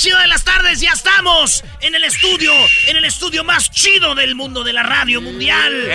[0.00, 2.54] Chido de las tardes, ya estamos en el estudio,
[2.86, 5.90] en el estudio más chido del mundo de la radio mundial.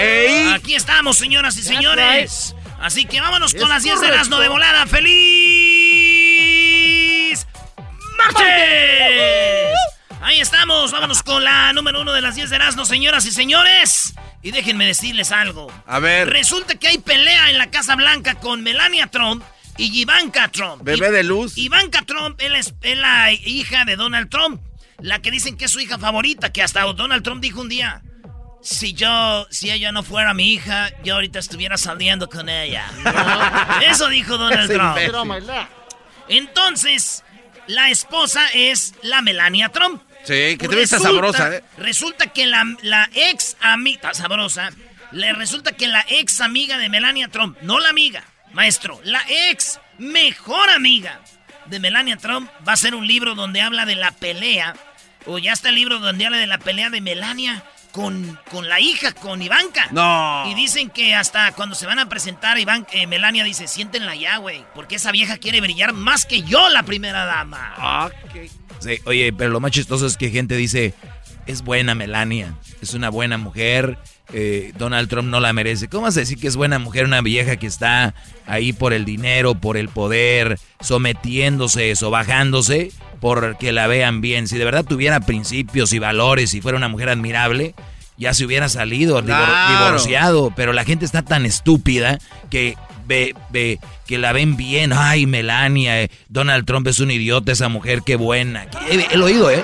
[0.53, 2.53] Aquí estamos, señoras y señores.
[2.79, 4.85] Así que vámonos con las 10 de Erasmo de volada.
[4.85, 5.15] ¡Feliz
[8.15, 9.73] martes!
[10.21, 14.13] Ahí estamos, vámonos con la número uno de las 10 de Erasmo, señoras y señores.
[14.43, 15.71] Y déjenme decirles algo.
[15.87, 19.43] A ver, Resulta que hay pelea en la Casa Blanca con Melania Trump
[19.77, 20.83] y Ivanka Trump.
[20.83, 21.57] bebé de luz.
[21.57, 24.61] Ivanka Trump él es, es la hija de Donald Trump.
[24.99, 28.01] La que dicen que es su hija favorita, que hasta Donald Trump dijo un día.
[28.61, 32.85] Si yo, si ella no fuera mi hija, yo ahorita estuviera saliendo con ella.
[33.89, 34.97] Eso dijo Donald Trump.
[34.97, 35.67] imbécil.
[36.29, 37.23] Entonces,
[37.67, 40.01] la esposa es la Melania Trump.
[40.23, 41.63] Sí, que te ves sabrosa, ¿eh?
[41.77, 44.71] Resulta que la, la ex amiga, sabrosa,
[45.11, 48.23] le resulta que la ex amiga de Melania Trump, no la amiga,
[48.55, 51.19] maestro, la ex mejor amiga
[51.67, 54.75] de Melania Trump va a ser un libro donde habla de la pelea,
[55.25, 58.79] o ya está el libro donde habla de la pelea de Melania con, con la
[58.79, 59.87] hija, con Ivanka.
[59.91, 60.43] No.
[60.47, 64.37] Y dicen que hasta cuando se van a presentar, Iván, eh, Melania dice, siéntenla ya,
[64.37, 67.73] güey, porque esa vieja quiere brillar más que yo, la primera dama.
[67.77, 70.93] Ah, qué- Sí, oye, pero lo más chistoso es que gente dice,
[71.47, 73.97] es buena Melania, es una buena mujer,
[74.33, 75.87] eh, Donald Trump no la merece.
[75.87, 78.13] ¿Cómo vas a decir que es buena mujer una vieja que está
[78.47, 82.91] ahí por el dinero, por el poder, sometiéndose, sobajándose,
[83.21, 84.47] porque la vean bien?
[84.47, 87.75] Si de verdad tuviera principios y valores y fuera una mujer admirable,
[88.17, 89.73] ya se hubiera salido, Claro.
[89.85, 92.17] divorciado, pero la gente está tan estúpida
[92.49, 92.75] que
[93.07, 93.35] ve,
[94.07, 94.91] que la ven bien.
[94.93, 98.67] Ay, Melania, eh, Donald Trump es un idiota, esa mujer, qué buena.
[98.89, 99.63] He, he oído, ¿eh?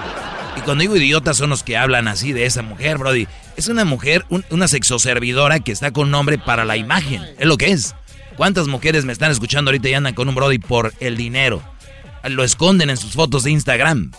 [0.57, 3.25] Y cuando digo idiotas son los que hablan así de esa mujer, Brody.
[3.57, 7.21] Es una mujer, un- una sexoservidora que está con nombre para la imagen.
[7.37, 7.95] Es lo que es.
[8.37, 11.61] ¿Cuántas mujeres me están escuchando ahorita y andan con un Brody por el dinero?
[12.23, 14.11] Lo esconden en sus fotos de Instagram.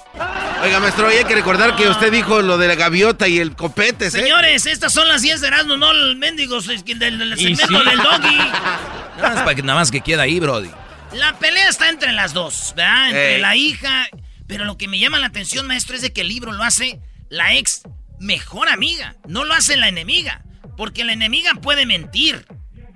[0.63, 4.07] Oiga, maestro, hay que recordar que usted dijo lo de la gaviota y el copete,
[4.07, 4.11] ¿eh?
[4.11, 7.75] Señores, estas son las 10 de Erasmo, no el mendigo del, del segmento sí.
[7.89, 8.37] del doggy.
[9.17, 10.71] Nada más, para que, nada más que queda ahí, Brody.
[11.15, 13.07] La pelea está entre las dos, ¿verdad?
[13.09, 13.41] Entre Ey.
[13.41, 14.09] la hija.
[14.47, 17.01] Pero lo que me llama la atención, maestro, es de que el libro lo hace
[17.29, 17.83] la ex
[18.23, 19.17] mejor amiga.
[19.27, 20.43] No lo hace la enemiga.
[20.77, 22.47] Porque la enemiga puede mentir.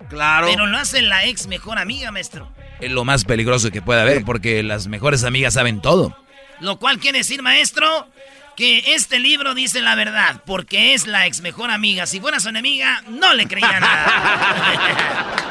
[0.08, 0.46] Claro.
[0.46, 2.50] Pero lo hace la ex mejor amiga, maestro.
[2.80, 6.16] Es lo más peligroso que puede haber porque las mejores amigas saben todo.
[6.60, 8.08] Lo cual quiere decir, maestro,
[8.56, 10.42] que este libro dice la verdad.
[10.46, 12.06] Porque es la ex mejor amiga.
[12.06, 15.32] Si fuera su enemiga, no le creía nada.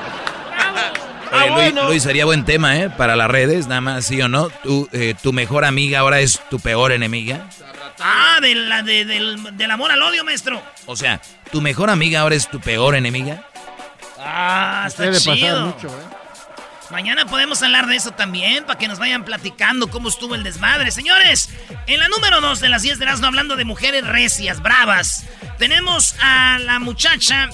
[1.32, 2.90] Oye, Luis, Luis, sería buen tema, ¿eh?
[2.90, 4.50] Para las redes, nada más, sí o no.
[4.64, 7.50] Tu, eh, tu mejor amiga ahora es tu peor enemiga.
[8.00, 10.62] Ah, de la, de- del, del amor al odio, maestro.
[10.86, 13.44] O sea, tu mejor amiga ahora es tu peor enemiga.
[14.20, 15.66] Ah, está Debe pasar chido.
[15.68, 16.16] mucho, ¿eh?
[16.92, 20.92] Mañana podemos hablar de eso también, para que nos vayan platicando cómo estuvo el desmadre.
[20.92, 21.50] Señores,
[21.88, 25.26] en la número 2 de las 10 de Erasmo, hablando de mujeres recias, bravas,
[25.58, 27.50] tenemos a la muchacha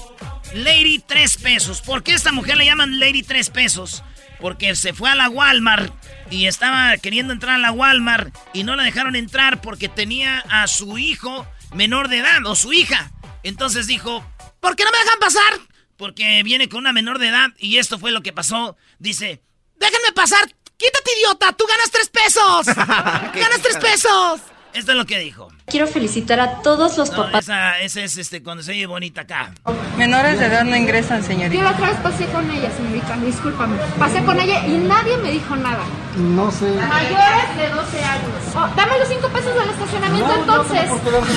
[0.53, 1.79] Lady 3 pesos.
[1.81, 4.03] ¿Por qué esta mujer le llaman Lady 3 pesos?
[4.41, 5.93] Porque se fue a la Walmart
[6.31, 10.67] y estaba queriendo entrar a la Walmart y no la dejaron entrar porque tenía a
[10.67, 13.11] su hijo menor de edad o su hija.
[13.43, 14.25] Entonces dijo,
[14.59, 15.59] ¿por qué no me dejan pasar?
[15.97, 18.75] Porque viene con una menor de edad y esto fue lo que pasó.
[18.97, 19.41] Dice,
[19.79, 20.47] déjenme pasar,
[20.77, 22.65] quítate idiota, tú ganas tres pesos.
[22.75, 24.41] ganas tres pesos.
[24.73, 25.49] Esto es lo que dijo.
[25.67, 27.43] Quiero felicitar a todos los No, papás.
[27.45, 29.53] esa, esa es este, cuando se oye bonita acá.
[29.97, 31.63] Menores de edad no ingresan, Yo señorita.
[31.63, 33.77] la otra vez pasé con ella, señorita, discúlpame.
[33.99, 35.83] Pasé con ella y nadie me dijo nada.
[36.17, 36.65] No sé.
[36.71, 38.27] Mayores de 12 años.
[38.55, 40.89] Oh, dame los 5 pesos del estacionamiento entonces.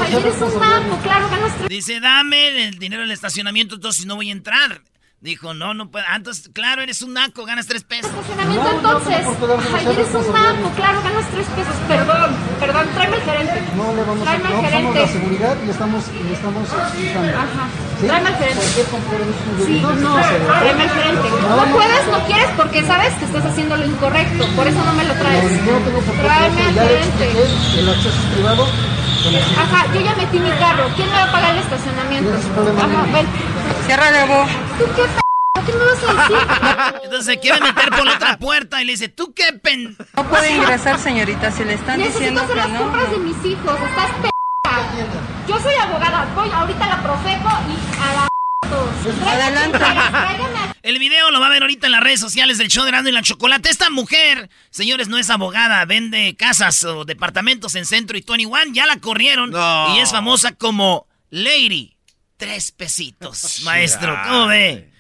[0.03, 4.31] Ay, eres un naco, claro, ganas Dice, dame el dinero del estacionamiento, entonces no voy
[4.31, 4.81] a entrar.
[5.25, 6.05] Dijo, no, no puedo.
[6.07, 8.11] Ah, Entonces, claro, eres un naco, ganas tres pesos.
[8.13, 9.25] estacionamiento entonces.
[9.73, 11.75] Ay, eres un naco, claro, ganas 3 pesos.
[11.89, 12.31] Perdón,
[12.61, 13.63] perdón, tráeme al gerente.
[13.75, 15.13] No le vamos a Tráeme al no somos la gerente.
[15.17, 17.39] seguridad y estamos, y estamos explicando.
[17.39, 17.65] Ajá.
[18.01, 18.07] ¿Sí?
[18.07, 18.63] Tráeme al gerente.
[19.65, 19.89] Sí, no,
[20.61, 21.29] tráeme al gerente.
[21.49, 24.45] No puedes, no quieres porque sabes que estás haciendo lo incorrecto.
[24.55, 25.43] Por eso no me lo traes.
[25.65, 27.25] No tengo por qué Tráeme al gerente.
[27.81, 28.67] el acceso es privado.
[29.27, 30.85] El- Ajá, yo ya metí mi carro.
[30.97, 32.31] ¿Quién me va a pagar estacionamiento.
[32.31, 32.81] ¿Tienes problema?
[32.85, 33.27] Ajá, ven.
[33.87, 34.49] Ciérrale vos.
[34.79, 35.21] ¿Tú qué p
[35.67, 37.01] ¿Qué me vas a decir?
[37.05, 39.97] Entonces se quiere meter por la otra puerta y le dice, ¿tú qué pen...?
[40.15, 41.51] No puede ingresar, señorita.
[41.51, 42.79] Si le están Necesito diciendo hacer que las no.
[42.81, 43.75] compras de mis hijos.
[43.89, 44.29] Estás p
[45.49, 46.27] Yo soy abogada.
[46.35, 48.29] Voy ahorita a la Profeco y a la.
[49.27, 49.79] Adelante.
[50.83, 53.09] El video lo va a ver ahorita en las redes sociales del show de Erasmo
[53.09, 53.71] y la Chocolate.
[53.71, 58.73] Esta mujer, señores, no es abogada, vende casas o departamentos en Centro y 21.
[58.75, 59.97] Ya la corrieron No.
[59.97, 61.97] y es famosa como Lady.
[62.37, 64.19] Tres pesitos, maestro.
[64.25, 64.91] ¿Cómo ve?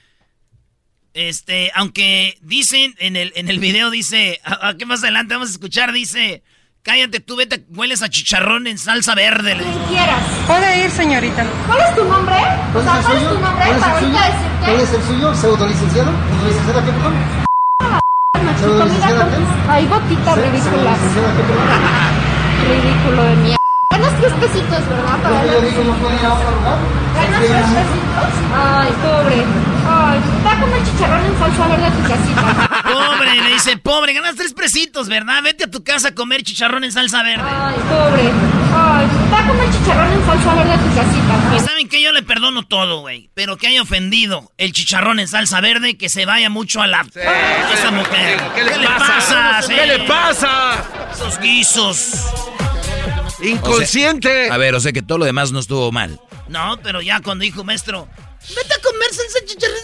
[1.12, 5.48] Este, aunque dicen en el, en el video, dice, a- a- ¿qué más adelante vamos
[5.50, 5.92] a escuchar?
[5.92, 6.42] Dice,
[6.84, 9.56] cállate tú, vete, hueles a chicharrón en salsa verde.
[9.56, 10.22] quien quieras.
[10.46, 11.44] Puede ir, señorita.
[11.66, 12.36] ¿Cuál es tu nombre?
[12.36, 13.34] O ¿Cuál sea, es el ¿cuál es suyo?
[13.34, 14.18] tu nombre ¿Cuál es para el suyo?
[14.64, 15.34] ¿Cuál es el suyo?
[15.34, 16.10] ¿Pseudolicenciado?
[16.12, 17.14] ¿Pseudolicenciada qué, perdón?
[18.44, 19.70] Machito, mira ¿Licenciada con qué?
[19.70, 20.64] Ay, botitas ridículas.
[20.64, 21.68] ¿Pseudolicenciada qué, perdón?
[22.68, 23.58] Ridículo de mierda.
[23.90, 25.16] Ganas tres pesitos, ¿verdad?
[25.22, 26.78] Para Yo digo, no puede ir a otro lugar.
[27.14, 28.30] ¿Ganas tres pesitos?
[28.54, 29.36] Ay, pobre.
[29.86, 32.82] Ay, va a comer chicharrón en salsa verde a tu casita.
[32.84, 35.42] Pobre, le dice, pobre, ganas tres pesitos, ¿verdad?
[35.42, 37.42] Vete a tu casa a comer chicharrón en salsa verde.
[37.46, 38.22] Ay, pobre.
[38.76, 41.66] Ay, va a comer chicharrón en salsa verde a tu Y casita.
[41.70, 43.30] saben que yo le perdono todo, güey.
[43.34, 47.02] Pero que haya ofendido el chicharrón en salsa verde, que se vaya mucho a la.
[47.02, 48.40] esa mujer.
[48.54, 49.60] ¿Qué le pasa?
[49.60, 49.86] ¿Qué sí?
[49.86, 50.84] le pasa?
[51.12, 52.24] Esos guisos.
[53.42, 54.50] Inconsciente.
[54.50, 56.18] A ver, o sea que todo lo demás no estuvo mal.
[56.48, 58.08] No, pero ya cuando dijo maestro,
[58.48, 59.78] vete a comer salsa chicharrón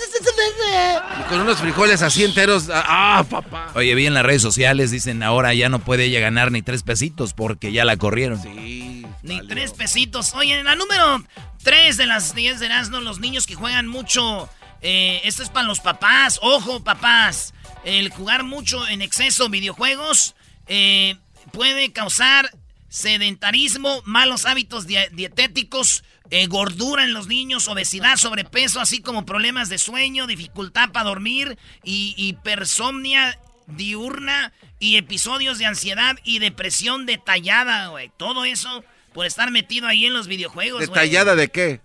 [1.29, 2.69] con unos frijoles así enteros.
[2.73, 3.71] Ah, papá.
[3.75, 6.83] Oye, vi en las redes sociales, dicen ahora ya no puede ella ganar ni tres
[6.83, 8.43] pesitos porque ya la corrieron.
[8.43, 9.07] Sí.
[9.23, 9.49] Ni valió.
[9.49, 10.35] tres pesitos.
[10.35, 11.25] Oye, en la número
[11.63, 14.49] tres de las 10 de Erasmo, los niños que juegan mucho.
[14.83, 16.39] eh, esto es para los papás.
[16.43, 17.53] Ojo, papás.
[17.85, 20.35] El jugar mucho en exceso videojuegos
[20.67, 21.17] eh,
[21.53, 22.51] puede causar
[22.89, 29.69] sedentarismo, malos hábitos die- dietéticos, eh, gordura en los niños, obesidad, sobrepeso, así como problemas
[29.69, 37.89] de sueño, dificultad para dormir y hipersomnia diurna y episodios de ansiedad y depresión detallada,
[37.89, 38.11] güey.
[38.17, 40.81] Todo eso por estar metido ahí en los videojuegos.
[40.81, 41.81] ¿Detallada de qué?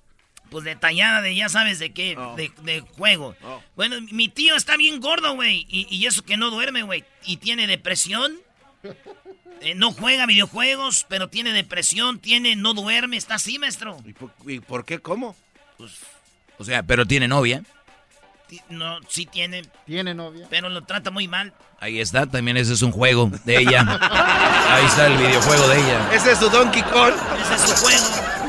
[0.50, 2.36] Pues detallada de ya sabes de qué, Oh.
[2.36, 3.36] de, de juego.
[3.44, 3.62] Oh.
[3.76, 5.66] Bueno, mi tío está bien gordo, güey.
[5.70, 7.04] Y, y eso que no duerme, güey.
[7.26, 8.36] Y tiene depresión.
[9.62, 13.98] Eh, no juega videojuegos, pero tiene depresión, tiene, no duerme, está así, maestro.
[14.06, 15.00] ¿Y por, y por qué?
[15.00, 15.36] ¿Cómo?
[16.58, 17.64] O sea, pero tiene novia.
[18.70, 20.46] No, sí tiene, ¿Tiene novia?
[20.50, 21.52] pero lo trata muy mal.
[21.80, 23.82] Ahí está, también ese es un juego de ella.
[24.70, 26.10] Ahí está el videojuego de ella.
[26.14, 27.14] Ese es su Donkey Kong.
[27.42, 28.06] Ese es su juego.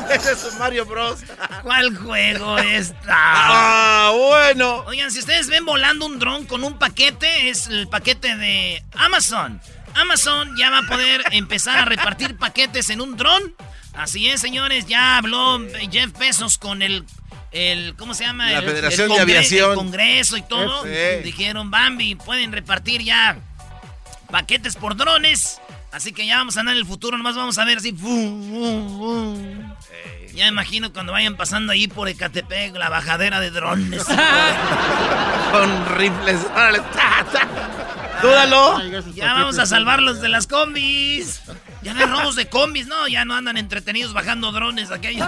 [0.13, 1.19] Ese es su Mario Bros.
[1.63, 2.97] ¿Cuál juego está?
[3.09, 4.83] Ah, bueno.
[4.87, 9.59] Oigan, si ustedes ven volando un dron con un paquete, es el paquete de Amazon.
[9.97, 13.55] Amazon ya va a poder empezar a repartir paquetes en un dron.
[13.93, 15.59] Así es, señores, ya habló
[15.91, 17.03] Jeff Bezos con el,
[17.51, 18.51] el ¿cómo se llama?
[18.51, 19.71] La El- Federación el de Aviación.
[19.71, 20.83] El Congreso y todo.
[21.23, 23.37] Dijeron, Bambi, pueden repartir ya
[24.29, 25.59] paquetes por drones.
[25.91, 27.91] Así que ya vamos a andar en el futuro, nomás vamos a ver así.
[27.93, 29.73] ¡fum, fum, fum!
[30.35, 34.03] Ya me imagino cuando vayan pasando ahí por Ecatepec, la bajadera de drones.
[35.51, 36.41] Con rifles.
[38.21, 38.79] Dúdalo.
[39.13, 41.41] Ya vamos a salvarlos de las combis.
[41.83, 45.27] Ya no hay robos de combis, no, ya no andan entretenidos bajando drones aquellos.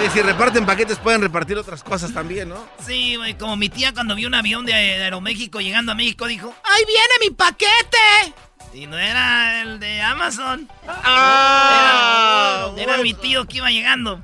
[0.00, 2.64] Eh, si reparten paquetes pueden repartir otras cosas también, ¿no?
[2.86, 6.26] Sí, güey, como mi tía cuando vio un avión de, de Aeroméxico llegando a México
[6.26, 8.34] dijo, ¡ahí viene mi paquete!
[8.72, 10.68] Y no era el de Amazon.
[10.86, 14.22] Ah, Era mi tío que iba llegando.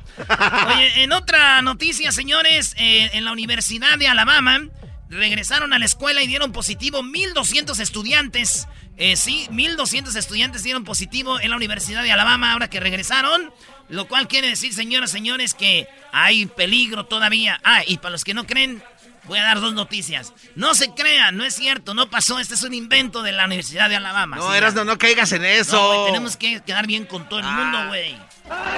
[0.69, 4.61] Oye, en otra noticia, señores, eh, en la Universidad de Alabama
[5.09, 8.69] regresaron a la escuela y dieron positivo 1.200 estudiantes.
[8.97, 13.53] Eh, sí, 1.200 estudiantes dieron positivo en la Universidad de Alabama ahora que regresaron.
[13.89, 17.61] Lo cual quiere decir, señoras, señores, que hay peligro todavía.
[17.63, 18.83] Ah, y para los que no creen,
[19.25, 20.33] voy a dar dos noticias.
[20.57, 22.41] No se crean, no es cierto, no pasó.
[22.41, 24.37] Este es un invento de la Universidad de Alabama.
[24.37, 25.77] No, Sí, Erasno, no caigas en eso.
[25.77, 28.17] no, tenemos que quedar bien con todo el mundo, güey.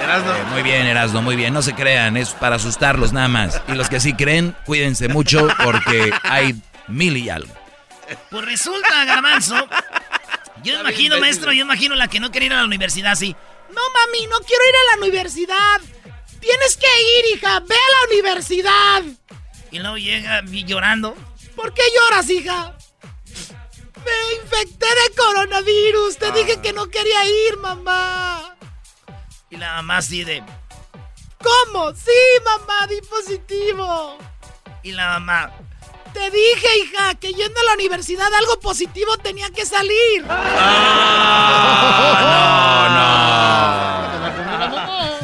[0.03, 0.35] Erasno.
[0.35, 1.53] Eh, muy bien, Erasno, muy bien.
[1.53, 3.61] No se crean, es para asustarlos nada más.
[3.67, 6.55] Y los que sí creen, cuídense mucho porque hay
[6.87, 7.53] mil y algo.
[8.31, 9.55] Pues resulta, Garbanzo.
[10.63, 11.19] Yo imagino, imbécil.
[11.21, 13.35] maestro, yo imagino la que no quiere ir a la universidad así.
[13.69, 15.81] No, mami, no quiero ir a la universidad.
[16.39, 17.59] Tienes que ir, hija.
[17.59, 19.03] Ve a la universidad.
[19.71, 21.15] Y luego llega vi- llorando.
[21.55, 22.73] ¿Por qué lloras, hija?
[23.97, 26.17] Me infecté de coronavirus.
[26.17, 28.55] Te dije que no quería ir, mamá.
[29.49, 30.43] Y la mamá así de...
[31.41, 31.91] ¿Cómo?
[31.93, 32.11] Sí,
[32.43, 34.17] mamá, di positivo.
[34.83, 35.51] Y la mamá...
[36.13, 40.25] Te dije, hija, que yendo a la universidad algo positivo tenía que salir.
[40.27, 40.39] Ah,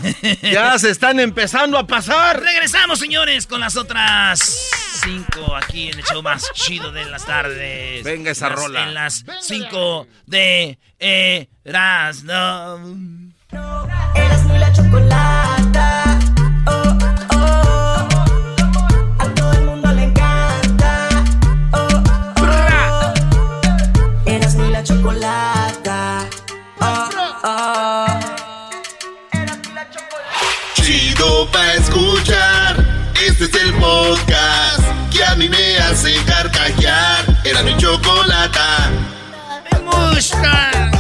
[0.04, 0.36] no, no.
[0.52, 2.40] Ya se están empezando a pasar.
[2.40, 4.70] Regresamos, señores, con las otras
[5.04, 8.04] cinco aquí en el show más chido de las tardes.
[8.04, 8.84] Venga esa Las- rola.
[8.84, 10.78] En las cinco de
[11.64, 12.30] Erasmo.
[13.52, 13.95] La
[14.86, 16.20] chocolata.
[16.68, 16.98] Oh,
[17.32, 18.08] oh.
[19.20, 21.10] A todo el mundo le encanta.
[21.72, 22.04] Oh,
[22.42, 23.14] oh.
[24.26, 26.26] Erasmo y la chocolata.
[26.80, 27.10] Oh,
[27.44, 28.06] oh.
[30.76, 32.86] Chido pa' escuchar.
[33.26, 37.26] Este es el podcast que a mí me hace carcajear.
[37.44, 38.90] Era mi chocolata.
[39.72, 40.95] Me gusta.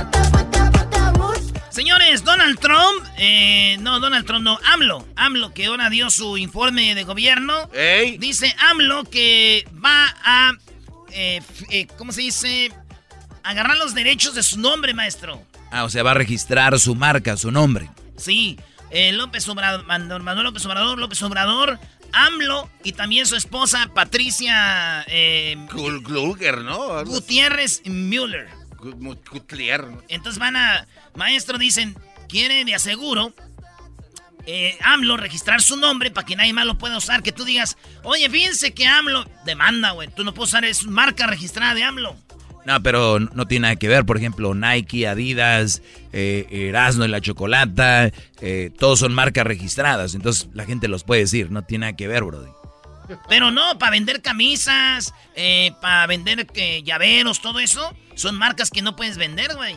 [1.75, 6.95] Señores, Donald Trump, eh, no, Donald Trump, no, AMLO, AMLO que ahora dio su informe
[6.95, 7.69] de gobierno,
[8.17, 10.53] dice AMLO que va a,
[11.11, 12.71] eh, eh, ¿cómo se dice?
[13.43, 15.43] Agarrar los derechos de su nombre, maestro.
[15.69, 17.89] Ah, o sea, va a registrar su marca, su nombre.
[18.15, 18.57] Sí,
[18.89, 21.77] eh, López Obrador, Manuel López Obrador, López Obrador,
[22.13, 27.03] AMLO y también su esposa Patricia eh, Kluger, ¿no?
[27.03, 28.47] Gutiérrez Müller.
[28.77, 30.01] Gut- mu- Gutlier, ¿no?
[30.07, 31.95] Entonces van a, maestro, dicen,
[32.27, 33.33] quiere de aseguro
[34.45, 37.23] eh, AMLO registrar su nombre para que nadie más lo pueda usar.
[37.23, 40.09] Que tú digas, oye, fíjense que AMLO demanda, güey.
[40.09, 42.15] Tú no puedes usar, es marca registrada de AMLO.
[42.65, 44.05] No, pero no tiene nada que ver.
[44.05, 50.15] Por ejemplo, Nike, Adidas, eh, Erasmo y la Chocolata, eh, todos son marcas registradas.
[50.15, 51.51] Entonces la gente los puede decir.
[51.51, 52.49] No tiene nada que ver, Brody.
[53.29, 58.81] Pero no, para vender camisas, eh, para vender eh, llaveros, todo eso, son marcas que
[58.81, 59.75] no puedes vender, güey.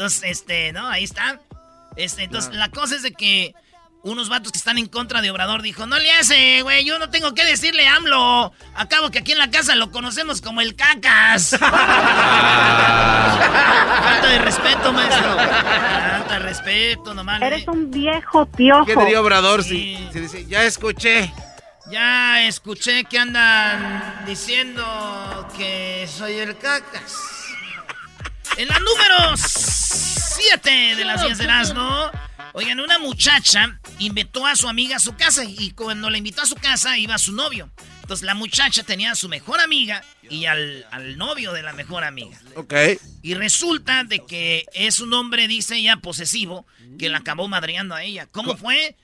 [0.00, 1.38] Entonces, este, no, ahí está.
[1.94, 3.54] Este, entonces, la cosa es de que
[4.02, 7.10] unos vatos que están en contra de Obrador dijo, no le hace, güey, yo no
[7.10, 8.50] tengo que decirle AMLO.
[8.76, 11.50] Acabo que aquí en la casa lo conocemos como el cacas.
[11.60, 11.76] Falta
[14.26, 15.36] de respeto, maestro.
[15.36, 17.42] Falta de respeto, nomás.
[17.42, 18.86] Eres un viejo piojo.
[18.86, 19.98] ¿Qué diría Obrador Sí.
[19.98, 21.30] si, si dice, ya escuché?
[21.90, 27.14] Ya escuché que andan diciendo que soy el cacas.
[28.60, 32.10] En la número 7 de las 10 de Erasmo,
[32.52, 36.44] oigan, una muchacha invitó a su amiga a su casa y cuando la invitó a
[36.44, 37.70] su casa iba su novio.
[38.02, 42.04] Entonces la muchacha tenía a su mejor amiga y al, al novio de la mejor
[42.04, 42.38] amiga.
[42.54, 42.74] Ok.
[43.22, 46.66] Y resulta de que es un hombre, dice ella, posesivo,
[46.98, 48.26] que la acabó madreando a ella.
[48.26, 48.94] ¿Cómo fue?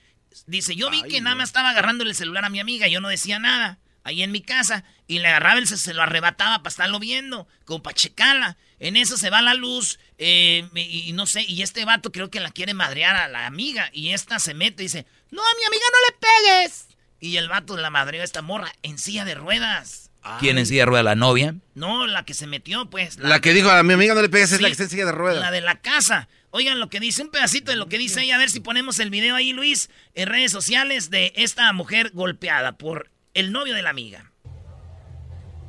[0.45, 3.09] Dice, yo vi que nada más estaba agarrándole el celular a mi amiga, yo no
[3.09, 6.69] decía nada, ahí en mi casa, y le agarraba el ce- se lo arrebataba para
[6.69, 8.57] estarlo viendo, como para checarla.
[8.79, 12.29] En eso se va la luz, eh, y, y no sé, y este vato creo
[12.29, 15.55] que la quiere madrear a la amiga, y esta se mete y dice, no, a
[15.59, 16.87] mi amiga no le pegues.
[17.19, 20.11] Y el vato la madreó a esta morra en silla de ruedas.
[20.39, 21.03] ¿Quién en silla de rueda?
[21.03, 21.55] ¿La novia?
[21.73, 23.17] No, la que se metió, pues.
[23.17, 25.05] La que dijo a mi amiga no le pegues es la que está en silla
[25.05, 25.39] de ruedas.
[25.39, 26.27] La de la casa.
[26.51, 28.35] Oigan lo que dice, un pedacito de lo que dice ella.
[28.35, 32.73] A ver si ponemos el video ahí, Luis, en redes sociales de esta mujer golpeada
[32.77, 34.31] por el novio de la amiga.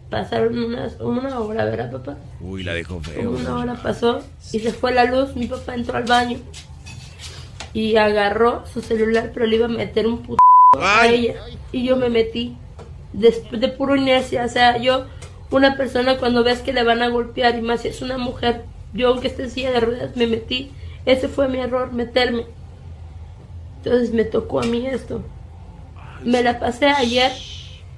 [0.08, 2.16] Pasaron unas, una hora, ¿verdad, papá?
[2.40, 3.30] Uy, la dejó feo.
[3.30, 5.36] una hora pasó y se fue la luz.
[5.36, 6.38] Mi papá entró al baño
[7.74, 10.40] y agarró su celular, pero le iba a meter un puto
[10.80, 11.34] a ella.
[11.70, 12.56] Y yo me metí
[13.12, 14.46] después de puro inercia.
[14.46, 15.04] O sea, yo,
[15.50, 18.64] una persona cuando ves que le van a golpear y más si es una mujer,
[18.94, 20.72] yo aunque esté en silla de ruedas, me metí.
[21.04, 22.46] Ese fue mi error, meterme.
[23.76, 25.22] Entonces me tocó a mí esto.
[26.24, 27.30] Me la pasé ayer,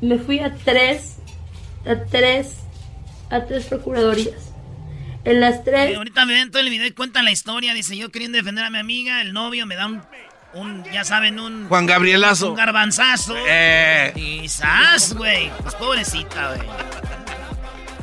[0.01, 1.17] me fui a tres,
[1.87, 2.57] a tres,
[3.31, 4.53] a tres procuradurías.
[5.25, 7.75] En las Eh, tres, ahorita me ven todo el video y cuentan la historia.
[7.75, 10.03] Dice, yo queriendo defender a mi amiga, el novio me da un,
[10.55, 11.69] un ya saben, un...
[11.69, 12.51] Juan Gabrielazo.
[12.51, 13.35] Un garbanzazo.
[13.47, 14.13] Eh.
[14.17, 15.51] Y ¡zas, güey!
[15.63, 16.69] Pues pobrecita, güey.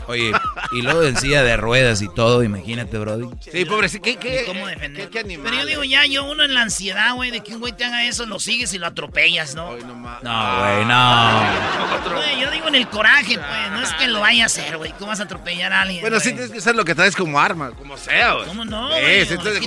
[0.08, 0.32] Oye,
[0.72, 3.28] y luego en silla de ruedas y todo, imagínate, Brody.
[3.40, 4.04] Sí, pobrecito.
[4.04, 5.06] ¿Qué, qué, cómo defender.
[5.06, 5.46] qué- qué animal?
[5.50, 7.84] Pero yo digo, ya, yo uno en la ansiedad, güey, de que un güey te
[7.86, 9.72] haga eso, lo sigues y lo atropellas, ¿no?
[9.72, 12.16] Ay, no güey, no.
[12.16, 14.92] Güey, yo digo en el coraje, pues, no es que lo vaya a hacer, güey.
[14.94, 16.02] ¿Cómo vas a atropellar a alguien?
[16.02, 16.36] Bueno, sí güey?
[16.36, 18.46] tienes que usar lo que traes como arma, como sea, güey.
[18.48, 19.62] ¿Cómo no, Eh, sí, estoy de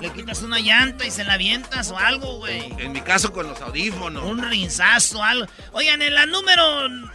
[0.00, 2.72] le, quitas, una llanta y se la avientas o algo, güey.
[2.78, 4.24] En mi caso, con los audífonos.
[4.24, 5.46] Un rinzazo, algo.
[5.72, 6.62] Oigan, en la número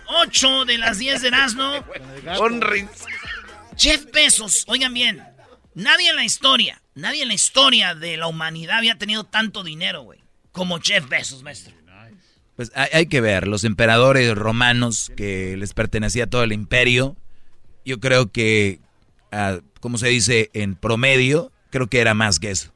[0.07, 1.83] 8 de las 10 de Erasmo,
[2.41, 2.89] Un rin-
[3.77, 5.23] Jeff Bezos, oigan bien,
[5.73, 10.03] nadie en la historia, nadie en la historia de la humanidad había tenido tanto dinero,
[10.03, 10.19] güey,
[10.51, 11.73] como Jeff Bezos, maestro.
[12.55, 17.17] Pues hay, hay que ver, los emperadores romanos que les pertenecía todo el imperio,
[17.83, 18.79] yo creo que,
[19.31, 22.71] ah, como se dice, en promedio, creo que era más que eso.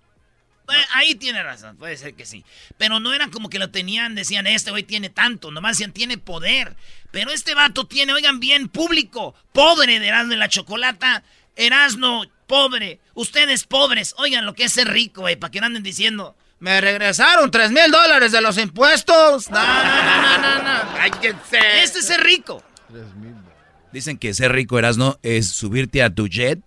[0.68, 2.44] Bueno, ahí tiene razón, puede ser que sí.
[2.78, 6.18] Pero no era como que lo tenían, decían, este güey tiene tanto, nomás decían, tiene
[6.18, 6.76] poder.
[7.10, 11.24] Pero este vato tiene, oigan bien, público, pobre de Erasmo de la Chocolata,
[11.56, 15.84] Erasmo, pobre, ustedes pobres, oigan lo que es ser rico, güey, para que no anden
[15.84, 19.50] diciendo, Me regresaron tres mil dólares de los impuestos.
[19.50, 20.84] No, no, no, no, no.
[20.84, 20.96] no.
[20.98, 21.82] Cállense.
[21.82, 22.62] Este es ser rico.
[23.94, 26.60] Dicen que ser rico, Erasno, es subirte a tu jet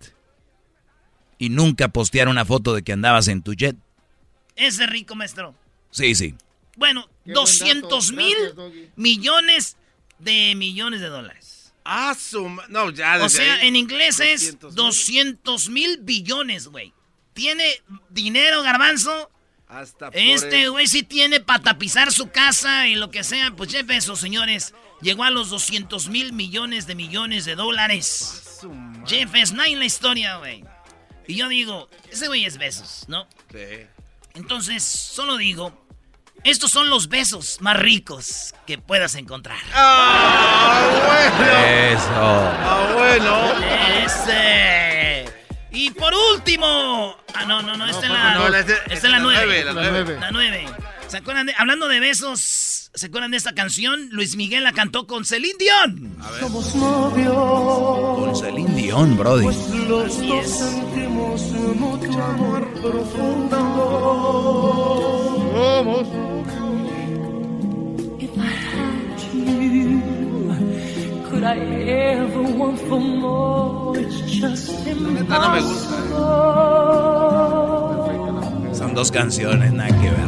[1.37, 3.75] y nunca postear una foto de que andabas en tu jet.
[4.55, 5.55] Ese rico, maestro.
[5.89, 6.35] Sí, sí.
[6.77, 8.15] Bueno, Qué buen 200 dato.
[8.21, 9.77] mil Gracias, millones
[10.19, 11.73] de millones de dólares.
[11.83, 13.67] Ah, su ma- No, ya O sea, ahí.
[13.67, 14.75] en inglés es 200,000.
[14.75, 16.93] 200 mil billones, güey.
[17.33, 19.31] Tiene dinero, garbanzo.
[19.67, 23.51] Hasta por Este güey sí tiene para tapizar su casa y lo que sea.
[23.51, 28.59] Pues Jeff Bezos, señores, llegó a los 200 mil millones de millones de dólares.
[29.07, 30.63] Jeff Bezos, nadie en la historia, güey.
[31.25, 33.27] Y yo digo, ese güey es Besos, ¿no?
[33.51, 33.57] Sí.
[34.33, 35.85] Entonces, solo digo,
[36.43, 39.59] estos son los besos más ricos que puedas encontrar.
[39.73, 41.57] Ah, bueno.
[41.67, 42.09] Eso.
[42.13, 43.53] Ah, bueno.
[44.05, 45.25] Ese.
[45.71, 47.17] Y por último.
[47.33, 48.33] Ah, no, no, no, esta es la.
[48.35, 49.63] no, la- esta es la nueve.
[49.63, 50.03] la La nueve.
[50.05, 50.19] nueve.
[50.19, 50.65] La nueve.
[51.07, 54.09] ¿Se acuerdan de, hablando de besos, ¿se acuerdan de esta canción?
[54.11, 56.15] Luis Miguel la cantó con Celine Dion.
[58.15, 59.47] Con Celine Dion, Brody.
[59.47, 60.61] Así es.
[71.29, 73.97] Could I ever want for more?
[73.97, 78.75] It's just neta no me gusta, impossible.
[78.75, 80.27] Son dos canciones, nada que ver.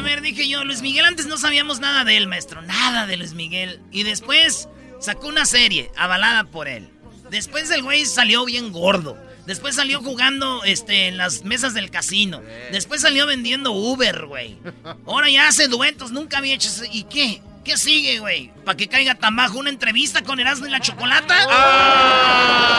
[0.00, 2.62] A ver, dije yo, Luis Miguel, antes no sabíamos nada de él, maestro.
[2.62, 3.82] Nada de Luis Miguel.
[3.90, 4.66] Y después
[4.98, 6.88] sacó una serie avalada por él.
[7.28, 9.18] Después el güey salió bien gordo.
[9.44, 12.40] Después salió jugando este, en las mesas del casino.
[12.72, 14.56] Después salió vendiendo Uber, güey.
[15.04, 16.84] Ahora ya hace duetos, nunca había hecho eso.
[16.90, 17.42] ¿Y qué?
[17.62, 18.50] ¿Qué sigue, güey?
[18.64, 19.58] ¿Para que caiga tan bajo?
[19.58, 21.36] ¿Una entrevista con Erasmo y la Chocolata?
[21.50, 22.70] Ah,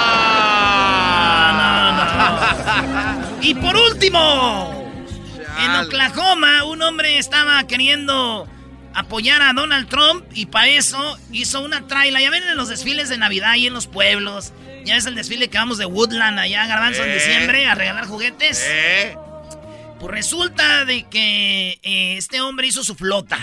[1.62, 3.44] no, no, no.
[3.44, 4.81] Y por último,
[5.66, 5.86] en.
[5.86, 8.48] Oklahoma, un hombre estaba queriendo
[8.94, 12.20] apoyar a Donald Trump y para eso hizo una traila.
[12.22, 14.54] Ya ven en los desfiles de Navidad y en los pueblos.
[14.84, 17.14] Ya ves el desfile que vamos de Woodland allá, Garbanzo, en Eh.
[17.16, 18.64] diciembre a regalar juguetes.
[18.68, 19.16] ¿Eh?
[20.00, 23.38] Pues resulta de que eh, este hombre hizo su flota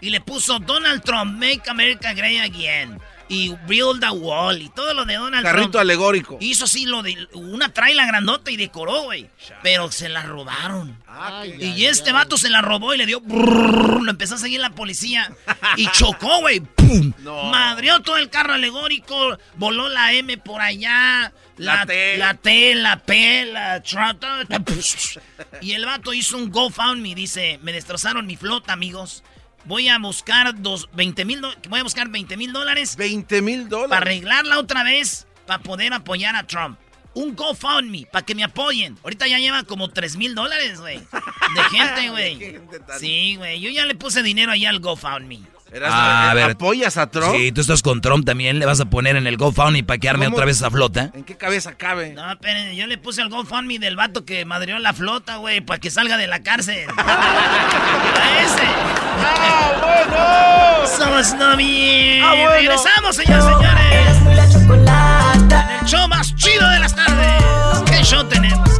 [0.00, 4.94] y le puso Donald Trump, Make America Great Again y Build a Wall y todo
[4.94, 5.82] lo de Donald Carrito Trump.
[5.82, 6.38] alegórico.
[6.40, 9.28] Hizo así lo de una traila grandota y decoró, güey.
[9.62, 10.96] Pero se la robaron.
[11.06, 12.14] Ay, Y ay, este ay.
[12.14, 13.20] vato se la robó y le dio.
[13.20, 15.30] brrr, lo empezó a seguir la policía.
[15.76, 16.60] Y chocó, güey.
[16.60, 17.12] ¡Pum!
[17.18, 17.44] No.
[17.50, 19.36] Madrió todo el carro alegórico.
[19.56, 21.32] Voló la M por allá.
[21.58, 22.16] La T.
[22.16, 23.82] La T, la P, la
[25.60, 27.14] Y el vato hizo un GoFundMe.
[27.14, 29.22] Dice: Me destrozaron mi flota, amigos.
[29.64, 33.68] Voy a buscar dos, 20 mil voy a buscar 20 mil dólares 20 mil para
[33.82, 34.00] dólares.
[34.02, 36.78] arreglarla otra vez, para poder apoyar a Trump.
[37.14, 38.96] Un GoFundMe, para que me apoyen.
[39.02, 40.98] Ahorita ya lleva como 3 mil dólares, güey.
[40.98, 42.38] De gente, güey.
[42.38, 43.60] ¿Qué gente tan- Sí, güey.
[43.60, 45.40] Yo ya le puse dinero allá al GoFundMe.
[45.72, 46.50] Eras- Ah, a ver.
[46.52, 47.34] ¿Apoyas a Trump?
[47.36, 50.08] Sí, tú estás con Trump también, le vas a poner en el GoFundMe para que
[50.08, 50.36] arme ¿Cómo?
[50.36, 51.10] otra vez esa flota.
[51.14, 52.12] ¿En qué cabeza cabe?
[52.14, 55.78] No, espérenme, yo le puse al GoFundMe del vato que madrió la flota, güey, para
[55.78, 56.88] que salga de la cárcel.
[56.96, 58.62] a ese.
[59.20, 60.86] ¡Ah, bueno!
[60.96, 62.22] Somos noviembre.
[62.24, 62.50] Ah, bueno.
[62.52, 63.82] Regresamos, señores, señores.
[63.92, 65.78] Erasmo y la chocolata.
[65.82, 67.42] El show más chido de las tardes.
[67.90, 68.77] ¿Qué show tenemos?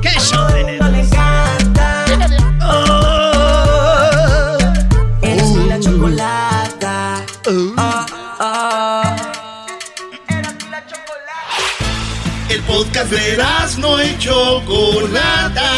[12.98, 15.70] Podcast de Erasmo y Chocolata.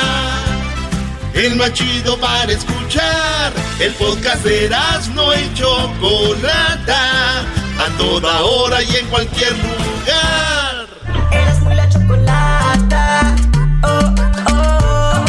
[1.34, 3.52] El más chido para escuchar.
[3.78, 7.40] El podcast de Erasmo y Chocolata.
[7.78, 10.86] A toda hora y en cualquier lugar.
[11.30, 13.36] Erasmo y la chocolata.
[13.82, 14.14] Oh,
[14.48, 15.24] oh.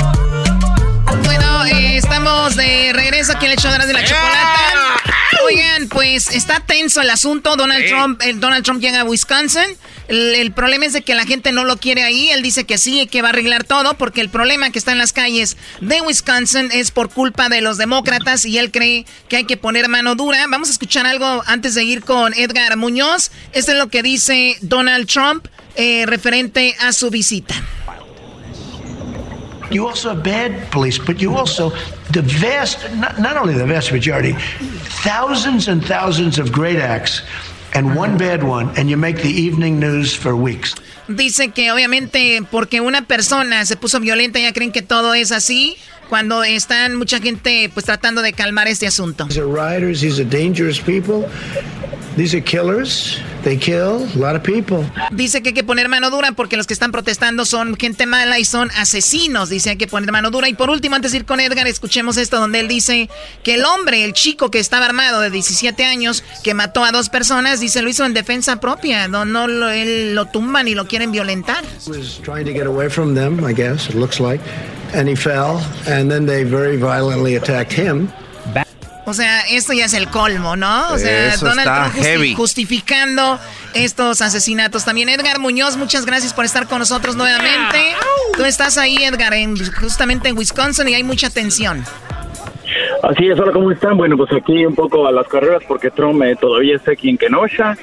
[1.26, 5.02] Bueno, eh, estamos de regreso aquí en el show de Erasmo y la Chocolata.
[5.46, 7.56] Oigan, pues está tenso el asunto.
[7.58, 7.90] Donald Sí.
[7.90, 9.78] Trump, el Donald Trump llega a Wisconsin.
[10.12, 12.30] El, problema es de que la gente no lo quiere ahí.
[12.32, 14.98] Él dice que sí, que va a arreglar todo, porque el problema que está en
[14.98, 19.46] las calles de Wisconsin es por culpa de los demócratas y él cree que hay
[19.46, 20.46] que poner mano dura.
[20.50, 23.32] Vamos a escuchar algo antes de ir con Edgar Muñoz.
[23.54, 27.56] Esto es lo que dice Donald Trump eh, referente a su visita.
[29.72, 31.72] You also have bad police, but you also,
[32.12, 34.36] the vast, not, not only the vast majority,
[35.06, 37.22] thousands and thousands of great acts
[37.74, 40.76] and one bad one, and you make the evening news for weeks.
[41.08, 45.78] Dice que obviamente porque una persona se puso violenta ya creen que todo es así
[46.10, 49.26] cuando están mucha gente pues tratando de calmar este asunto.
[49.28, 51.28] These are rioters, these are dangerous people,
[52.16, 54.86] these are killers, They kill a lot of people.
[55.12, 58.38] Dice que hay que poner mano dura porque los que están protestando son gente mala
[58.40, 59.50] y son asesinos.
[59.50, 60.48] Dice hay que poner mano dura.
[60.48, 63.10] Y por último, antes de ir con Edgar, escuchemos esto donde él dice
[63.44, 67.10] que el hombre, el chico que estaba armado de 17 años, que mató a dos
[67.10, 69.08] personas, dice lo hizo en defensa propia.
[69.08, 71.64] No, no lo, él lo tumban y lo quieren violentar.
[71.88, 74.42] was trying to get away from them, I guess, it looks like.
[74.94, 78.12] And he fell, and then they very violently attacked him.
[79.06, 80.92] O sea, esto ya es el colmo, ¿no?
[80.94, 82.36] O sea, Eso Donald está Trump justi- heavy.
[82.36, 83.40] justificando
[83.74, 84.86] estos asesinatos.
[84.86, 87.94] También Edgar Muñoz, muchas gracias por estar con nosotros nuevamente.
[88.38, 91.84] Tú estás ahí, Edgar, en, justamente en Wisconsin y hay mucha tensión.
[93.04, 93.98] Así es, hola, ¿cómo están?
[93.98, 97.18] Bueno, pues aquí un poco a las carreras porque Trump eh, todavía está aquí en
[97.18, 97.76] Kenosha.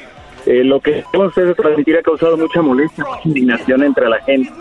[0.46, 4.52] Eh, lo que queremos es transmitir ha causado mucha molestia, mucha indignación entre la gente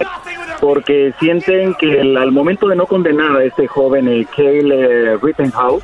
[0.59, 5.83] porque sienten que el- al momento de no condenar a este joven, eh, Rittenhouse,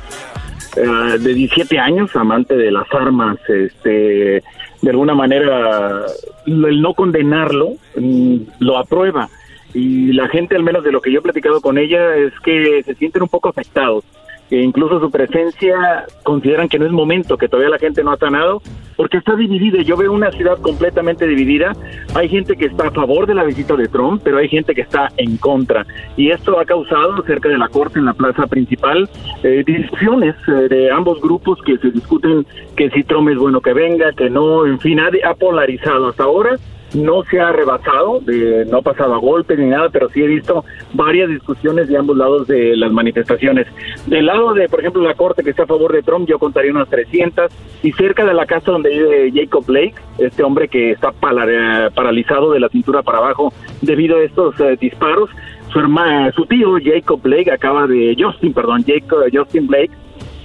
[0.76, 4.42] eh, de 17 años, amante de las armas, este,
[4.82, 6.04] de alguna manera
[6.46, 9.28] el no condenarlo mm, lo aprueba.
[9.72, 12.82] Y la gente, al menos de lo que yo he platicado con ella, es que
[12.84, 14.04] se sienten un poco afectados.
[14.50, 18.18] E incluso su presencia consideran que no es momento, que todavía la gente no ha
[18.18, 18.60] sanado,
[18.96, 19.82] porque está dividida.
[19.82, 21.72] Yo veo una ciudad completamente dividida.
[22.14, 24.82] Hay gente que está a favor de la visita de Trump, pero hay gente que
[24.82, 25.86] está en contra.
[26.16, 29.08] Y esto ha causado cerca de la corte, en la plaza principal,
[29.42, 33.72] eh, discusiones eh, de ambos grupos que se discuten que si Trump es bueno que
[33.72, 36.58] venga, que no, en fin, ha, ha polarizado hasta ahora
[36.94, 40.26] no se ha rebasado, de- no ha pasado a golpes ni nada, pero sí he
[40.26, 43.66] visto varias discusiones de ambos lados de las manifestaciones.
[44.06, 46.70] Del lado de, por ejemplo, la corte que está a favor de Trump, yo contaría
[46.70, 47.50] unas 300,
[47.82, 52.52] y cerca de la casa donde vive Jacob Blake, este hombre que está pala- paralizado
[52.52, 53.52] de la cintura para abajo
[53.82, 55.30] debido a estos eh, disparos,
[55.72, 59.90] su hermano, su tío Jacob Blake acaba de, Justin, perdón, Jacob, Justin Blake,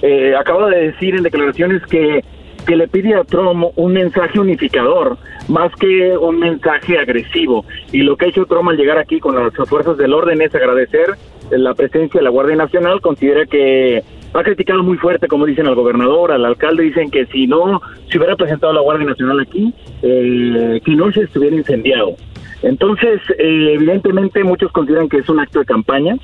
[0.02, 2.24] eh, acaba de decir en declaraciones que,
[2.70, 5.16] que le pide a Trump un mensaje unificador,
[5.48, 7.64] más que un mensaje agresivo.
[7.90, 10.54] Y lo que ha hecho Trump al llegar aquí con las fuerzas del orden es
[10.54, 11.16] agradecer
[11.50, 14.04] la presencia de la Guardia Nacional, considera que
[14.34, 18.18] ha criticado muy fuerte, como dicen al gobernador, al alcalde, dicen que si no se
[18.18, 22.14] hubiera presentado la Guardia Nacional aquí, eh, que no se estuviera incendiado.
[22.62, 26.14] Entonces, eh, evidentemente muchos consideran que es un acto de campaña,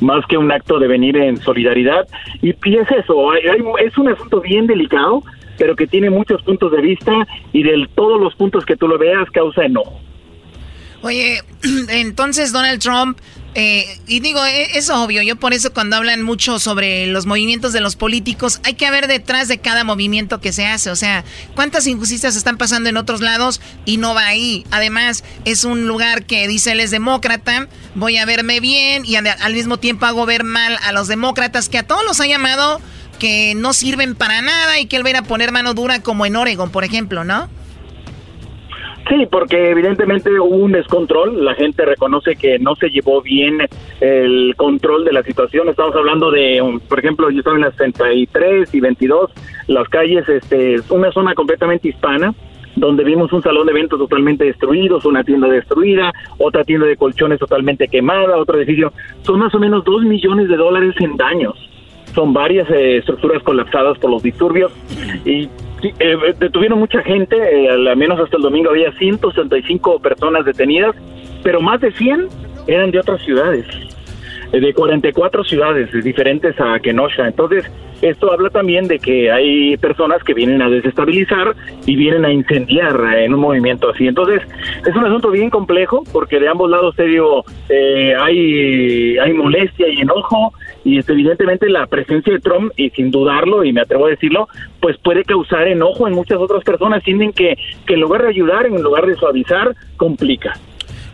[0.00, 2.06] más que un acto de venir en solidaridad.
[2.42, 3.40] Y, es eso, hay-
[3.84, 5.22] es un asunto bien delicado,
[5.58, 7.12] pero que tiene muchos puntos de vista
[7.52, 10.00] y de todos los puntos que tú lo veas causa enojo.
[11.02, 11.40] Oye,
[11.88, 13.18] entonces Donald Trump,
[13.54, 17.72] eh, y digo, e- es obvio, yo por eso cuando hablan mucho sobre los movimientos
[17.72, 21.24] de los políticos, hay que ver detrás de cada movimiento que se hace, o sea,
[21.54, 24.64] cuántas injusticias están pasando en otros lados y no va ahí.
[24.70, 29.26] Además, es un lugar que dice él es demócrata, voy a verme bien y al,
[29.26, 32.80] al mismo tiempo hago ver mal a los demócratas que a todos los ha llamado
[33.16, 36.02] que no sirven para nada y que él va a ir a poner mano dura
[36.02, 37.48] como en Oregon, por ejemplo, ¿no?
[39.08, 43.58] Sí, porque evidentemente hubo un descontrol, la gente reconoce que no se llevó bien
[44.00, 48.74] el control de la situación, estamos hablando de, por ejemplo, yo estaba en las 33
[48.74, 49.30] y 22,
[49.68, 52.34] las calles, este, una zona completamente hispana,
[52.74, 57.38] donde vimos un salón de eventos totalmente destruido, una tienda destruida, otra tienda de colchones
[57.38, 61.54] totalmente quemada, otro edificio, son más o menos dos millones de dólares en daños
[62.16, 64.72] son varias eh, estructuras colapsadas por los disturbios
[65.24, 65.48] y
[66.00, 70.96] eh, detuvieron mucha gente, eh, al menos hasta el domingo había 165 personas detenidas,
[71.44, 72.28] pero más de 100
[72.66, 73.66] eran de otras ciudades,
[74.52, 77.26] de 44 ciudades eh, diferentes a Kenosha.
[77.26, 77.64] Entonces,
[78.02, 81.54] esto habla también de que hay personas que vienen a desestabilizar
[81.86, 84.06] y vienen a incendiar eh, en un movimiento así.
[84.06, 84.42] Entonces,
[84.86, 89.88] es un asunto bien complejo porque de ambos lados, te digo, eh, hay, hay molestia
[89.88, 90.52] y enojo
[90.84, 94.48] y este, evidentemente la presencia de Trump, y sin dudarlo, y me atrevo a decirlo,
[94.80, 97.02] pues puede causar enojo en muchas otras personas.
[97.02, 100.52] Sienten que, que en lugar de ayudar, en lugar de suavizar, complica.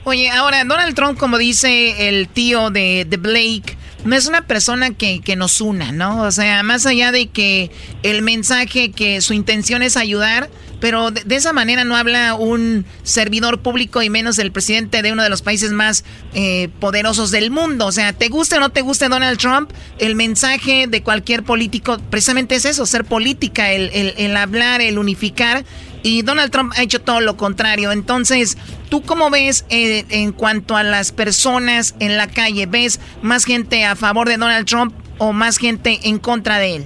[0.05, 5.21] Oye, ahora Donald Trump, como dice el tío de, Blake, no es una persona que,
[5.21, 6.23] que nos una, ¿no?
[6.23, 7.71] O sea, más allá de que
[8.03, 12.85] el mensaje, que su intención es ayudar, pero de, de esa manera no habla un
[13.05, 16.05] servidor público y menos el presidente de uno de los países más
[16.35, 17.87] eh, poderosos del mundo.
[17.87, 21.99] O sea, te guste o no te guste Donald Trump, el mensaje de cualquier político
[22.11, 25.65] precisamente es eso, ser política, el, el, el hablar, el unificar.
[26.03, 27.93] Y Donald Trump ha hecho todo lo contrario.
[27.93, 28.59] Entonces,
[28.91, 32.67] ¿tú cómo ves eh, en cuanto a las personas en la calle?
[32.67, 36.85] ¿Ves más gente a favor de Donald Trump o más gente en contra de él?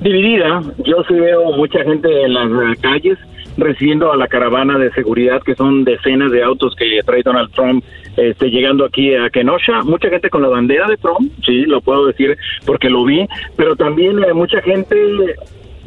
[0.00, 3.18] Dividida, yo sí veo mucha gente en las eh, calles
[3.58, 7.84] recibiendo a la caravana de seguridad, que son decenas de autos que trae Donald Trump
[8.16, 9.82] este, llegando aquí a Kenosha.
[9.82, 13.76] Mucha gente con la bandera de Trump, sí, lo puedo decir porque lo vi, pero
[13.76, 14.96] también eh, mucha gente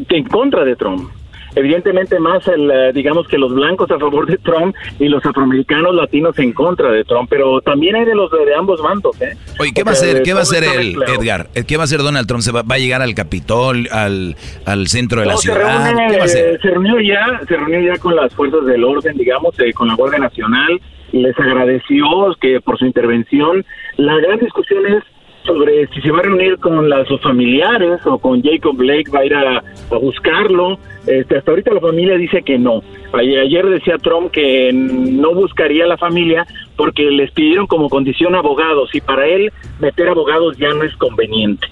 [0.10, 1.10] en contra de Trump.
[1.56, 5.96] Evidentemente más, el, eh, digamos que los blancos a favor de Trump y los afroamericanos
[5.96, 9.20] latinos en contra de Trump, pero también hay de los de, ambos bandos.
[9.22, 9.36] ¿eh?
[9.60, 11.50] Oye, ¿qué va a hacer, qué va a hacer el Edgar?
[11.68, 12.42] ¿Qué va a hacer Donald Trump?
[12.42, 14.36] ¿Se va, a llegar al Capitol, al,
[14.66, 15.90] al centro de la ciudad?
[15.90, 16.62] Se, ¿Qué va a hacer?
[16.62, 19.96] se reunió ya, se reunió ya con las fuerzas del orden, digamos, eh, con la
[19.96, 20.80] Guardia Nacional,
[21.12, 22.06] les agradeció
[22.40, 23.66] que por su intervención.
[23.98, 25.04] La gran discusión es
[25.46, 29.20] sobre si se va a reunir con las, sus familiares o con Jacob Blake, va
[29.20, 30.80] a ir a, buscarlo.
[31.06, 32.84] Este, hasta ahorita la familia dice que no.
[33.14, 36.46] Ayer decía Trump que no buscaría a la familia
[36.78, 41.68] porque les pidieron como condición abogados y para él meter abogados ya no es conveniente.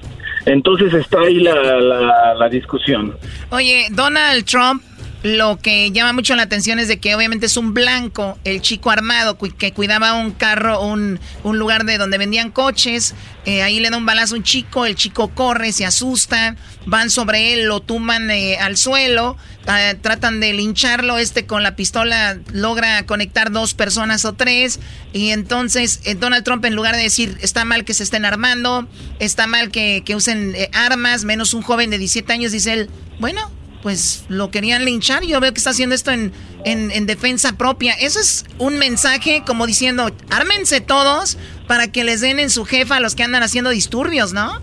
[0.45, 3.15] Entonces está ahí la, la discusión.
[3.51, 4.83] Oye, Donald Trump
[5.21, 8.89] lo que llama mucho la atención es de que obviamente es un blanco, el chico
[8.89, 13.15] armado que cuidaba un carro, un, un lugar de donde vendían coches.
[13.45, 16.55] Eh, ahí le da un balazo a un chico, el chico corre, se asusta,
[16.85, 19.35] van sobre él, lo tuman eh, al suelo,
[19.67, 21.17] ah, tratan de lincharlo.
[21.17, 24.79] Este con la pistola logra conectar dos personas o tres.
[25.11, 28.87] Y entonces eh, Donald Trump, en lugar de decir está mal que se estén armando,
[29.19, 33.51] está mal que, que usen armas, menos un joven de 17 años, dice él, bueno,
[33.81, 35.23] pues lo querían linchar.
[35.23, 36.31] Yo veo que está haciendo esto en,
[36.65, 37.93] en, defensa propia.
[37.93, 41.37] Eso es un mensaje como diciendo, ármense todos
[41.67, 44.61] para que les den en su jefa a los que andan haciendo disturbios, ¿no?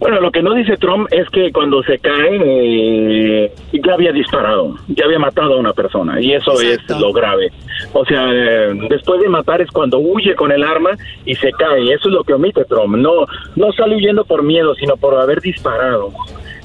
[0.00, 4.76] Bueno, lo que no dice Trump es que cuando se cae eh, ya había disparado,
[4.88, 7.52] ya había matado a una persona y eso es lo grave.
[7.92, 10.92] O sea, eh, después de matar es cuando huye con el arma
[11.26, 11.92] y se cae.
[11.92, 12.96] Eso es lo que omite Trump.
[12.96, 13.26] No,
[13.56, 16.14] no sale huyendo por miedo, sino por haber disparado.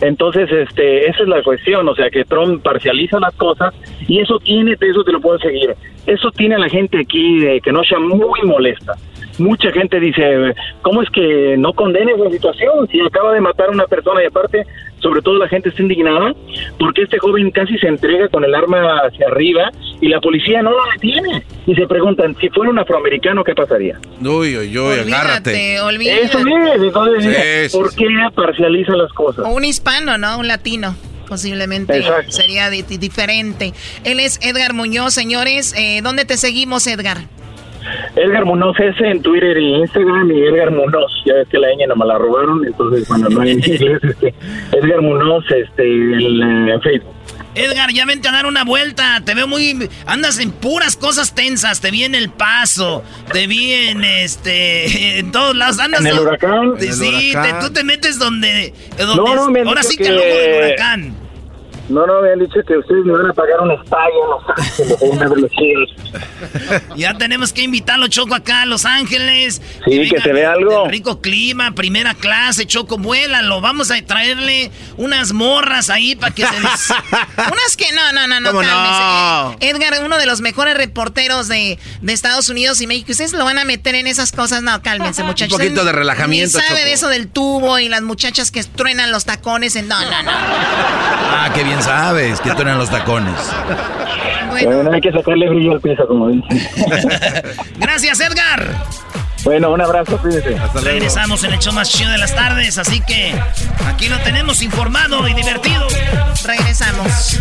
[0.02, 3.74] Entonces, este, esa es la cuestión, o sea, que Trump parcializa las cosas
[4.08, 7.40] y eso tiene, de eso te lo puedo seguir, eso tiene a la gente aquí
[7.40, 8.94] de que no sea muy molesta.
[9.38, 13.72] Mucha gente dice, ¿cómo es que no condenes la situación si acaba de matar a
[13.72, 14.64] una persona y aparte
[15.06, 16.34] sobre todo la gente está indignada
[16.80, 19.70] porque este joven casi se entrega con el arma hacia arriba
[20.02, 21.44] y la policía no lo detiene.
[21.68, 24.00] Y se preguntan, si fuera un afroamericano, ¿qué pasaría?
[24.20, 25.80] Uy, uy, uy, agárrate.
[25.82, 26.24] Olvídate.
[26.24, 29.46] Eso es, entonces, ¿por qué parcializa las cosas?
[29.46, 30.40] O un hispano, ¿no?
[30.40, 30.96] Un latino
[31.28, 33.74] posiblemente sería diferente.
[34.04, 35.74] Él es Edgar Muñoz, señores.
[35.78, 37.20] Eh, ¿Dónde te seguimos, Edgar?
[38.16, 41.88] Edgar Munoz es en Twitter y Instagram y Edgar Munoz, ya ves que la ñ
[41.88, 44.34] no me la robaron, entonces cuando no hay en inglés, este,
[44.72, 47.14] Edgar Munoz este, en, Facebook.
[47.56, 49.22] Edgar, ya vente a dar una vuelta.
[49.24, 49.90] Te veo muy.
[50.06, 51.80] Andas en puras cosas tensas.
[51.80, 53.02] Te vi en el paso.
[53.32, 55.20] Te vi en este.
[55.20, 55.80] En todos lados.
[55.80, 56.02] Andas.
[56.02, 56.74] En el huracán.
[56.80, 58.74] Sí, tú te metes donde.
[59.00, 61.25] no, no, me ahora sí que, que el huracán.
[61.88, 64.16] No, no, me han dicho que ustedes me van a pagar un estadio
[65.02, 65.92] en Los Ángeles,
[66.96, 69.62] Ya tenemos que invitarlo, Choco, acá a Los Ángeles.
[69.86, 70.88] Sí, que, se vea algo.
[70.88, 73.62] Rico clima, primera clase, Choco, vuélalo.
[73.62, 76.90] Vamos a traerle unas morras ahí para que se des...
[77.38, 79.56] unas que no, no, no, no, no?
[79.60, 83.12] Edgar, uno de los mejores reporteros de, de, Estados Unidos y México.
[83.12, 84.64] ¿Ustedes lo van a meter en esas cosas?
[84.64, 85.54] No, cálmense, muchachos.
[85.54, 89.26] Un poquito de relajamiento, sabe de eso del tubo y las muchachas que truenan los
[89.26, 89.88] tacones en...
[89.88, 90.32] No, no, no.
[90.32, 93.34] Ah, qué bien sabes que eran los tacones.
[94.64, 94.92] Bueno.
[94.92, 96.70] hay que sacarle brillo al piso, como dicen.
[97.78, 98.74] Gracias, Edgar.
[99.44, 100.56] Bueno, un abrazo, cuídense.
[100.56, 100.90] Hasta luego.
[100.90, 103.40] Regresamos en el show más chido de las tardes, así que
[103.88, 105.88] aquí lo tenemos informado y divertido.
[106.46, 107.40] Regresamos.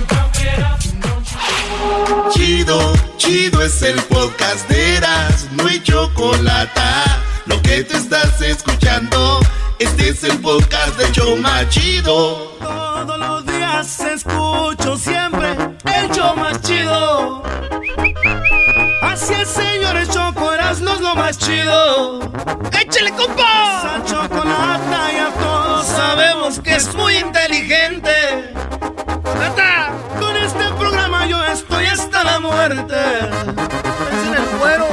[2.31, 6.81] Chido, chido es el podcast de Eras, no hay chocolate.
[7.47, 9.41] Lo que te estás escuchando,
[9.79, 12.53] este es el podcast de Choma Chido.
[12.61, 17.43] Todos los días escucho siempre el show más chido.
[19.03, 22.21] Así es, señores, Choco, eras no lo más chido.
[22.81, 23.79] ¡Échale, compa!
[23.79, 28.55] Esa chocolata ya todos sabemos que es muy inteligente.
[29.41, 29.91] ¡Nata!
[30.21, 32.95] Con este programa yo estoy hasta la muerte.
[32.95, 34.87] en el cuero.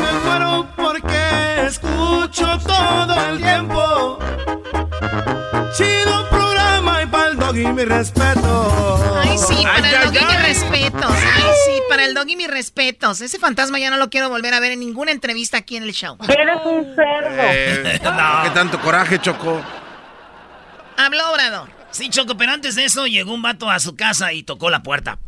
[0.00, 4.18] me el cuero porque escucho todo el tiempo.
[5.76, 6.39] Chido
[7.52, 9.20] doggy mi respeto.
[9.20, 11.10] Ay, sí, para el doggy mis respetos.
[11.10, 13.20] Ay, sí, para el doggy mis respetos.
[13.20, 15.92] Ese fantasma ya no lo quiero volver a ver en ninguna entrevista aquí en el
[15.92, 16.16] show.
[16.28, 17.42] Eres un cerdo.
[17.42, 18.42] Eh, no.
[18.44, 19.60] ¿Qué tanto coraje, Choco?
[20.96, 21.70] Habló Obrador.
[21.90, 24.84] Sí, Choco, pero antes de eso llegó un vato a su casa y tocó la
[24.84, 25.18] puerta.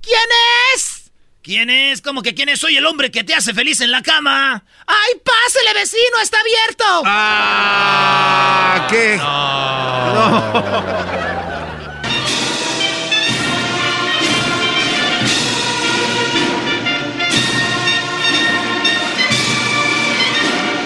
[0.00, 0.20] ¿Quién
[0.76, 0.93] es?
[1.44, 2.00] ¿Quién es?
[2.00, 2.58] ¿Cómo que quién es?
[2.58, 4.64] Soy el hombre que te hace feliz en la cama.
[4.86, 6.18] ¡Ay, pásele, vecino!
[6.22, 7.02] ¡Está abierto!
[7.04, 8.86] ¡Ah!
[8.88, 9.20] ¿Qué?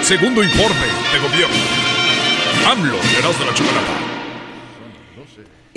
[0.03, 1.57] Segundo informe de gobierno.
[2.66, 4.17] AMLO, de la chocolata.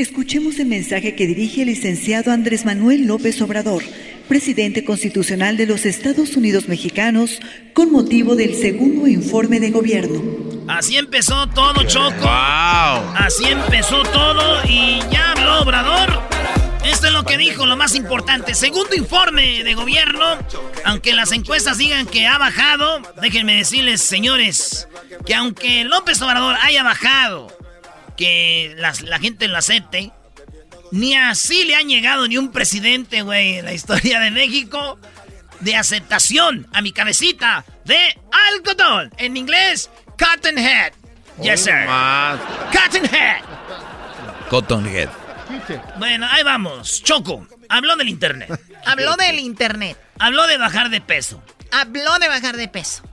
[0.02, 3.84] Escuchemos el mensaje que dirige el licenciado Andrés Manuel López Obrador,
[4.28, 7.40] presidente constitucional de los Estados Unidos mexicanos,
[7.76, 10.20] con motivo del segundo informe de gobierno.
[10.68, 12.28] Así empezó todo, Choco.
[12.28, 16.20] Así empezó todo y ya habló Obrador.
[16.84, 18.56] Esto es lo que dijo, lo más importante.
[18.56, 20.26] Segundo informe de gobierno,
[20.84, 24.88] aunque las encuestas digan que ha bajado, déjenme decirles, señores,
[25.28, 27.56] que aunque López Obrador haya bajado,
[28.22, 30.12] que la gente lo acepte,
[30.92, 35.00] ni así le han llegado ni un presidente, güey, en la historia de México
[35.62, 37.98] de aceptación a mi cabecita de
[38.54, 39.12] algodón.
[39.18, 40.94] En inglés, cotton head.
[41.42, 41.88] Yes, sir.
[42.72, 43.42] Cotton head.
[44.50, 45.10] Cotton head.
[45.98, 47.02] Bueno, ahí vamos.
[47.02, 48.50] Choco, habló del internet.
[48.86, 49.98] Habló del internet.
[50.20, 51.42] Habló de bajar de peso.
[51.72, 53.04] Habló de bajar de peso.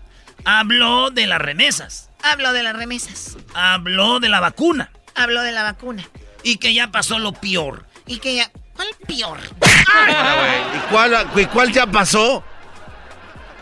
[0.44, 2.10] Habló de las remesas.
[2.22, 3.38] Habló de las remesas.
[3.54, 4.90] Habló de la vacuna.
[5.18, 6.08] Habló de la vacuna.
[6.42, 7.86] Y que ya pasó lo peor.
[8.06, 8.50] Y que ya...
[8.74, 9.38] ¿Cuál peor?
[9.42, 12.44] ¿Y cuál, y cuál ya pasó?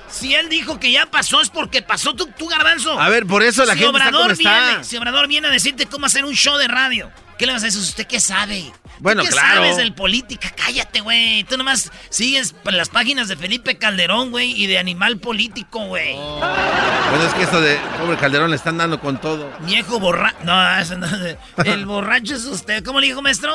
[0.09, 3.01] Si él dijo que ya pasó es porque pasó tú, tú garbanzo.
[3.01, 4.85] A ver, por eso la si gente Obrador está como viene, está.
[4.85, 7.66] Si Obrador viene a decirte cómo hacer un show de radio, ¿qué le vas a
[7.66, 7.81] decir?
[7.81, 8.73] ¿Usted qué sabe?
[9.00, 9.54] Bueno, ¿Tú ¿Qué claro.
[9.62, 10.48] sabes del política?
[10.56, 11.44] Cállate, güey.
[11.44, 16.14] Tú nomás sigues las páginas de Felipe Calderón, güey, y de Animal Político, güey.
[16.16, 19.50] Bueno, es que esto de pobre Calderón le están dando con todo.
[19.61, 20.37] Viejo borracho.
[20.44, 21.06] No, eso no.
[21.64, 22.82] El borracho es usted.
[22.85, 23.52] ¿Cómo le dijo, maestro?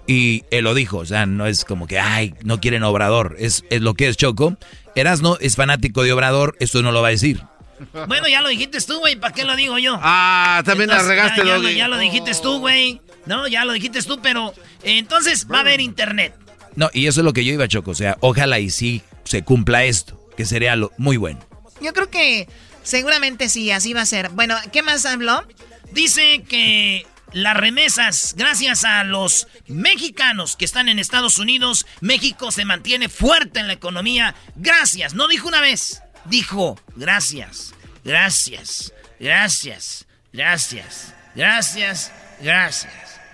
[0.05, 3.63] Y él lo dijo, o sea, no es como que, ay, no quieren Obrador, es,
[3.71, 4.55] es lo que es Choco.
[4.93, 7.41] Erasno es fanático de Obrador, esto no lo va a decir.
[8.07, 9.15] Bueno, ya lo dijiste tú, güey.
[9.15, 9.99] ¿Para qué lo digo yo?
[10.01, 11.75] Ah, también la regaste, ya, ya, lo- Doggy.
[11.75, 13.01] ya lo dijiste tú, güey.
[13.25, 16.33] No, ya lo dijiste tú, pero eh, entonces va a haber internet.
[16.75, 19.43] No, y eso es lo que yo iba, Choco, o sea, ojalá y sí se
[19.43, 21.39] cumpla esto, que sería lo muy bueno.
[21.81, 22.47] Yo creo que
[22.83, 24.29] seguramente sí, así va a ser.
[24.29, 25.43] Bueno, ¿qué más habló?
[25.91, 32.65] Dice que las remesas, gracias a los mexicanos que están en Estados Unidos, México se
[32.65, 34.35] mantiene fuerte en la economía.
[34.55, 42.11] Gracias, no dijo una vez, dijo gracias, gracias, gracias, gracias, gracias,
[42.41, 42.91] gracias,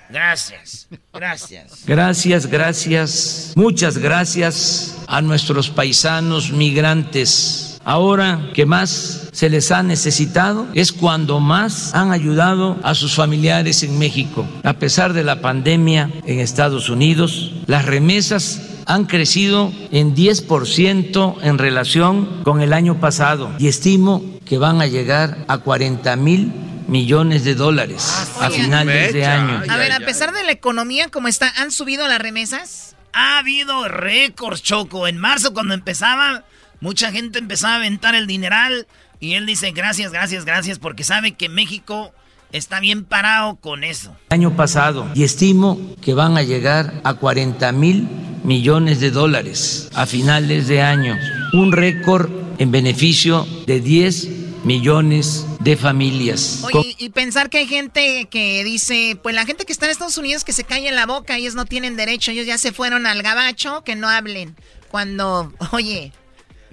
[0.09, 1.85] gracias, gracias.
[1.85, 7.70] Gracias, gracias, muchas gracias a nuestros paisanos migrantes.
[7.83, 13.83] Ahora que más se les ha necesitado es cuando más han ayudado a sus familiares
[13.83, 14.47] en México.
[14.63, 21.57] A pesar de la pandemia en Estados Unidos, las remesas han crecido en 10% en
[21.57, 26.51] relación con el año pasado y estimo que van a llegar a 40 mil
[26.87, 28.63] millones de dólares a Oye.
[28.63, 29.61] finales de año.
[29.69, 32.95] A ver, a pesar de la economía como está, ¿han subido las remesas?
[33.13, 35.07] Ha habido récords, Choco.
[35.07, 36.43] En marzo, cuando empezaba,
[36.81, 38.87] mucha gente empezaba a aventar el dineral.
[39.21, 42.11] Y él dice gracias, gracias, gracias, porque sabe que México
[42.51, 44.15] está bien parado con eso.
[44.29, 48.09] año pasado y estimo que van a llegar a 40 mil
[48.43, 51.17] millones de dólares a finales de año,
[51.53, 56.63] un récord en beneficio de 10 millones de familias.
[56.63, 60.17] Oye, y pensar que hay gente que dice, pues la gente que está en Estados
[60.17, 63.21] Unidos que se calle la boca, ellos no tienen derecho, ellos ya se fueron al
[63.23, 64.55] gabacho, que no hablen.
[64.89, 66.11] Cuando, oye,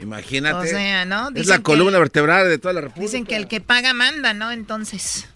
[0.01, 0.57] Imagínate.
[0.69, 1.29] O sea, ¿no?
[1.29, 3.03] Es Dicen la que- columna vertebral de toda la República.
[3.07, 4.51] dicen que el que paga manda, ¿no?
[4.53, 5.27] Entonces,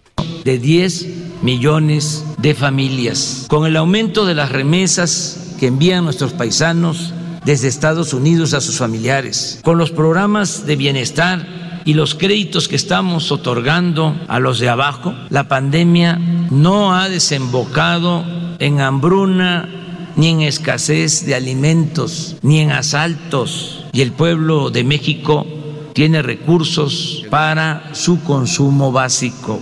[0.45, 1.07] de 10
[1.43, 3.47] millones de familias.
[3.49, 7.13] Con el aumento de las remesas que envían nuestros paisanos
[7.45, 11.47] desde Estados Unidos a sus familiares, con los programas de bienestar
[11.85, 16.17] y los créditos que estamos otorgando a los de abajo, la pandemia
[16.51, 18.25] no ha desembocado
[18.61, 19.69] en hambruna
[20.15, 23.82] ni en escasez de alimentos, ni en asaltos.
[23.93, 25.47] Y el pueblo de México
[25.93, 29.61] tiene recursos para su consumo básico.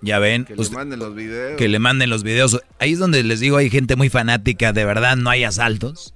[0.00, 1.56] Ya ven, Que le manden los videos.
[1.58, 2.60] que le manden los videos.
[2.78, 6.12] Ahí es donde les digo, hay gente muy fanática, de verdad, no hay asaltos.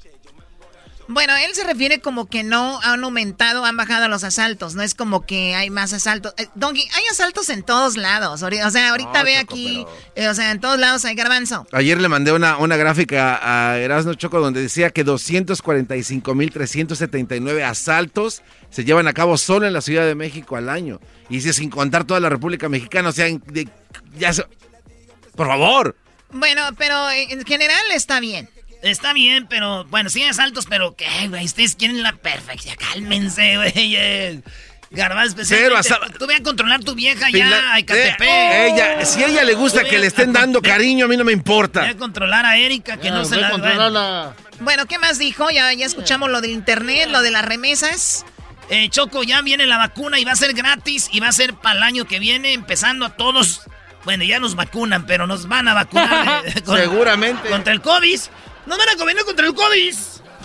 [1.08, 4.74] Bueno, él se refiere como que no han aumentado, han bajado los asaltos.
[4.74, 6.34] No es como que hay más asaltos.
[6.36, 8.42] Eh, Donkey, hay asaltos en todos lados.
[8.42, 9.86] O sea, ahorita No, ve Choco, aquí,
[10.16, 11.64] eh, o sea, en todos lados hay garbanzo.
[11.72, 18.84] Ayer le mandé una, una gráfica a Erasmo Choco donde decía que 245.379 asaltos se
[18.84, 21.00] llevan a cabo solo en la Ciudad de México al año.
[21.28, 23.08] Y dice sin contar toda la República Mexicana.
[23.10, 23.68] O sea, de-
[24.18, 24.44] ya se-
[25.36, 25.96] Por favor.
[26.30, 28.48] Bueno, pero en general está bien.
[28.82, 31.44] Está bien, pero bueno, sí asaltos, pero ¿qué, güey?
[31.44, 32.76] Ustedes quieren la perfección.
[32.76, 34.42] Cálmense, güey.
[34.90, 36.08] Garbanzo, Cero especialmente.
[36.12, 38.20] asal- Tú ve a controlar tu vieja ya, a Ecatepec.
[38.20, 41.24] Eh, ella, si a ella le gusta que le estén dando cariño, a mí no
[41.24, 41.88] me importa.
[41.88, 43.48] a controlar a Erika, que Ya, no se la...
[43.48, 44.34] a controlarla.
[44.60, 45.50] Bueno, ¿qué más dijo?
[45.50, 48.24] Ya, ya escuchamos lo del internet, lo de las remesas.
[48.70, 51.54] Eh, Choco, ya viene la vacuna y va a ser gratis y va a ser
[51.54, 53.62] para el año que viene, empezando a todos.
[54.04, 56.42] Bueno, ya nos vacunan, pero nos van a vacunar.
[56.46, 57.48] eh, con- Seguramente.
[57.48, 58.20] Contra el COVID.
[58.66, 59.94] Nos van a vacunar contra el COVID.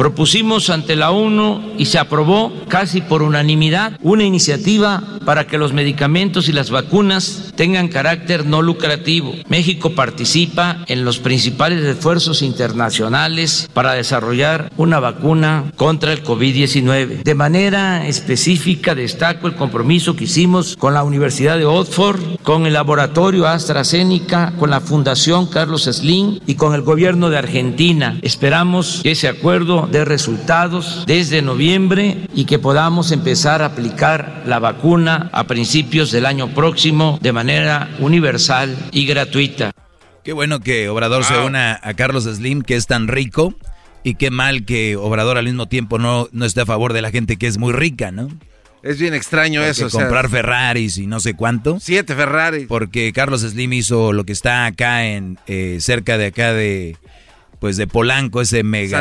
[0.02, 5.74] Propusimos ante la ONU y se aprobó casi por unanimidad una iniciativa para que los
[5.74, 9.36] medicamentos y las vacunas tengan carácter no lucrativo.
[9.48, 17.22] México participa en los principales esfuerzos internacionales para desarrollar una vacuna contra el COVID-19.
[17.22, 22.74] De manera específica destaco el compromiso que hicimos con la Universidad de Oxford, con el
[22.74, 28.18] laboratorio AstraZeneca, con la Fundación Carlos Slim y con el gobierno de Argentina.
[28.24, 34.60] Esperamos que ese acuerdo dé resultados desde noviembre y que podamos empezar a aplicar la
[34.60, 39.72] vacuna a principios del año próximo de manera universal y gratuita.
[40.24, 43.56] Qué bueno que Obrador se una a Carlos Slim, que es tan rico,
[44.04, 47.12] y qué mal que Obrador al mismo tiempo no, no esté a favor de la
[47.12, 48.30] gente que es muy rica, ¿no?
[48.84, 49.86] Es bien extraño eso.
[49.86, 51.80] o sea, comprar Ferraris y no sé cuánto.
[51.80, 52.66] siete Ferrari.
[52.66, 56.98] Porque Carlos Slim hizo lo que está acá en eh, cerca de acá de
[57.62, 58.98] pues de Polanco, ese mega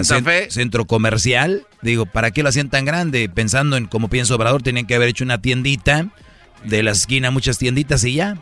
[0.51, 1.67] centro comercial.
[1.81, 3.29] Digo, ¿para qué lo hacían tan grande?
[3.31, 6.09] Pensando en como piensa Obrador, tenían que haber hecho una tiendita
[6.65, 8.37] de la esquina, muchas tienditas y ya.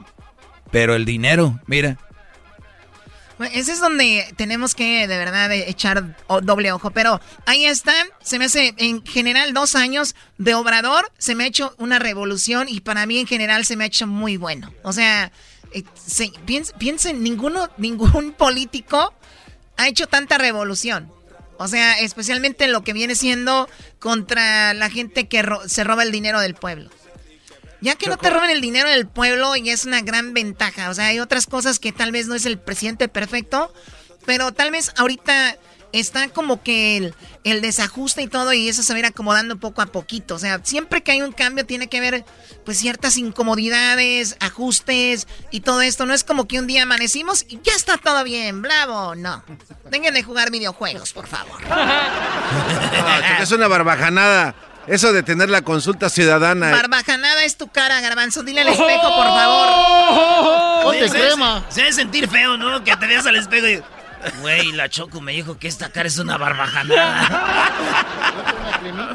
[0.73, 1.99] Pero el dinero, mira,
[3.39, 6.91] Bueno, ese es donde tenemos que de verdad eh, echar doble ojo.
[6.91, 11.47] Pero ahí está, se me hace en general dos años de Obrador, se me ha
[11.47, 14.73] hecho una revolución y para mí en general se me ha hecho muy bueno.
[14.83, 15.31] O sea,
[15.73, 19.15] eh, se- piens- piensen, ninguno, ningún político
[19.79, 21.11] ha hecho tanta revolución.
[21.57, 23.69] O sea, especialmente lo que viene siendo
[23.99, 26.91] contra la gente que ro- se roba el dinero del pueblo.
[27.81, 30.91] Ya que no te roben el dinero del pueblo y es una gran ventaja.
[30.91, 33.73] O sea, hay otras cosas que tal vez no es el presidente perfecto,
[34.27, 35.57] pero tal vez ahorita
[35.93, 37.15] está como que el,
[37.45, 40.35] el desajuste y todo y eso se va a ir acomodando poco a poquito.
[40.35, 42.25] O sea, siempre que hay un cambio tiene que haber
[42.65, 46.07] pues ciertas incomodidades, ajustes y todo esto.
[46.07, 49.15] No es como que un día amanecimos y ya está todo bien, bravo.
[49.15, 49.45] No.
[49.91, 51.61] Dejen de jugar videojuegos, por favor.
[51.69, 54.55] No, Choco, es una barbajanada.
[54.87, 56.71] Eso de tener la consulta ciudadana.
[56.71, 58.43] Barbajanada es tu cara, garbanzo.
[58.43, 60.85] Dile al espejo, por favor.
[60.87, 61.19] Oye, se,
[61.69, 62.83] se debe sentir feo, ¿no?
[62.83, 63.83] Que te veas al espejo y...
[64.41, 67.73] Güey, la Choco me dijo que esta cara es una barbajanada.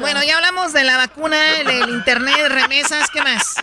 [0.00, 3.56] Bueno, ya hablamos de la vacuna, del internet, remesas, ¿qué más?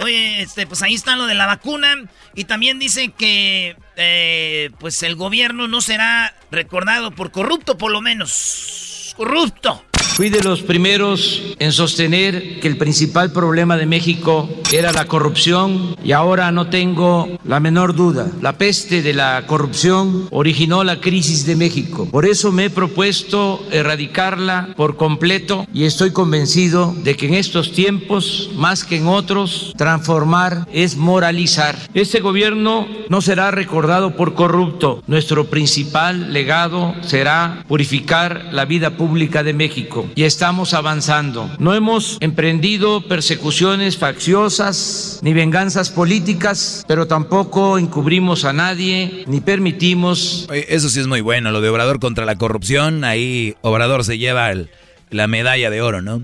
[0.00, 1.94] Oye, este, pues ahí está lo de la vacuna.
[2.34, 8.00] Y también dice que eh, pues el gobierno no será recordado por corrupto, por lo
[8.00, 9.14] menos.
[9.16, 9.84] Corrupto.
[10.18, 15.94] Fui de los primeros en sostener que el principal problema de México era la corrupción
[16.02, 18.26] y ahora no tengo la menor duda.
[18.42, 22.08] La peste de la corrupción originó la crisis de México.
[22.10, 27.70] Por eso me he propuesto erradicarla por completo y estoy convencido de que en estos
[27.70, 31.78] tiempos, más que en otros, transformar es moralizar.
[31.94, 35.00] Este gobierno no será recordado por corrupto.
[35.06, 41.50] Nuestro principal legado será purificar la vida pública de México y estamos avanzando.
[41.58, 50.46] No hemos emprendido persecuciones facciosas ni venganzas políticas, pero tampoco encubrimos a nadie ni permitimos
[50.68, 54.50] eso sí es muy bueno, lo de Obrador contra la corrupción, ahí Obrador se lleva
[54.50, 54.70] el-
[55.10, 56.22] la medalla de oro, ¿no?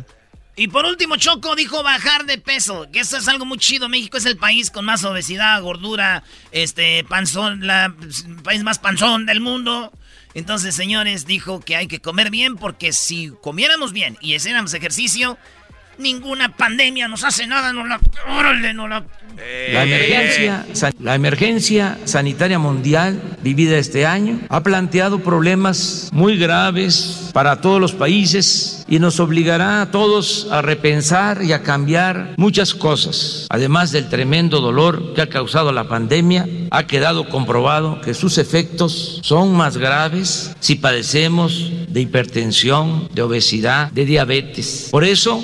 [0.56, 3.88] Y por último, Choco dijo bajar de peso, que eso es algo muy chido.
[3.88, 6.22] México es el país con más obesidad, gordura,
[6.52, 9.90] este, panzón, la, el país más panzón del mundo.
[10.34, 15.38] Entonces, señores, dijo que hay que comer bien porque si comiéramos bien y hiciéramos ejercicio,
[15.98, 18.00] ninguna pandemia nos hace nada, no la...
[18.28, 19.04] Órale, no la...
[19.72, 27.30] La emergencia, san- la emergencia sanitaria mundial vivida este año ha planteado problemas muy graves
[27.32, 32.74] para todos los países y nos obligará a todos a repensar y a cambiar muchas
[32.74, 33.46] cosas.
[33.50, 39.18] Además del tremendo dolor que ha causado la pandemia, ha quedado comprobado que sus efectos
[39.24, 44.88] son más graves si padecemos de hipertensión, de obesidad, de diabetes.
[44.92, 45.42] Por eso,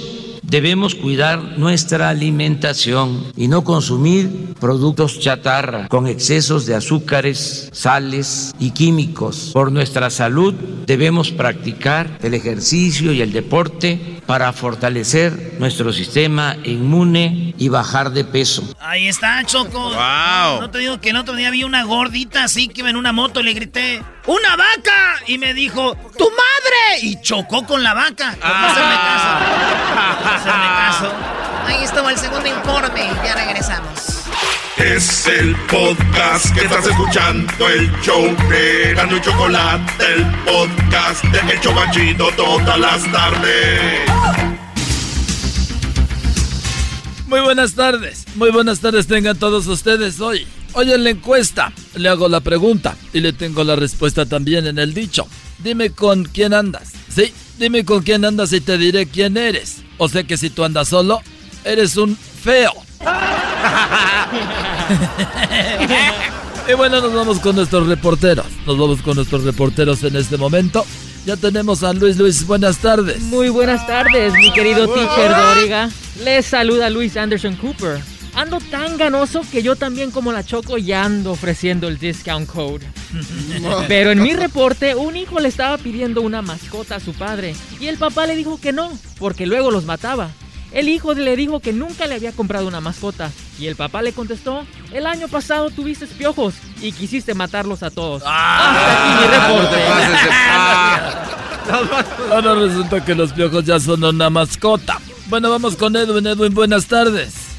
[0.50, 8.72] Debemos cuidar nuestra alimentación y no consumir productos chatarra con excesos de azúcares, sales y
[8.72, 9.50] químicos.
[9.52, 10.52] Por nuestra salud
[10.86, 18.22] debemos practicar el ejercicio y el deporte para fortalecer nuestro sistema inmune y bajar de
[18.22, 18.62] peso.
[18.78, 19.90] Ahí está, Choco.
[19.90, 20.60] Wow.
[20.60, 23.10] No te digo que el otro día vi una gordita así que iba en una
[23.10, 25.16] moto, le grité, ¡una vaca!
[25.26, 27.00] Y me dijo, ¡tu madre!
[27.02, 28.36] Y chocó con la vaca.
[28.40, 30.14] Por no hacerme caso.
[30.14, 31.12] Por no hacerme caso.
[31.66, 33.10] Ahí estuvo el segundo informe.
[33.24, 34.19] Ya regresamos.
[34.76, 41.52] Es el podcast que estás escuchando, el show de Gano y Chocolate, el podcast de
[41.52, 44.00] El Chobachito todas las tardes.
[47.26, 50.46] Muy buenas tardes, muy buenas tardes tengan todos ustedes hoy.
[50.72, 54.78] Hoy en la encuesta le hago la pregunta y le tengo la respuesta también en
[54.78, 55.26] el dicho.
[55.58, 56.92] Dime con quién andas.
[57.08, 59.82] Sí, dime con quién andas y te diré quién eres.
[59.98, 61.20] O sea que si tú andas solo,
[61.64, 62.72] eres un feo.
[66.68, 68.46] Y bueno, nos vamos con nuestros reporteros.
[68.66, 70.84] Nos vamos con nuestros reporteros en este momento.
[71.26, 73.20] Ya tenemos a Luis Luis, buenas tardes.
[73.22, 75.90] Muy buenas tardes, mi querido teacher Doriga.
[76.24, 78.00] Les saluda Luis Anderson Cooper.
[78.34, 82.86] Ando tan ganoso que yo también como la Choco ya ando ofreciendo el discount code.
[83.88, 87.88] Pero en mi reporte, un hijo le estaba pidiendo una mascota a su padre y
[87.88, 90.30] el papá le dijo que no, porque luego los mataba.
[90.72, 94.12] El hijo le dijo que nunca le había comprado una mascota y el papá le
[94.12, 98.22] contestó, el año pasado tuviste piojos y quisiste matarlos a todos.
[98.24, 99.76] Hasta aquí mi reporte.
[102.30, 105.00] Ahora resulta que los piojos ya son una mascota.
[105.26, 106.26] Bueno, vamos con Edwin.
[106.26, 107.49] Edwin, buenas tardes.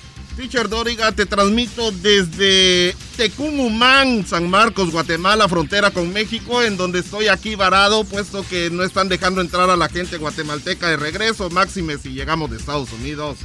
[0.41, 7.27] Teacher Doriga, te transmito desde Tecumumán, San Marcos, Guatemala, frontera con México, en donde estoy
[7.27, 11.99] aquí varado, puesto que no están dejando entrar a la gente guatemalteca de regreso, máxime
[11.99, 13.37] si llegamos de Estados Unidos.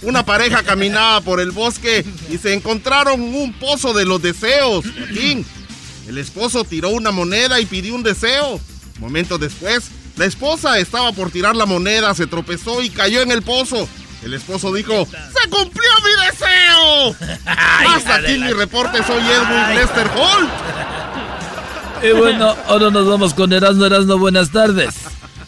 [0.00, 4.86] Una pareja caminaba por el bosque y se encontraron un pozo de los deseos.
[4.86, 5.44] Joaquín,
[6.08, 8.58] el esposo tiró una moneda y pidió un deseo.
[9.00, 13.42] Momentos después, la esposa estaba por tirar la moneda, se tropezó y cayó en el
[13.42, 13.86] pozo.
[14.22, 17.38] El esposo dijo, ¡Se cumplió mi deseo!
[17.46, 20.48] Hasta aquí mi reporte, soy Edwin Lester Hall.
[22.02, 23.84] Y bueno, ahora nos vamos con Erasmo.
[23.84, 24.94] Erasmo, buenas tardes.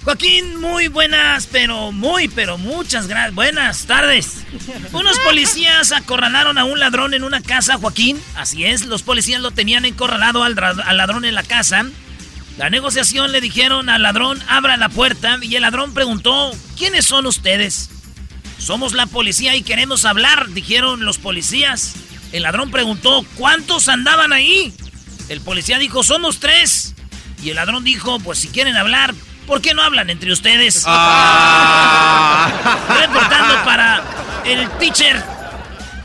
[0.04, 3.34] Joaquín, muy buenas, pero muy, pero muchas gracias.
[3.34, 4.44] Buenas tardes.
[4.92, 8.20] Unos policías acorralaron a un ladrón en una casa, Joaquín.
[8.34, 11.84] Así es, los policías lo tenían encorralado al, al ladrón en la casa.
[12.56, 17.26] La negociación le dijeron al ladrón, abra la puerta, y el ladrón preguntó, ¿quiénes son
[17.26, 17.90] ustedes?
[18.60, 21.94] Somos la policía y queremos hablar, dijeron los policías.
[22.30, 24.72] El ladrón preguntó, ¿cuántos andaban ahí?
[25.30, 26.94] El policía dijo, somos tres.
[27.42, 29.14] Y el ladrón dijo, pues si quieren hablar,
[29.46, 30.84] ¿por qué no hablan entre ustedes?
[33.00, 34.04] Reportando para
[34.44, 35.24] el teacher.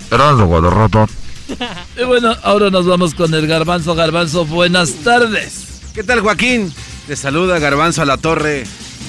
[0.09, 1.07] Erasmo, Guadarrata.
[1.97, 3.95] Y bueno, ahora nos vamos con el Garbanzo.
[3.95, 5.81] Garbanzo, buenas tardes.
[5.93, 6.73] ¿Qué tal, Joaquín?
[7.05, 8.65] Te saluda Garbanzo a la torre.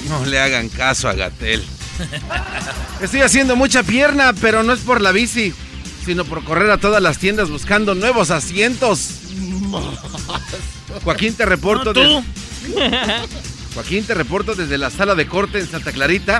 [0.07, 1.65] No le hagan caso a Gatel.
[3.01, 5.53] Estoy haciendo mucha pierna, pero no es por la bici,
[6.05, 9.09] sino por correr a todas las tiendas buscando nuevos asientos.
[11.03, 11.93] Joaquín, te reporto.
[11.93, 12.23] No, tú.
[12.75, 12.83] des-
[13.73, 16.39] Joaquín, te reporto desde la sala de corte en Santa Clarita.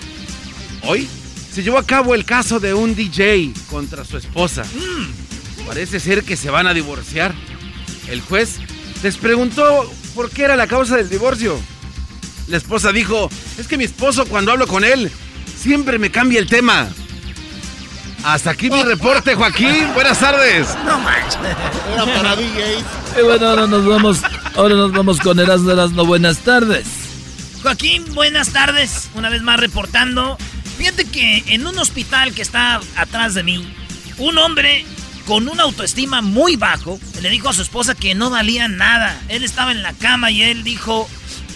[0.83, 1.07] Hoy
[1.53, 4.63] se llevó a cabo el caso de un DJ contra su esposa.
[5.67, 7.33] Parece ser que se van a divorciar.
[8.09, 8.55] El juez
[9.03, 11.59] les preguntó por qué era la causa del divorcio.
[12.47, 15.11] La esposa dijo, es que mi esposo cuando hablo con él
[15.57, 16.87] siempre me cambia el tema.
[18.23, 19.93] Hasta aquí mi reporte, Joaquín.
[19.93, 20.67] Buenas tardes.
[20.85, 21.37] No manches.
[21.93, 22.83] Era para DJs.
[23.19, 24.21] Y bueno, ahora nos vamos,
[24.55, 25.71] ahora nos vamos con Erasmo.
[25.71, 26.85] Erasmo, buenas tardes.
[27.61, 29.09] Joaquín, buenas tardes.
[29.15, 30.37] Una vez más reportando.
[30.77, 33.73] Fíjate que en un hospital que está atrás de mí,
[34.17, 34.85] un hombre
[35.25, 39.19] con una autoestima muy bajo le dijo a su esposa que no valía nada.
[39.27, 41.09] Él estaba en la cama y él dijo,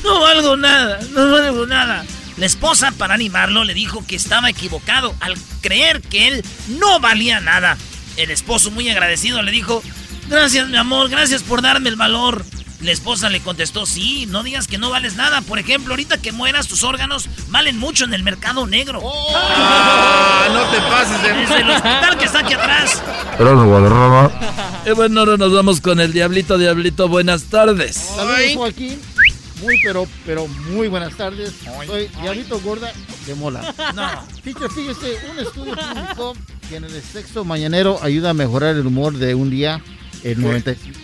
[0.04, 2.04] no valgo nada, no valgo nada.
[2.42, 6.44] La esposa, para animarlo, le dijo que estaba equivocado al creer que él
[6.80, 7.78] no valía nada.
[8.18, 9.84] El esposo, muy agradecido, le dijo,
[10.28, 12.44] gracias mi amor, gracias por darme el valor.
[12.80, 15.42] La esposa le contestó, sí, no digas que no vales nada.
[15.42, 19.04] Por ejemplo, ahorita que mueras, tus órganos valen mucho en el mercado negro.
[19.36, 21.34] Ah, no te pases de...
[21.34, 23.04] Desde el hospital que está aquí atrás.
[24.84, 26.58] Y bueno, ahora nos vamos con el Diablito.
[26.58, 27.98] Diablito, buenas tardes.
[27.98, 29.00] Saludos, Joaquín.
[29.62, 31.54] Muy, pero, pero muy buenas tardes.
[31.86, 32.92] Soy Diablito Gorda
[33.26, 33.74] de Mola.
[33.96, 34.42] No.
[34.44, 36.34] Teacher, fíjese, un estudio publicó
[36.70, 39.82] que en el sexo mañanero ayuda a mejorar el humor de un día
[40.24, 40.98] el 95.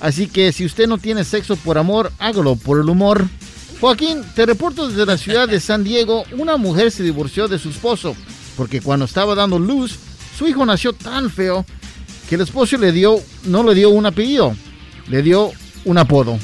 [0.00, 3.26] Así que si usted no tiene sexo por amor, hágalo por el humor.
[3.80, 7.70] Joaquín, te reporto desde la ciudad de San Diego, una mujer se divorció de su
[7.70, 8.16] esposo
[8.56, 9.98] porque cuando estaba dando luz,
[10.36, 11.64] su hijo nació tan feo
[12.28, 14.56] que el esposo le dio, no le dio un apellido,
[15.08, 15.52] le dio
[15.84, 16.38] un apodo.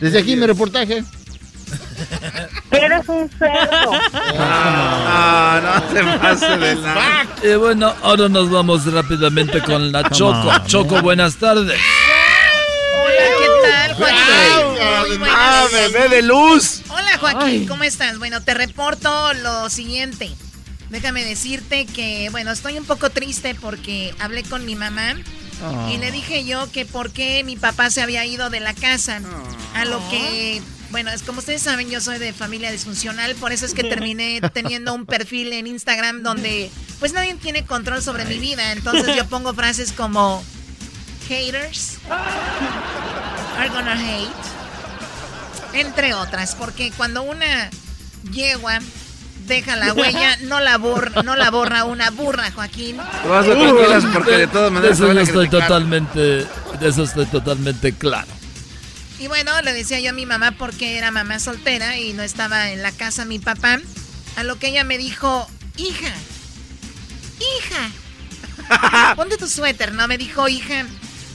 [0.00, 1.04] Desde aquí mi reportaje.
[2.70, 3.90] Eres un cerdo.
[4.38, 7.26] Ah, no se pase de nada.
[7.42, 10.48] Y bueno, ahora nos vamos rápidamente con la Choco.
[10.48, 11.80] on, Choco, buenas tardes.
[12.94, 15.18] Hola, ¿qué tal, Joaquín?
[15.20, 15.28] Muy.
[15.30, 16.82] Ah, bebé de luz.
[16.88, 18.18] Hola, Joaquín, ¿cómo estás?
[18.18, 20.30] Bueno, te reporto lo siguiente.
[20.90, 25.16] Déjame decirte que, bueno, estoy un poco triste porque hablé con mi mamá
[25.62, 25.90] Ah.
[25.92, 29.20] y le dije yo que por qué mi papá se había ido de la casa.
[29.74, 33.66] A lo que, bueno, es como ustedes saben, yo soy de familia disfuncional, por eso
[33.66, 38.38] es que terminé teniendo un perfil en Instagram donde pues nadie tiene control sobre mi
[38.38, 38.72] vida.
[38.72, 40.42] Entonces yo pongo frases como
[41.28, 41.98] haters
[43.58, 44.30] are gonna hate,
[45.74, 47.70] entre otras, porque cuando una
[48.32, 48.80] yegua
[49.46, 52.96] deja la huella, no la borra, no la borra una burra, Joaquín.
[53.22, 57.92] Te vas a tranquilas porque de todas maneras eso estoy totalmente, de eso estoy totalmente
[57.92, 58.28] claro.
[59.18, 62.70] Y bueno, le decía yo a mi mamá porque era mamá soltera y no estaba
[62.70, 63.78] en la casa mi papá.
[64.36, 66.12] A lo que ella me dijo, hija,
[67.40, 70.06] hija, ponte tu suéter, ¿no?
[70.06, 70.84] Me dijo, hija,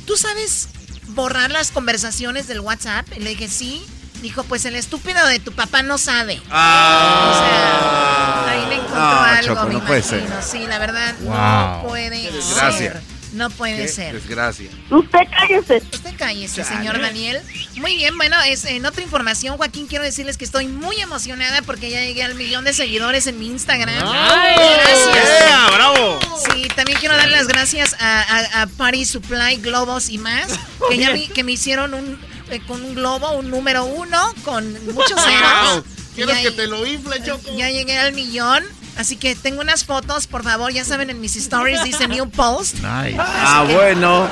[0.06, 0.70] ¿tú sabes
[1.08, 3.08] borrar las conversaciones del WhatsApp?
[3.16, 3.84] Y le dije, sí.
[4.22, 6.40] Dijo, pues el estúpido de tu papá no sabe.
[6.52, 7.32] Ah.
[7.32, 10.42] O sea, ahí le encontró No, algo, Choco, me no puede imagino.
[10.42, 10.44] ser.
[10.62, 11.34] Sí, la verdad, Wow.
[11.34, 12.78] no puede Qué desgracia.
[12.94, 13.02] ser.
[13.34, 14.14] No puede Qué ser.
[14.14, 14.70] Desgracia.
[14.90, 15.78] Usted cállese.
[15.94, 16.78] Usted cállese, Chale.
[16.78, 17.42] señor Daniel.
[17.78, 21.90] Muy bien, bueno, es, en otra información, Joaquín, quiero decirles que estoy muy emocionada porque
[21.90, 23.96] ya llegué al millón de seguidores en mi Instagram.
[23.98, 25.30] Gracias.
[25.48, 26.20] ¡Ea, bravo!
[26.54, 30.48] Sí, también quiero dar las gracias a, a, a Party Supply, Globos y más,
[30.90, 32.20] que ya me, que me hicieron un,
[32.52, 35.84] eh, con un globo, un número uno, con muchos ceros.
[36.16, 37.56] ¿Quieres Ya- que te lo infle, Choco?
[37.58, 38.64] Ya llegué al millón.
[38.98, 42.76] Así que tengo unas fotos, por favor, ya saben, en mis stories dice New Post.
[42.76, 43.16] Nice.
[43.18, 44.26] Ah, bueno.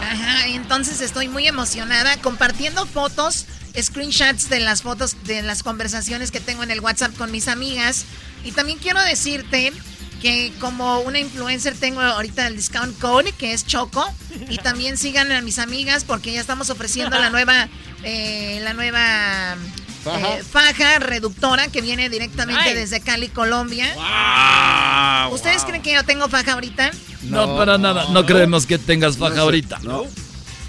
[0.00, 3.46] Ajá, entonces estoy muy emocionada compartiendo fotos,
[3.78, 8.04] screenshots de las fotos de las conversaciones que tengo en el WhatsApp con mis amigas.
[8.44, 9.72] Y también quiero decirte
[10.20, 14.06] que como una influencer tengo ahorita el discount code que es Choco.
[14.50, 17.68] Y también sigan a mis amigas porque ya estamos ofreciendo la nueva,
[18.04, 19.56] eh, la nueva
[20.04, 20.36] Faja.
[20.38, 22.74] eh, faja reductora que viene directamente Ay.
[22.74, 23.86] desde Cali, Colombia.
[23.98, 26.90] Ah, ¿Ustedes creen que yo tengo faja ahorita?
[27.24, 29.80] No, para nada, no creemos que tengas faja ahorita.
[29.82, 30.04] No.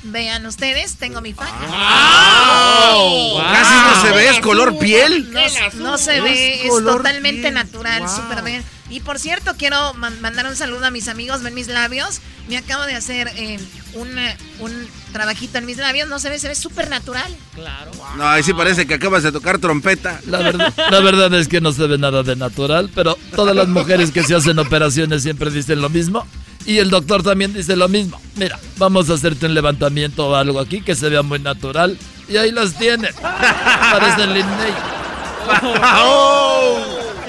[0.04, 1.52] Vean ustedes, tengo mi faja.
[3.52, 5.32] Casi no se ve, es color piel.
[5.32, 5.42] No,
[5.92, 7.54] no se ve, es totalmente piel.
[7.54, 8.16] natural, Wow.
[8.16, 8.64] súper bien.
[8.90, 12.22] Y por cierto, quiero man- mandar un saludo a mis amigos, ven mis labios.
[12.48, 13.60] Me acabo de hacer eh,
[13.94, 17.36] una- un trabajito en mis labios, no se ve, se ve súper natural.
[17.54, 17.92] Claro.
[18.18, 20.20] No, ahí sí parece que acabas de tocar trompeta.
[20.26, 23.68] La verdad, la verdad es que no se ve nada de natural, pero todas las
[23.68, 26.26] mujeres que se hacen operaciones siempre dicen lo mismo.
[26.70, 28.22] Y el doctor también dice lo mismo.
[28.36, 31.98] Mira, vamos a hacerte un levantamiento o algo aquí que se vea muy natural.
[32.28, 33.12] Y ahí las tienen.
[33.16, 34.74] Parecen Linney.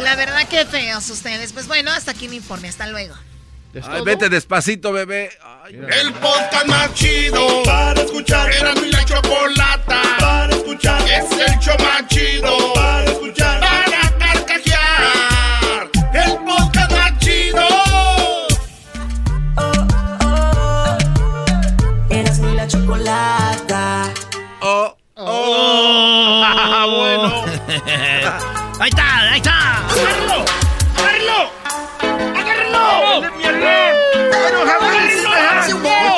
[0.03, 1.55] La verdad que feos ustedes.
[1.55, 3.15] Pues bueno, hasta aquí mi informe, hasta luego.
[3.83, 5.31] Ay, vete despacito, bebé.
[5.71, 8.53] El podcast más chido para escuchar.
[8.53, 11.01] Era mi la chocolata para escuchar.
[11.09, 13.70] Es el show más chido para escuchar.
[28.81, 29.77] Ahí está, ahí está.
[29.87, 30.45] ¡Agárralo!
[30.97, 31.53] ¡Agárralo!
[32.37, 33.41] ¡Agárralo!
[35.83, 36.11] Air.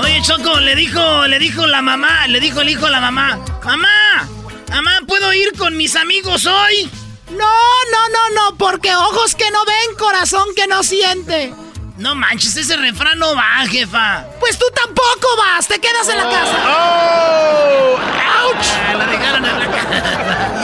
[0.00, 3.38] Oye, Choco, le dijo, le dijo la mamá, le dijo el hijo a la mamá.
[3.64, 4.28] Mamá,
[4.70, 6.90] mamá, ¿puedo ir con mis amigos hoy?
[7.30, 11.54] No, no, no, no, porque ojos que no ven, corazón que no siente.
[11.96, 14.24] No manches, ese refrán no va, jefa.
[14.40, 16.64] Pues tú tampoco vas, te quedas en la casa.
[16.66, 17.96] ¡Oh!
[18.42, 18.98] ¡Auch!
[18.98, 20.60] La dejaron en la casa.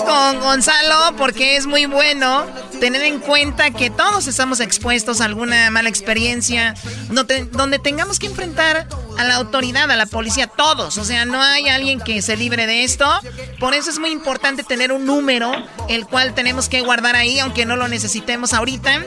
[0.00, 2.46] Con Gonzalo porque es muy bueno
[2.80, 6.74] tener en cuenta que todos estamos expuestos a alguna mala experiencia,
[7.10, 8.88] donde tengamos que enfrentar
[9.18, 10.98] a la autoridad, a la policía, todos.
[10.98, 13.06] O sea, no hay alguien que se libre de esto.
[13.58, 15.52] Por eso es muy importante tener un número,
[15.88, 19.02] el cual tenemos que guardar ahí, aunque no lo necesitemos ahorita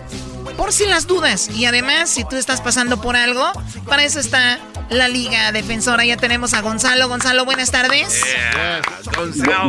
[0.58, 1.49] por si las dudas.
[1.49, 3.43] Y además, si tú estás pasando por algo,
[3.88, 6.06] para eso está la Liga Defensora.
[6.06, 7.08] Ya tenemos a Gonzalo.
[7.08, 8.24] Gonzalo, buenas tardes.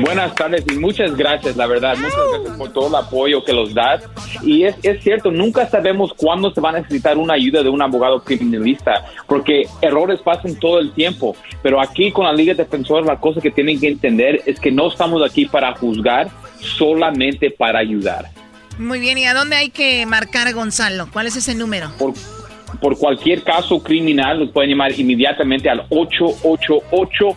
[0.02, 1.96] buenas tardes y muchas gracias, la verdad.
[1.96, 4.04] Muchas gracias por todo el apoyo que los das.
[4.42, 7.82] Y es, es cierto, nunca sabemos cuándo se va a necesitar una ayuda de un
[7.82, 11.36] abogado criminalista, porque errores pasan todo el tiempo.
[11.62, 14.88] Pero aquí con la Liga Defensora, la cosa que tienen que entender es que no
[14.88, 18.26] estamos aquí para juzgar, solamente para ayudar.
[18.76, 21.08] Muy bien, ¿y a dónde hay que marcar, Gonzalo?
[21.12, 21.92] ¿Cuál es ese número?
[21.96, 22.12] Por,
[22.80, 27.36] por cualquier caso criminal, nos pueden llamar inmediatamente al 888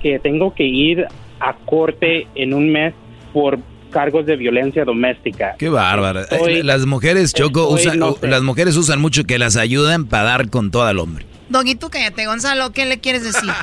[0.00, 1.06] que tengo que ir
[1.40, 2.94] a corte en un mes
[3.32, 3.58] por
[3.96, 5.54] cargos de violencia doméstica.
[5.58, 6.26] Qué bárbara.
[6.30, 10.70] Eh, las mujeres, Choco, usan, las mujeres usan mucho que las ayudan para dar con
[10.70, 11.24] todo al hombre.
[11.48, 13.50] Doggy, tú cállate, Gonzalo, ¿qué le quieres decir?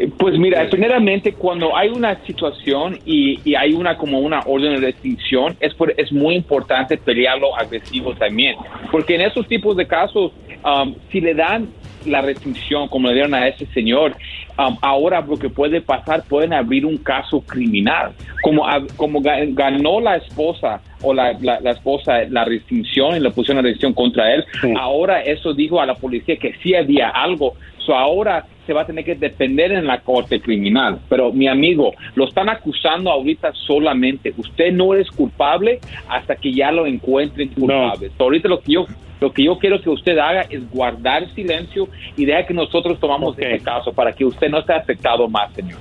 [0.00, 4.76] Eh, pues mira, primeramente cuando hay una situación y, y, hay una como una orden
[4.76, 8.54] de restricción, es, por, es muy importante pelearlo agresivo también,
[8.92, 10.30] porque en esos tipos de casos,
[10.64, 11.70] um, si le dan
[12.08, 14.16] la restricción como le dieron a ese señor,
[14.58, 18.12] um, ahora lo que puede pasar, pueden abrir un caso criminal.
[18.42, 18.64] Como,
[18.96, 23.94] como ganó la esposa o la, la, esposa la restricción y le pusieron la restricción
[23.94, 24.44] contra él,
[24.78, 27.54] ahora eso dijo a la policía que sí había algo.
[27.88, 30.98] So ahora se va a tener que defender en la corte criminal.
[31.08, 34.34] Pero mi amigo, lo están acusando ahorita solamente.
[34.36, 38.10] Usted no es culpable hasta que ya lo encuentren culpable.
[38.18, 38.86] ahorita lo que yo
[39.22, 43.36] lo que yo quiero que usted haga es guardar silencio y deja que nosotros tomamos
[43.38, 45.78] este caso para que usted no esté afectado más, señor.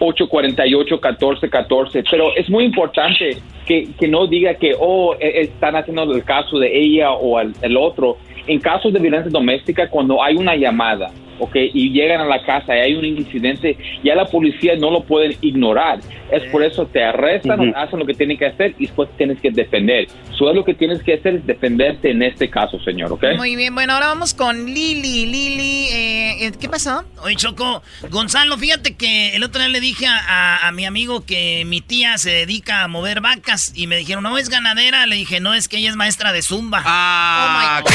[0.00, 2.04] 888-848-1414.
[2.10, 3.36] Pero es muy importante
[3.66, 7.54] que, que, no diga que, oh, e, están haciendo el caso de ella o el,
[7.62, 8.16] el otro.
[8.46, 11.56] En casos de violencia doméstica, cuando hay una llamada, ¿ok?
[11.74, 15.36] Y llegan a la casa y hay un incidente, ya la policía no lo pueden
[15.40, 16.00] ignorar.
[16.30, 19.50] Es por eso te arrestan, hacen lo que tienen que hacer y después tienes que
[19.50, 20.06] defender.
[20.38, 23.24] Solo lo que tienes que hacer es defenderte en este caso, señor, ¿ok?
[23.36, 25.26] Muy bien, bueno, ahora vamos con Lili.
[25.26, 27.04] Lili, eh, eh, ¿qué pasó?
[27.22, 31.80] Oye, Choco, Gonzalo, fíjate que el otro día le dije a, mi amigo que mi
[31.80, 35.06] tía se dedica a mover vacas y me dijeron, no, es ganadera.
[35.06, 36.82] Le dije, no, es que ella es maestra de zumba.
[36.84, 37.88] Ah, oh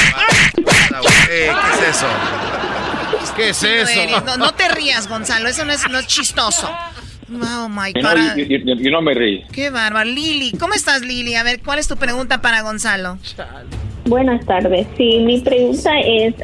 [1.27, 2.07] ¿qué es eso?
[3.35, 4.37] ¿Qué es eso?
[4.37, 6.69] No, te rías, Gonzalo, eso no es, no es chistoso.
[7.31, 8.35] Oh my God.
[8.37, 9.43] Yo, no me reí.
[9.51, 10.07] Qué bárbaro.
[10.07, 11.35] Lili, ¿cómo estás, Lili?
[11.35, 13.17] A ver, ¿cuál es tu pregunta para Gonzalo?
[14.05, 14.85] Buenas tardes.
[14.95, 16.35] Sí, mi pregunta es,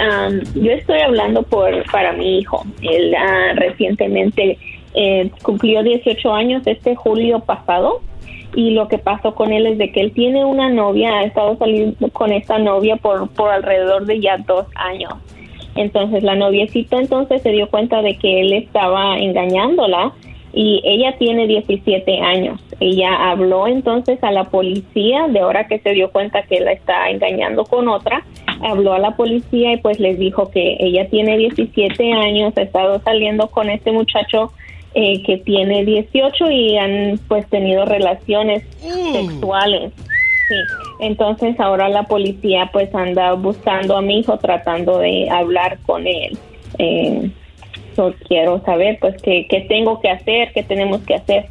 [0.55, 2.65] yo estoy hablando por para mi hijo.
[2.81, 4.57] Él uh, recientemente
[4.95, 8.01] eh, cumplió 18 años este julio pasado
[8.55, 11.57] y lo que pasó con él es de que él tiene una novia, ha estado
[11.57, 15.13] saliendo con esta novia por, por alrededor de ya dos años.
[15.76, 20.13] Entonces la noviecita entonces se dio cuenta de que él estaba engañándola
[20.53, 22.59] y ella tiene 17 años.
[22.80, 27.09] Ella habló entonces a la policía, de ahora que se dio cuenta que la está
[27.09, 28.26] engañando con otra,
[28.61, 32.99] habló a la policía y pues les dijo que ella tiene 17 años, ha estado
[32.99, 34.51] saliendo con este muchacho
[34.93, 38.63] eh, que tiene 18 y han pues tenido relaciones
[39.13, 39.93] sexuales.
[40.51, 40.57] Sí.
[40.99, 46.37] Entonces ahora la policía pues anda buscando a mi hijo tratando de hablar con él.
[46.77, 47.31] Eh,
[48.27, 51.45] quiero saber pues qué, qué tengo que hacer, qué tenemos que hacer.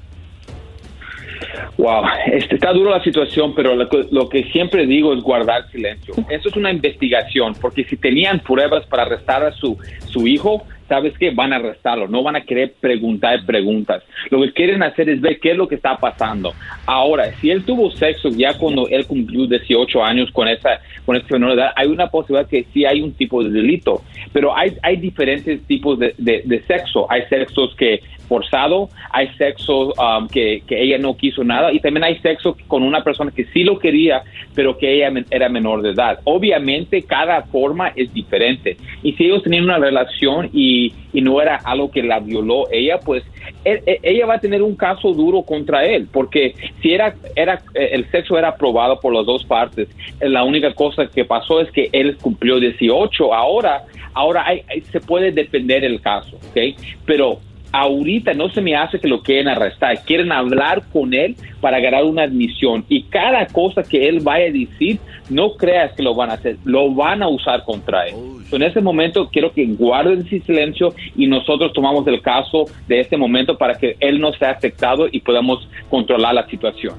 [1.79, 6.15] Wow, este, está duro la situación, pero lo, lo que siempre digo es guardar silencio.
[6.29, 11.17] Eso es una investigación, porque si tenían pruebas para arrestar a su, su hijo, ¿sabes
[11.19, 11.31] qué?
[11.31, 14.03] Van a arrestarlo, no van a querer preguntar preguntas.
[14.31, 16.53] Lo que quieren hacer es ver qué es lo que está pasando.
[16.85, 21.33] Ahora, si él tuvo sexo ya cuando él cumplió 18 años con esa con ese
[21.33, 24.97] menor edad, hay una posibilidad que sí hay un tipo de delito, pero hay, hay
[24.97, 27.07] diferentes tipos de- de sexo.
[27.11, 28.01] Hay sexos que
[28.31, 32.85] forzado, hay sexo um, que, que ella no quiso nada y también hay sexo con
[32.85, 34.23] una persona que sí lo quería,
[34.55, 36.21] pero que ella era menor de edad.
[36.23, 41.57] Obviamente cada forma es diferente y si ellos tenían una relación y, y no era
[41.57, 43.25] algo que la violó ella, pues
[43.65, 47.61] él- él- ella va a tener un caso duro contra él, porque si era, era
[47.75, 49.89] eh, el sexo era aprobado por las dos partes,
[50.21, 53.83] eh, la única cosa que pasó es que él cumplió 18, ahora,
[54.15, 54.63] ahora hay-
[54.93, 56.77] se puede defender el caso, ¿ok?
[57.05, 57.41] Pero
[57.73, 62.05] ahorita no se me hace que lo quieren arrestar, quieren hablar con él para ganar
[62.05, 64.99] una admisión y cada cosa que él vaya a decir,
[65.29, 68.15] no creas que lo van a hacer, lo van a usar contra él.
[68.49, 73.01] So, en ese momento quiero que guarden su silencio y nosotros tomamos el caso de
[73.01, 76.95] este momento para que él no sea afectado y podamos controlar la situación.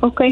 [0.00, 0.22] Ok.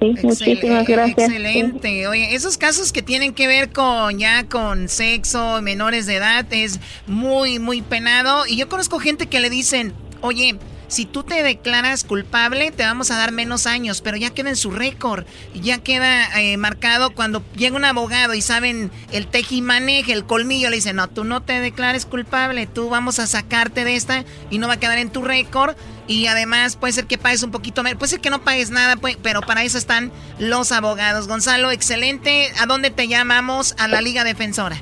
[0.00, 1.28] Sí, muchísimas gracias.
[1.28, 2.08] Excelente.
[2.08, 6.80] Oye, esos casos que tienen que ver con ya con sexo, menores de edad, es
[7.06, 8.46] muy, muy penado.
[8.46, 9.92] Y yo conozco gente que le dicen,
[10.22, 10.56] oye,
[10.90, 14.56] si tú te declaras culpable, te vamos a dar menos años, pero ya queda en
[14.56, 15.24] su récord.
[15.54, 20.68] Ya queda eh, marcado cuando llega un abogado y saben el teji maneje, el colmillo,
[20.68, 24.58] le dicen, no, tú no te declares culpable, tú vamos a sacarte de esta y
[24.58, 25.76] no va a quedar en tu récord.
[26.08, 28.96] Y además puede ser que pagues un poquito menos, puede ser que no pagues nada,
[28.96, 30.10] pues, pero para eso están
[30.40, 31.28] los abogados.
[31.28, 32.48] Gonzalo, excelente.
[32.60, 33.76] ¿A dónde te llamamos?
[33.78, 34.76] A la Liga Defensora.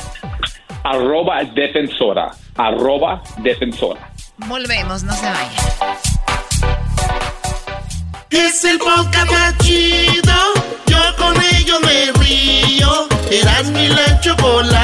[0.84, 4.12] Arroba defensora, arroba defensora.
[4.36, 5.52] Volvemos, no se vayan.
[8.30, 10.34] Es el podcast más chido.
[10.86, 13.09] Yo con ello me río.
[13.30, 14.84] Eras mi la.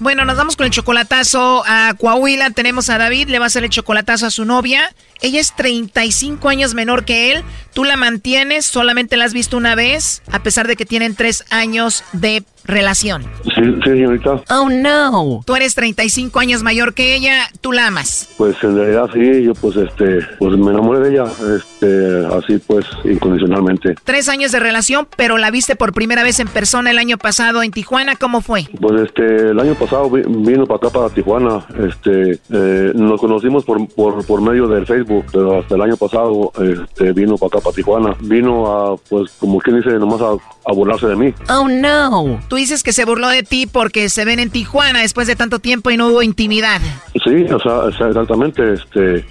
[0.00, 2.52] Bueno, nos vamos con el chocolatazo a Coahuila.
[2.52, 4.90] Tenemos a David, le va a hacer el chocolatazo a su novia.
[5.22, 7.42] Ella es 35 años menor que él.
[7.74, 11.44] Tú la mantienes, solamente la has visto una vez, a pesar de que tienen tres
[11.50, 13.22] años de relación.
[13.44, 14.42] Sí, sí, señorita.
[14.50, 15.42] Oh, no.
[15.46, 18.28] Tú eres 35 años mayor que ella, tú la amas.
[18.36, 21.24] Pues en realidad sí, yo pues este, pues me enamoré de ella,
[21.56, 23.94] este, así pues incondicionalmente.
[24.04, 27.62] Tres años de relación, pero la viste por primera vez en persona el año pasado
[27.62, 28.16] en Tijuana.
[28.16, 28.66] ¿Cómo fue?
[28.80, 33.64] Pues este, el año pasado vi- vino para acá para Tijuana, este, eh, nos conocimos
[33.64, 37.60] por, por, por medio del Facebook pero hasta el año pasado este, vino para acá,
[37.60, 38.16] para Tijuana.
[38.20, 41.34] Vino a, pues, como quien dice, nomás a, a burlarse de mí.
[41.48, 42.40] Oh no.
[42.48, 45.58] Tú dices que se burló de ti porque se ven en Tijuana después de tanto
[45.58, 46.80] tiempo y no hubo intimidad.
[47.24, 49.26] Sí, o sea, o sea, exactamente, este...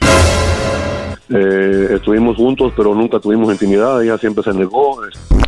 [1.29, 4.03] eh, estuvimos juntos, pero nunca tuvimos intimidad.
[4.03, 5.05] Ella siempre se negó.
[5.05, 5.38] este,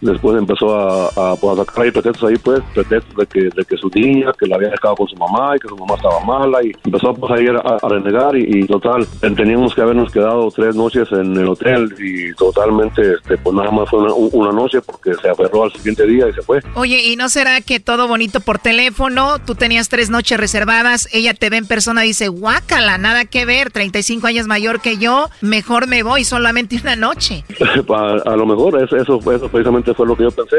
[0.00, 3.64] después empezó a, a, pues, a sacar ahí pretextos ahí, pues, pretextos de que, de
[3.64, 6.20] que su niña, que la había dejado con su mamá y que su mamá estaba
[6.24, 6.58] mala.
[6.64, 8.36] Y empezó pues, a, a renegar.
[8.36, 11.94] Y, y total, eh, teníamos que habernos quedado tres noches en el hotel.
[11.98, 16.06] Y totalmente, este, pues nada más fue una, una noche porque se aferró al siguiente
[16.06, 16.60] día y se fue.
[16.74, 19.38] Oye, ¿y no será que todo bonito por teléfono?
[19.44, 23.44] Tú tenías tres noches reservadas, ella te ve en persona y dice, guácala, nada que
[23.44, 27.44] ver, 35 años mayor que yo, mejor me voy solamente una noche.
[27.94, 30.56] a, a lo mejor eso, eso, fue- eso precisamente fue lo que yo pensé.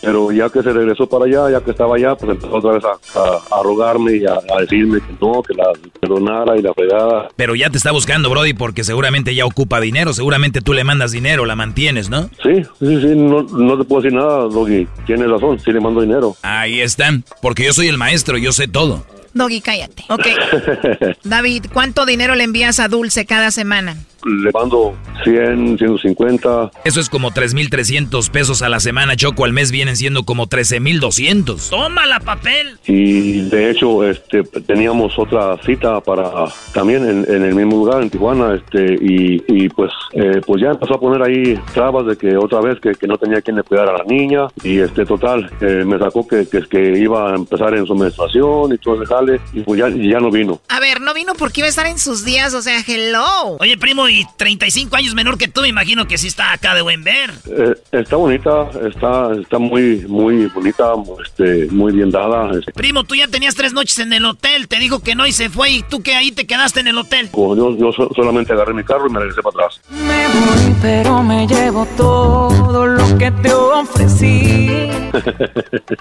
[0.00, 2.82] Pero ya que se regresó para allá, ya que estaba allá, pues empezó otra vez
[2.84, 5.64] a, a- a rogarme y a, a decirme que no, que la
[6.00, 7.28] perdonara y la fregada.
[7.36, 10.12] Pero ya te está buscando, Brody, porque seguramente ya ocupa dinero.
[10.14, 12.30] Seguramente tú le mandas dinero, la mantienes, ¿no?
[12.42, 14.88] Sí, sí, sí, no, no te puedo decir nada, Doggy.
[15.06, 16.34] Tienes razón, sí le mando dinero.
[16.42, 17.24] Ahí están.
[17.42, 19.04] Porque yo soy el maestro, yo sé todo.
[19.34, 20.04] Doggy, cállate.
[20.08, 20.26] Ok,
[21.24, 23.96] David, ¿cuánto dinero le envías a Dulce cada semana?
[24.24, 24.94] Le mando
[25.24, 26.70] 100, 150.
[26.84, 29.44] Eso es como 3.300 pesos a la semana, Choco.
[29.44, 31.70] Al mes vienen siendo como 13.200.
[31.70, 32.78] Tómala, papel.
[32.86, 36.30] Y de hecho, este, teníamos otra cita para
[36.72, 40.70] también en, en el mismo lugar, en Tijuana, este, y, y pues, eh, pues ya
[40.70, 43.62] empezó a poner ahí trabas de que otra vez que, que no tenía quien le
[43.62, 47.34] cuidara a la niña, y este, total, eh, me sacó que, que, que iba a
[47.34, 50.60] empezar en su menstruación y todo el jale, y pues ya, y ya no vino.
[50.68, 53.56] A ver, no vino porque iba a estar en sus días, o sea, hello.
[53.60, 56.82] Oye, primo, y 35 años menor que tú, me imagino que sí está acá de
[56.82, 57.30] buen ver.
[57.46, 60.92] Eh, está bonita, está, está muy, muy bonita,
[61.24, 62.50] este, muy bien dada.
[62.58, 62.72] este.
[62.72, 65.50] Primo, tú ya tenías tres noches en el hotel, te dijo que no y se
[65.50, 67.28] fue, y tú que ahí te quedaste en el hotel.
[67.32, 69.80] Pues yo, yo so- solamente agarré mi carro y me regresé para atrás.
[69.90, 74.70] Me voy, pero me llevo todo lo que te ofrecí.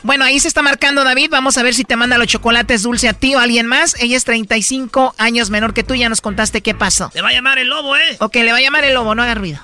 [0.03, 1.29] Bueno, ahí se está marcando David.
[1.31, 3.95] Vamos a ver si te manda los chocolates dulce a ti o a alguien más.
[4.01, 5.95] Ella es 35 años menor que tú.
[5.95, 7.09] Ya nos contaste qué pasó.
[7.13, 8.02] Te va a llamar el lobo, ¿eh?
[8.19, 9.59] Ok, le va a llamar el lobo, no haga ruido.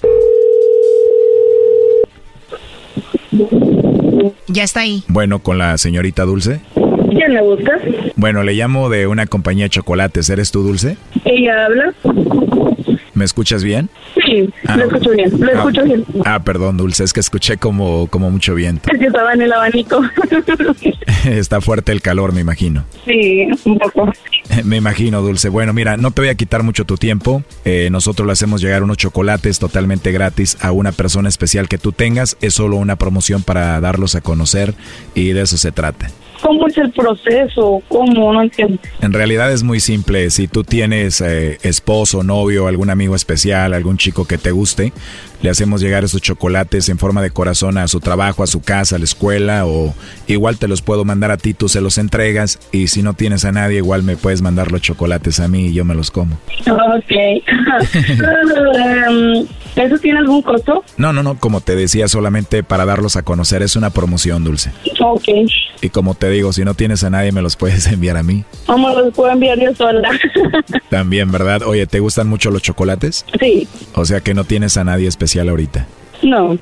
[4.48, 5.04] Ya está ahí.
[5.08, 6.62] Bueno, con la señorita Dulce.
[7.10, 7.80] ¿Quién la busca?
[8.16, 10.30] Bueno, le llamo de una compañía de chocolates.
[10.30, 10.98] ¿Eres tú, Dulce?
[11.26, 11.94] ¿Ella habla?
[13.20, 13.90] ¿Me escuchas bien?
[14.26, 16.06] Sí, Ah, lo escucho bien, lo ah, escucho bien.
[16.24, 18.90] Ah, perdón, Dulce, es que escuché como, como mucho viento.
[18.94, 20.02] Es que estaba en el abanico.
[21.26, 22.86] Está fuerte el calor, me imagino.
[23.06, 24.10] sí, un poco.
[24.64, 25.50] Me imagino, Dulce.
[25.50, 27.44] Bueno, mira, no te voy a quitar mucho tu tiempo.
[27.66, 31.92] Eh, nosotros le hacemos llegar unos chocolates totalmente gratis a una persona especial que tú
[31.92, 32.36] tengas.
[32.42, 34.74] Es solo una promoción para darlos a conocer
[35.14, 36.10] y de eso se trata.
[36.42, 37.82] ¿Cómo es el proceso?
[37.88, 38.34] ¿Cómo?
[38.34, 38.80] No entiendo.
[39.02, 40.30] En realidad es muy simple.
[40.30, 44.94] Si tú tienes eh, esposo, novio, algún amigo especial, algún chico que te guste,
[45.42, 48.96] le hacemos llegar esos chocolates en forma de corazón a su trabajo, a su casa,
[48.96, 49.94] a la escuela o
[50.28, 53.46] igual te los puedo mandar a ti, tú se los entregas y si no tienes
[53.46, 56.38] a nadie igual me puedes mandar los chocolates a mí y yo me los como.
[56.68, 57.12] Ok.
[58.80, 59.48] Em,
[59.84, 60.84] ¿Eso tiene algún costo?
[60.98, 64.72] No, no, no, como te decía, solamente para darlos a conocer es una promoción dulce.
[65.00, 65.28] Ok.
[65.82, 68.44] Y como te digo, si no tienes a nadie me los puedes enviar a mí.
[68.66, 70.10] ¿Cómo los puedo enviar yo sola?
[70.90, 71.62] También, ¿verdad?
[71.64, 73.26] Oye, ¿te gustan mucho los chocolates?
[73.40, 73.68] sí.
[73.94, 75.88] O sea que no tienes a nadie especial ahorita.
[76.22, 76.58] No.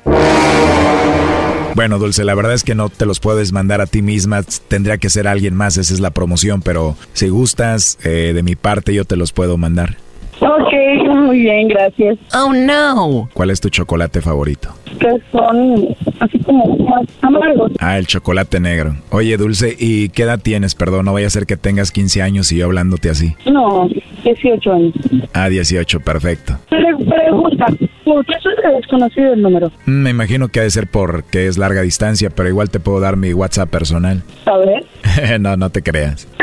[1.74, 4.98] Bueno, Dulce, la verdad es que no te los puedes mandar a ti misma, tendría
[4.98, 8.92] que ser alguien más, esa es la promoción, pero si gustas, eh, de mi parte
[8.94, 9.96] yo te los puedo mandar.
[10.40, 10.72] Ok,
[11.08, 12.18] muy bien, gracias.
[12.34, 13.28] Oh, no.
[13.34, 14.70] ¿Cuál es tu chocolate favorito?
[14.98, 17.72] Que son así como más amargos.
[17.78, 18.96] Ah, el chocolate negro.
[19.10, 20.74] Oye, Dulce, ¿y qué edad tienes?
[20.74, 23.34] Perdón, no vaya a ser que tengas 15 años y yo hablándote así.
[23.50, 23.88] No,
[24.24, 24.94] 18 años.
[25.34, 26.58] Ah, 18, perfecto.
[26.68, 27.66] Pre- pregunta,
[28.04, 29.70] ¿por qué es desconocido el número?
[29.86, 33.00] Mm, Me imagino que ha de ser porque es larga distancia, pero igual te puedo
[33.00, 34.22] dar mi WhatsApp personal.
[34.46, 35.40] A ver.
[35.40, 36.26] no, no te creas.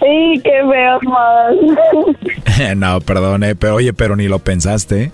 [0.00, 2.76] sí, qué feo más.
[2.76, 5.12] no, perdón, eh, pero oye, pero ni lo pensaste.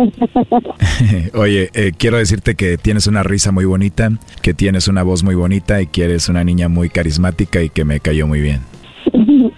[1.34, 4.10] Oye, eh, quiero decirte que tienes una risa muy bonita,
[4.42, 7.84] que tienes una voz muy bonita y que eres una niña muy carismática y que
[7.84, 8.60] me cayó muy bien.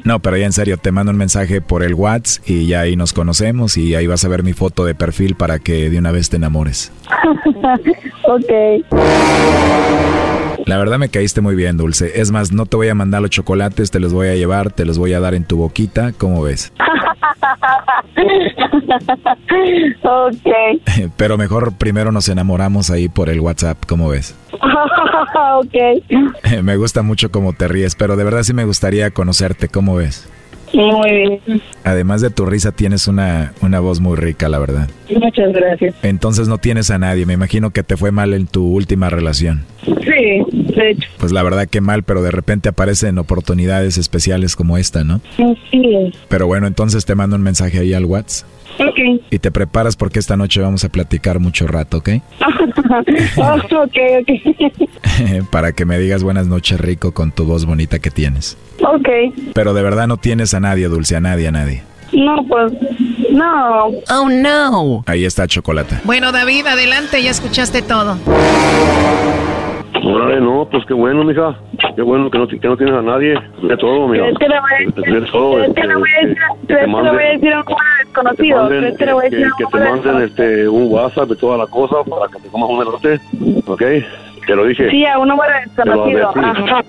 [0.05, 2.97] No, pero ya en serio, te mando un mensaje por el WhatsApp y ya ahí
[2.97, 6.13] nos conocemos y ahí vas a ver mi foto de perfil para que de una
[6.13, 6.93] vez te enamores.
[8.25, 8.51] ok.
[10.67, 12.21] La verdad me caíste muy bien, Dulce.
[12.21, 14.85] Es más, no te voy a mandar los chocolates, te los voy a llevar, te
[14.85, 16.73] los voy a dar en tu boquita, ¿cómo ves?
[20.03, 21.11] ok.
[21.17, 24.35] Pero mejor primero nos enamoramos ahí por el WhatsApp, ¿cómo ves?
[24.53, 25.75] ok.
[26.63, 30.29] Me gusta mucho cómo te ríes, pero de verdad sí me gustaría conocerte, ¿cómo ves?
[30.75, 31.63] Muy bien.
[31.85, 34.89] Además de tu risa, tienes una, una voz muy rica, la verdad.
[35.11, 35.95] Muchas gracias.
[36.03, 37.27] Entonces no tienes a nadie.
[37.27, 39.65] Me imagino que te fue mal en tu última relación.
[39.85, 41.09] Sí, de hecho.
[41.19, 45.21] Pues la verdad que mal, pero de repente aparecen oportunidades especiales como esta, ¿no?
[45.71, 46.13] Sí.
[46.29, 48.49] Pero bueno, entonces te mando un mensaje ahí al WhatsApp.
[48.79, 49.23] Ok.
[49.31, 52.09] Y te preparas porque esta noche vamos a platicar mucho rato, ¿ok?
[53.37, 53.55] Oh,
[53.85, 55.47] ok, ok.
[55.51, 58.57] Para que me digas buenas noches rico con tu voz bonita que tienes.
[58.81, 59.09] ok.
[59.55, 61.83] Pero de verdad no tienes a nadie, Dulce, a nadie, a nadie.
[62.13, 62.73] No, pues,
[63.31, 63.87] no.
[64.11, 65.03] Oh, no.
[65.07, 66.01] Ahí está Chocolata.
[66.05, 68.19] Bueno, David, adelante, ya escuchaste todo.
[70.05, 71.55] Órale, no, pues qué bueno, mija.
[71.95, 73.35] Qué bueno que no, que no tienes a nadie.
[73.63, 74.25] De todo, mira.
[74.25, 74.93] ¿Crees que le voy
[76.67, 78.57] te voy a manden- decir a un joven que te desconocido?
[78.63, 80.69] manden, ¿Crees que le voy a que, decir a un que te joven manden este,
[80.69, 83.21] un WhatsApp y toda la cosa para que te comas un elote.
[83.67, 83.83] ¿Ok?
[84.47, 84.91] Te lo dije.
[84.91, 86.33] Sí, a un lo desconocido.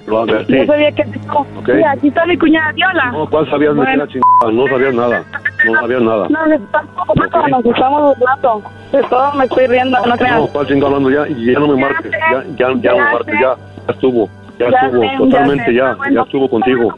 [0.08, 0.58] Lo advertí.
[0.58, 1.34] Yo sabía que no.
[1.39, 1.66] Ok.
[1.66, 3.12] Sí, aquí está mi cuñada Viola.
[3.12, 4.08] No, ¿cuál sabías Bueno.
[4.08, 4.51] chingada?
[4.51, 5.24] No sabías nada.
[5.66, 6.28] No sabías nada.
[6.30, 8.64] No, nos estamos, nos estamos burlando.
[8.91, 10.36] De todo me estoy riendo, no creas.
[10.39, 11.28] No, ¿cuál chingado hablando ya?
[11.36, 12.12] Ya no me marques.
[12.12, 13.34] Ya, ya, ya no me marques.
[13.36, 13.56] Ya,
[13.88, 14.30] ya estuvo.
[14.60, 15.01] Ya Ya estuvo.
[15.01, 15.93] sé, ya Totalmente ya.
[15.93, 16.16] Bueno.
[16.16, 16.95] Ya estuvo contigo.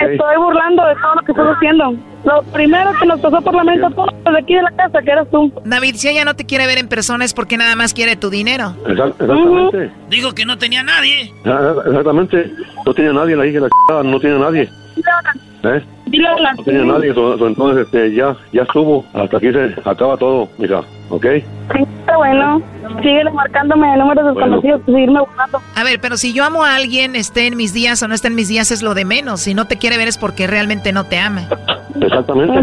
[0.00, 1.94] Me estoy burlando de todo lo que estás haciendo.
[2.24, 5.10] Lo primero que nos pasó por la mente todos de aquí de la casa, que
[5.10, 5.52] eras tú.
[5.64, 8.30] David, si ella no te quiere ver en persona es porque nada más quiere tu
[8.30, 8.74] dinero.
[8.86, 9.90] Exact- Exactamente.
[10.08, 11.30] Digo que no tenía nadie.
[11.44, 12.50] Ya, Exactamente.
[12.86, 14.02] No tenía nadie la hija de la chingada.
[14.10, 14.68] No tenía nadie.
[15.64, 15.82] ¿Eh?
[16.06, 17.14] Dile a la No tenía nadie.
[17.14, 19.04] so- so- Entonces, este, ya, ya estuvo.
[19.14, 20.82] Hasta aquí se acaba todo, mija.
[21.10, 21.26] ¿Ok?
[21.74, 22.60] Sí, está bueno.
[23.02, 25.60] Síguele marcándome números desconocidos y seguirme burlando.
[25.74, 28.28] A ver, pero si yo amo a alguien, esté en mis días o no esté
[28.28, 29.40] en mis días, es lo de menos.
[29.40, 31.48] Si no te quiere ver es porque realmente no te ama.
[32.00, 32.58] Exactamente.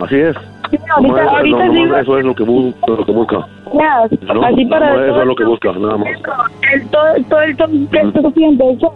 [0.00, 0.36] Así es.
[0.36, 3.46] ahorita- Nomás- ahorita no- eso es lo que, bu- lo que busca.
[3.74, 4.44] Ya, ¿no?
[4.44, 6.08] así para eso todo es lo que busca, nada más.
[6.72, 8.94] el, todo, todo el todo que haciendo, eso,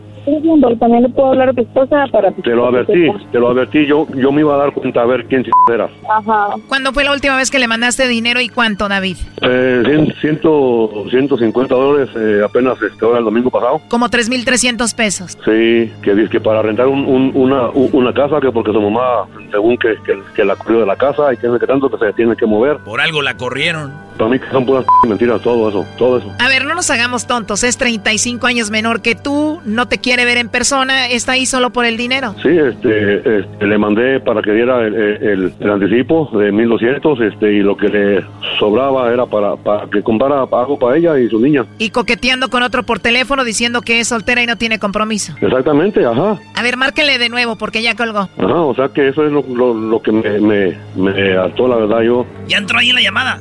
[0.79, 2.33] también le puedo hablar a tu esposa para...
[2.33, 3.87] Te lo advertí, te lo advertí.
[3.87, 5.91] Yo, yo me iba a dar cuenta a ver quién eras.
[6.09, 6.55] Ajá.
[6.69, 9.17] ¿Cuándo fue la última vez que le mandaste dinero y cuánto, David?
[9.43, 13.81] Eh, cien- ciento, 150 dólares eh, apenas este, ahora el domingo pasado.
[13.89, 15.39] Como 3.300 pesos.
[15.45, 19.27] Sí, que dice que para rentar un- un- una, una casa, que porque su mamá,
[19.51, 22.13] según que, que, que la corrió de la casa y que qué tanto, que se
[22.15, 22.79] tiene que mover.
[22.79, 23.93] Por algo la corrieron.
[24.19, 26.31] Para mí que son puras mentiras, todo eso, todo eso.
[26.39, 27.65] A ver, no nos hagamos tontos.
[27.65, 31.71] Es 35 años menor que tú, no te quiere ver en persona, está ahí solo
[31.71, 32.37] por el dinero.
[32.41, 37.53] Sí, este, este, le mandé para que diera el, el- el anticipo de 1200 este,
[37.53, 38.25] y lo que le
[38.61, 41.65] sobraba era para, para que comprara algo para ella y su niña.
[41.79, 45.35] Y coqueteando con otro por teléfono diciendo que es soltera y no tiene compromiso.
[45.41, 46.39] Exactamente, ajá.
[46.55, 48.29] A ver, márquenle de nuevo porque ya colgó.
[48.39, 51.75] Ajá, o sea que eso es lo, lo, lo que me, me, me hartó, la
[51.77, 52.03] verdad.
[52.03, 53.41] Yo, Ya entró ahí en la llamada.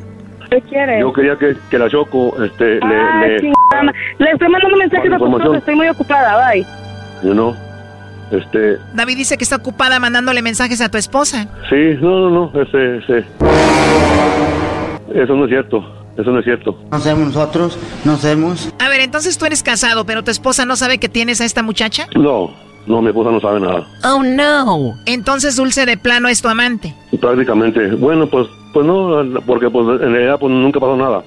[0.56, 1.00] ¿Qué quieres?
[1.00, 3.54] yo quería que, que la Choco este, Ah, le, le.
[4.20, 5.42] Le estoy mandando mensajes a tu Información.
[5.42, 6.66] esposa, estoy muy ocupada, bye.
[7.24, 7.56] you know,
[8.32, 11.48] este, David dice que está ocupada mandándole mensajes a tu esposa.
[11.70, 13.26] sí, no, no, no, ese, ese,
[15.16, 15.84] eso no es cierto,
[16.18, 16.78] eso no es cierto.
[16.92, 18.74] No sabemos nosotros, no sabemos.
[18.80, 21.62] A ver, entonces tú eres casado, pero tu esposa no sabe que tienes a esta
[21.64, 22.08] muchacha.
[22.16, 22.52] No,
[22.88, 23.88] no, mi esposa no sabe nada.
[24.04, 24.94] Oh, no.
[25.06, 26.94] Entonces Dulce de plano es tu amante.
[27.20, 27.88] Prácticamente.
[27.96, 31.24] Bueno, pues, pues no, porque pues en realidad pues nunca pasó nada.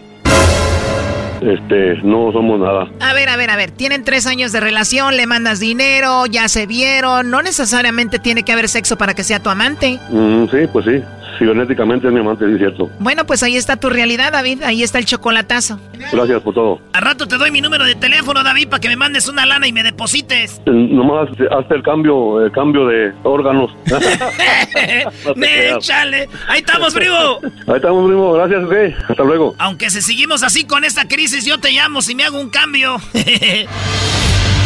[1.40, 2.88] Este, no somos nada.
[3.00, 3.70] A ver, a ver, a ver.
[3.70, 7.30] Tienen tres años de relación, le mandas dinero, ya se vieron.
[7.30, 10.00] No necesariamente tiene que haber sexo para que sea tu amante.
[10.10, 11.02] Mm, sí, pues sí.
[11.38, 12.90] Cibernéticamente es mi amante, es cierto.
[12.98, 14.62] Bueno, pues ahí está tu realidad, David.
[14.62, 15.78] Ahí está el chocolatazo.
[16.12, 16.80] Gracias por todo.
[16.92, 19.66] Al rato te doy mi número de teléfono, David, para que me mandes una lana
[19.66, 20.60] y me deposites.
[20.66, 23.70] Eh, Nomás hazte- hazte el cambio, el cambio de órganos.
[25.36, 25.44] No.
[25.46, 26.28] Échale.
[26.48, 27.38] Ahí estamos, primo.
[27.66, 28.32] Ahí estamos, primo.
[28.32, 29.10] Gracias, ok.
[29.10, 29.54] Hasta luego.
[29.58, 32.96] Aunque si seguimos así con esta crisis, yo te llamo si me hago un cambio.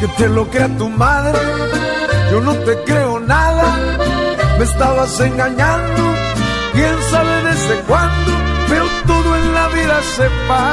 [0.00, 1.38] Que te lo crea tu madre,
[2.32, 3.76] yo no te creo nada.
[4.56, 6.02] Me estabas engañando,
[6.72, 8.19] quién sabe desde cuándo.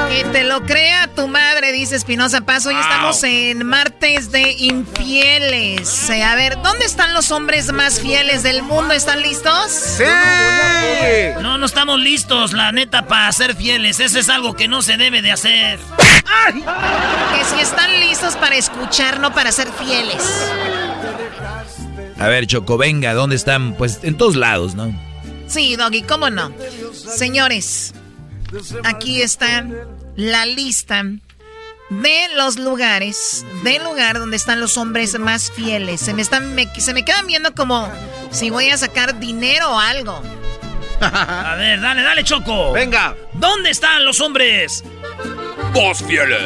[0.09, 2.65] Que te lo crea tu madre, dice Espinosa Paz.
[2.65, 6.09] Hoy estamos en martes de infieles.
[6.09, 8.93] Eh, a ver, ¿dónde están los hombres más fieles del mundo?
[8.93, 9.69] ¿Están listos?
[9.69, 10.03] ¡Sí!
[11.41, 13.99] No, no estamos listos, la neta, para ser fieles.
[13.99, 15.77] Eso es algo que no se debe de hacer.
[16.53, 20.23] Que si están listos para escuchar, no para ser fieles.
[22.17, 23.73] A ver, Choco, venga, ¿dónde están?
[23.73, 24.97] Pues en todos lados, ¿no?
[25.47, 26.51] Sí, Doggy, ¿cómo no?
[26.93, 27.93] Señores,
[28.83, 29.65] aquí está
[30.15, 31.03] la lista
[31.89, 36.01] de los lugares, del lugar donde están los hombres más fieles.
[36.01, 37.89] Se me, están, me- se me quedan viendo como
[38.31, 40.21] si voy a sacar dinero o algo.
[40.99, 42.73] A ver, dale, dale, Choco.
[42.73, 43.15] Venga.
[43.33, 44.83] ¿Dónde están los hombres
[45.73, 46.41] más fieles?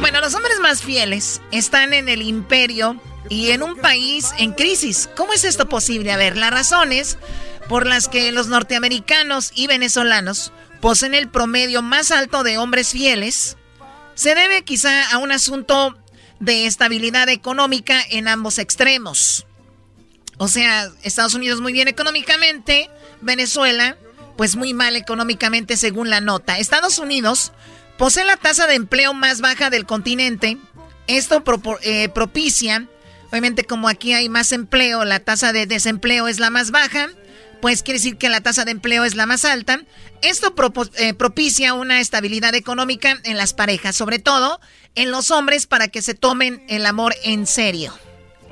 [0.00, 2.96] Bueno, los hombres más fieles están en el imperio
[3.28, 5.08] y en un país en crisis.
[5.16, 6.12] ¿Cómo es esto posible?
[6.12, 7.18] A ver, las razones
[7.68, 13.56] por las que los norteamericanos y venezolanos poseen el promedio más alto de hombres fieles
[14.14, 15.96] se debe quizá a un asunto
[16.40, 19.46] de estabilidad económica en ambos extremos.
[20.38, 22.90] O sea, Estados Unidos muy bien económicamente,
[23.20, 23.96] Venezuela
[24.36, 26.58] pues muy mal económicamente según la nota.
[26.58, 27.52] Estados Unidos
[27.98, 30.58] posee la tasa de empleo más baja del continente.
[31.06, 31.44] Esto
[31.82, 32.88] eh, propicia,
[33.30, 37.10] obviamente como aquí hay más empleo, la tasa de desempleo es la más baja,
[37.62, 39.80] pues quiere decir que la tasa de empleo es la más alta.
[40.20, 40.52] Esto
[40.98, 44.60] eh, propicia una estabilidad económica en las parejas, sobre todo
[44.96, 47.94] en los hombres para que se tomen el amor en serio.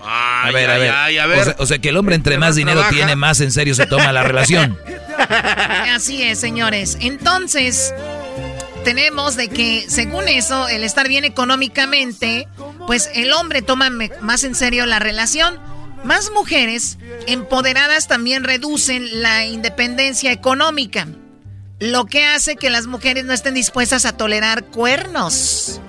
[0.01, 0.91] a ver, a ver.
[0.93, 1.41] ay, a ver.
[1.41, 2.95] O, sea, o sea que el hombre entre más dinero trabaja.
[2.95, 4.79] tiene, más en serio se toma la relación.
[5.93, 6.97] Así es, señores.
[7.01, 7.93] Entonces,
[8.85, 12.47] tenemos de que, según eso, el estar bien económicamente,
[12.87, 15.59] pues el hombre toma más en serio la relación.
[16.05, 21.07] Más mujeres empoderadas también reducen la independencia económica,
[21.79, 25.81] lo que hace que las mujeres no estén dispuestas a tolerar cuernos.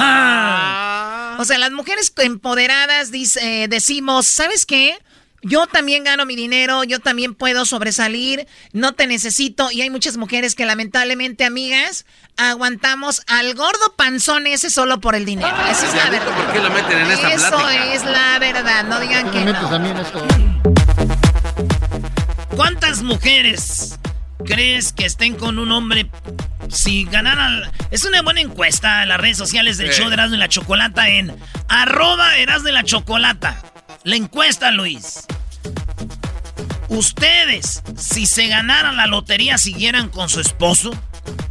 [0.00, 1.36] Ah.
[1.40, 4.96] O sea, las mujeres empoderadas dice- eh, decimos, ¿sabes qué?
[5.42, 9.70] Yo también gano mi dinero, yo también puedo sobresalir, no te necesito.
[9.70, 12.06] Y hay muchas mujeres que lamentablemente, amigas,
[12.36, 15.54] aguantamos al gordo panzón ese solo por el dinero.
[15.70, 16.36] Esa es la verdad.
[16.36, 17.94] ¿Por qué lo meten en esta Eso plática?
[17.94, 19.76] es la verdad, no digan que Me metes no.
[19.76, 20.26] a mí en esto.
[22.56, 23.98] ¿Cuántas mujeres
[24.44, 26.10] crees que estén con un hombre
[26.68, 27.62] si ganaran?
[27.90, 30.00] Es una buena encuesta en las redes sociales del Sí.
[30.00, 31.36] show de Erasmo y la Chocolata en
[31.68, 33.62] arroba Erasmo y la Chocolata.
[34.04, 35.26] La encuesta, Luis.
[36.88, 40.90] Ustedes, si se ganaran la lotería, siguieran con su esposo.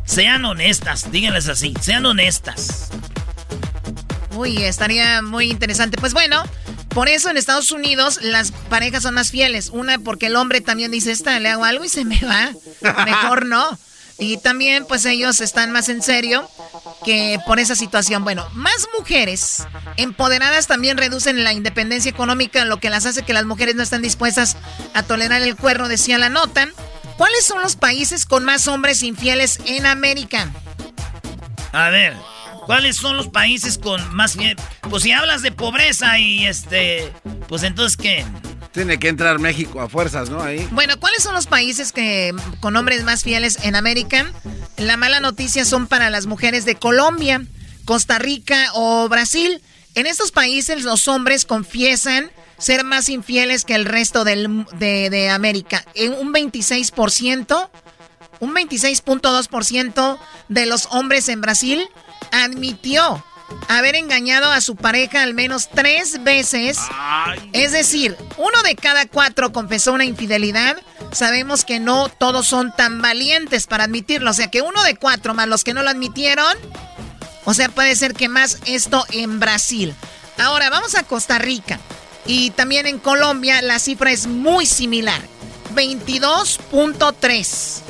[0.05, 2.89] Sean honestas, díganles así, sean honestas.
[4.35, 5.97] Uy, estaría muy interesante.
[5.97, 6.43] Pues bueno,
[6.89, 9.69] por eso en Estados Unidos las parejas son más fieles.
[9.69, 12.51] Una, porque el hombre también dice, esta le hago algo y se me va.
[13.05, 13.77] Mejor no.
[14.19, 16.49] Y también, pues ellos están más en serio
[17.05, 18.23] que por esa situación.
[18.23, 23.45] Bueno, más mujeres empoderadas también reducen la independencia económica, lo que las hace que las
[23.45, 24.57] mujeres no están dispuestas
[24.93, 26.67] a tolerar el cuerno, decía la nota.
[27.17, 30.51] ¿Cuáles son los países con más hombres infieles en América?
[31.71, 32.15] A ver,
[32.65, 34.37] ¿cuáles son los países con más?
[34.89, 37.11] Pues si hablas de pobreza y este,
[37.47, 38.25] pues entonces qué?
[38.71, 40.39] Tiene que entrar México a fuerzas, ¿no?
[40.71, 44.31] Bueno, ¿cuáles son los países que con hombres más fieles en América?
[44.77, 47.41] La mala noticia son para las mujeres de Colombia,
[47.85, 49.61] Costa Rica o Brasil.
[49.95, 52.29] En estos países los hombres confiesan
[52.59, 55.83] ser más infieles que el resto del- de, de América.
[55.95, 57.69] En un 26%,
[58.39, 60.19] un 26.2%
[60.49, 61.87] de los hombres en Brasil
[62.31, 63.23] admitió
[63.67, 66.77] haber engañado a su pareja al menos tres veces.
[67.53, 70.77] Es decir, uno de cada cuatro confesó una infidelidad.
[71.11, 74.31] Sabemos que no todos son tan valientes para admitirlo.
[74.31, 76.55] O sea que uno de cuatro más los que no lo admitieron.
[77.45, 79.93] O sea, puede ser que más esto en Brasil.
[80.37, 81.79] Ahora vamos a Costa Rica.
[82.25, 85.21] Y también en Colombia la cifra es muy similar.
[85.75, 87.81] 22.3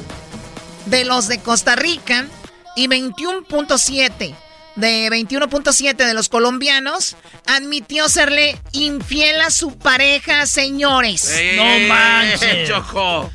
[0.86, 2.28] de los de Costa Rica
[2.76, 4.36] y 21.7
[4.78, 11.36] de 21.7 de los colombianos admitió serle infiel a su pareja, señores.
[11.56, 12.70] No manches.
[12.70, 13.30] Choco.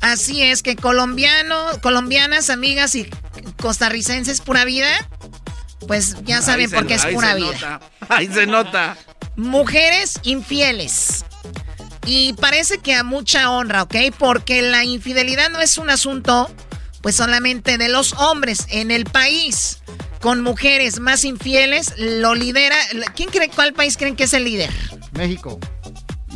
[0.00, 3.08] Así es que colombianos, colombianas, amigas y
[3.60, 5.08] costarricenses pura vida,
[5.86, 7.50] pues ya saben por qué es ahí pura se vida.
[7.52, 7.80] nota.
[8.08, 8.96] Ahí se nota.
[9.36, 11.24] Mujeres infieles.
[12.04, 13.94] Y parece que a mucha honra, ¿ok?
[14.18, 16.50] Porque la infidelidad no es un asunto,
[17.00, 19.78] pues solamente de los hombres en el país.
[20.22, 22.76] Con mujeres más infieles, lo lidera.
[23.16, 24.70] ¿Quién cree cuál país creen que es el líder?
[25.12, 25.58] México.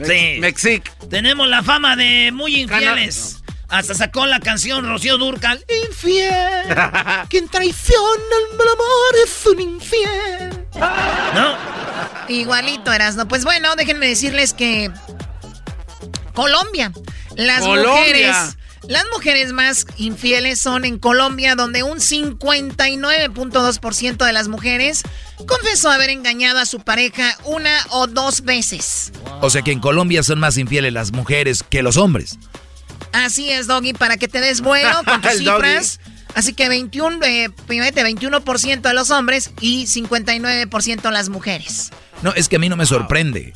[0.04, 0.38] Sí.
[0.40, 0.92] Mexic.
[1.08, 3.36] Tenemos la fama de muy infieles.
[3.68, 5.64] Hasta sacó la canción Rocío Durcal.
[5.88, 6.64] Infiel.
[7.30, 10.66] Quien traiciona el amor es un infiel.
[11.34, 11.56] ¿No?
[12.28, 13.28] Igualito, Erasno.
[13.28, 14.90] Pues bueno, déjenme decirles que
[16.34, 16.92] Colombia.
[17.36, 17.92] Las Colombia.
[17.92, 18.36] mujeres.
[18.88, 25.02] Las mujeres más infieles son en Colombia, donde un 59.2% de las mujeres
[25.46, 29.12] confesó haber engañado a su pareja una o dos veces.
[29.40, 32.38] O sea que en Colombia son más infieles las mujeres que los hombres.
[33.12, 35.44] Así es, Doggy, para que te des vuelo con tus Doggy.
[35.44, 35.98] cifras.
[36.34, 41.90] Así que 21, eh, fíjate, 21% de los hombres y 59% las mujeres.
[42.22, 43.52] No, es que a mí no me sorprende.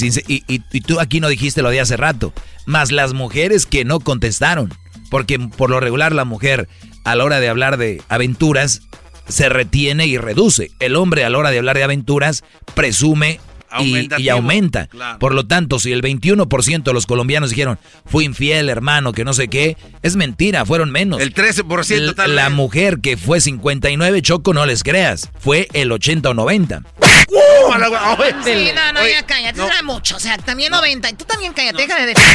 [0.00, 2.32] Y, tú aquí no dijiste lo de hace rato.
[2.66, 4.72] Más las mujeres que no contestaron.
[5.10, 6.68] Porque por lo regular la mujer
[7.04, 8.82] a la hora de hablar de aventuras
[9.28, 10.70] se retiene y reduce.
[10.80, 12.44] El hombre a la hora de hablar de aventuras
[12.74, 13.40] presume
[13.80, 14.86] y, y aumenta.
[14.86, 15.18] claro.
[15.18, 19.32] Por lo tanto, si el 21% de los colombianos dijeron, fui infiel, hermano, que no
[19.34, 21.20] sé qué, es mentira, fueron menos.
[21.20, 22.56] El 13% L- tal La vez.
[22.56, 26.82] mujer que fue 59, Choco, no les creas, fue el 80 o 90.
[27.28, 27.72] ¡Uh!
[27.72, 29.66] a la- oye, Sí, no, no, oye, ya cállate, no.
[29.66, 30.16] era mucho.
[30.16, 31.08] O sea, también 90.
[31.10, 32.32] Y tú también cállate, deja de defender.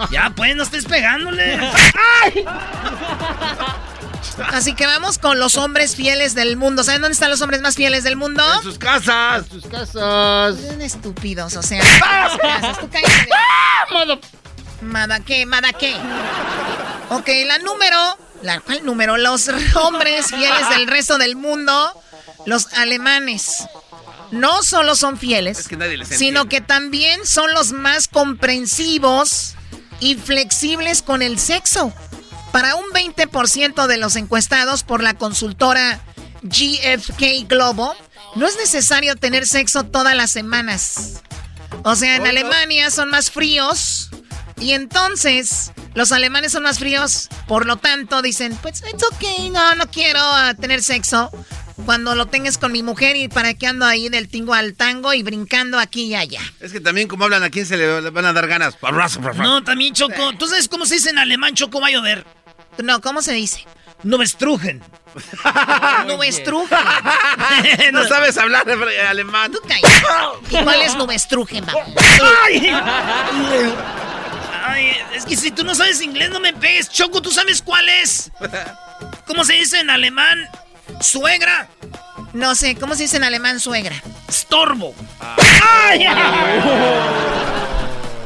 [0.10, 1.58] Ya, pues, no estés pegándole.
[4.52, 6.84] Así que vamos con los hombres fieles del mundo.
[6.84, 8.42] ¿Saben dónde están los hombres más fieles del mundo?
[8.56, 9.46] En sus casas.
[9.50, 10.56] Sus casas.
[10.56, 11.80] Son estúpidos, o sea.
[11.80, 12.78] en sus casas.
[12.80, 14.20] Tú cállate.
[14.82, 15.46] ¿Mada qué?
[15.46, 15.94] ¿Mada qué?
[17.10, 18.18] Ok, la número.
[18.42, 19.16] La, ¿Cuál número?
[19.16, 21.92] Los hombres fieles del resto del mundo.
[22.46, 23.64] Los alemanes.
[24.30, 29.54] No solo son fieles, que nadie les sino que también son los más comprensivos
[30.00, 31.92] y flexibles con el sexo.
[32.54, 35.98] Para un 20% de los encuestados por la consultora
[36.42, 37.96] GFK Globo,
[38.36, 41.20] no es necesario tener sexo todas las semanas.
[41.82, 44.08] O sea, en Alemania son más fríos
[44.60, 49.74] y entonces los alemanes son más fríos, por lo tanto dicen, pues it's okay, no,
[49.74, 51.32] no quiero ah, tener sexo
[51.86, 55.12] cuando lo tengas con mi mujer y para qué ando ahí del tingo al tango
[55.12, 56.40] y brincando aquí y allá.
[56.60, 58.76] Es que también como hablan, ¿a quién se le van a dar ganas?
[59.38, 60.34] No, también Choco.
[60.38, 62.24] ¿Tú sabes cómo se dice en alemán Choco va a llover?
[62.82, 63.64] No, ¿cómo se dice?
[64.02, 64.82] Nubestrugen.
[66.06, 66.78] Nubestrugen.
[67.92, 68.68] no sabes hablar
[69.08, 69.52] alemán.
[69.52, 69.60] Tú.
[70.50, 71.88] ¿Y cuál es Nubestrugen, vamos?
[72.44, 72.72] ¡Ay!
[74.66, 76.90] Ay, es que si tú no sabes inglés, no me pegues.
[76.90, 78.30] Choco, ¿tú sabes cuál es?
[79.26, 80.48] ¿Cómo se dice en alemán?
[81.00, 81.68] Suegra.
[82.32, 83.94] No sé, ¿cómo se dice en alemán suegra?
[84.28, 84.94] Estorbo.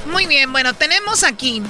[0.06, 1.62] Muy bien, bueno, tenemos aquí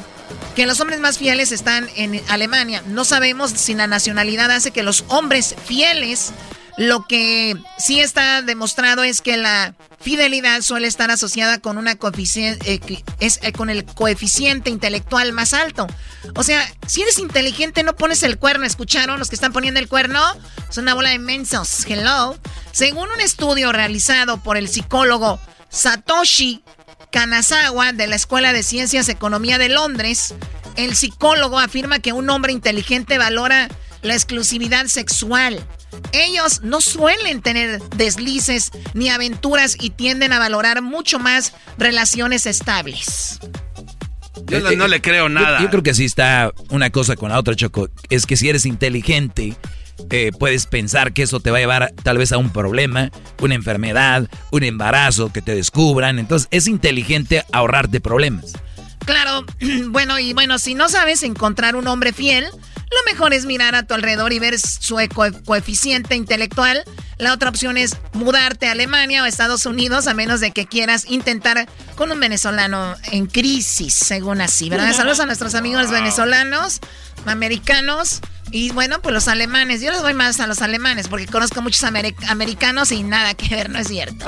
[0.54, 2.82] que los hombres más fieles están en Alemania.
[2.86, 6.32] No sabemos si la nacionalidad hace que los hombres fieles,
[6.76, 12.74] lo que sí está demostrado es que la fidelidad suele estar asociada con una coeficiente,
[12.74, 15.88] eh, es eh, con el coeficiente intelectual más alto.
[16.36, 18.64] O sea, si eres inteligente no pones el cuerno.
[18.64, 20.20] ¿Escucharon los que están poniendo el cuerno?
[20.70, 21.84] Son una bola de mensos.
[21.86, 22.38] Hello.
[22.70, 25.40] Según un estudio realizado por el psicólogo
[25.70, 26.62] Satoshi
[27.10, 30.34] Kanazawa de la Escuela de Ciencias y Economía de Londres,
[30.76, 33.68] el psicólogo afirma que un hombre inteligente valora
[34.02, 35.64] la exclusividad sexual.
[36.12, 43.40] Ellos no suelen tener deslices ni aventuras y tienden a valorar mucho más relaciones estables.
[44.46, 45.60] Yo no, no le creo Yo- nada.
[45.60, 47.88] Yo, creo que sí está una cosa con la otra, Choco.
[48.08, 49.56] Es que si eres inteligente,
[50.10, 53.10] eh, puedes pensar que eso te va a llevar tal vez a un problema,
[53.40, 56.18] una enfermedad, un embarazo, que te descubran.
[56.18, 58.52] Entonces es inteligente ahorrarte problemas.
[59.04, 59.44] Claro,
[59.88, 62.44] bueno, y bueno, si no sabes encontrar un hombre fiel,
[62.90, 66.82] lo mejor es mirar a tu alrededor y ver su co- coeficiente intelectual.
[67.18, 71.04] La otra opción es mudarte a Alemania o Estados Unidos, a menos de que quieras
[71.06, 74.94] intentar con un venezolano en crisis, según así, ¿verdad?
[74.94, 76.80] Saludos a nuestros amigos venezolanos,
[77.26, 78.20] americanos
[78.50, 79.80] y bueno, pues los alemanes.
[79.80, 83.54] Yo les voy más a los alemanes porque conozco muchos ameri- americanos y nada que
[83.54, 84.26] ver, no es cierto.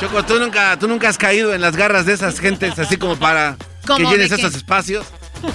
[0.00, 3.16] Choco, ¿tú nunca, tú nunca has caído en las garras de esas gentes así como
[3.16, 3.56] para
[3.96, 5.06] que llenes esos espacios.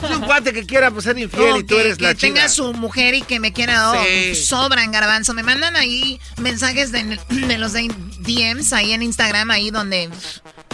[0.04, 2.42] Es un cuate que quiera pues, ser infiel y tú que- eres que la tenga
[2.42, 2.50] china.
[2.50, 4.36] su mujer y que me quiera, oh, Sí.
[4.36, 5.34] sobran garbanzo.
[5.34, 10.10] Me mandan ahí mensajes de, de los de DMs ahí en Instagram, ahí donde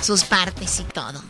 [0.05, 1.21] sus partes y todo.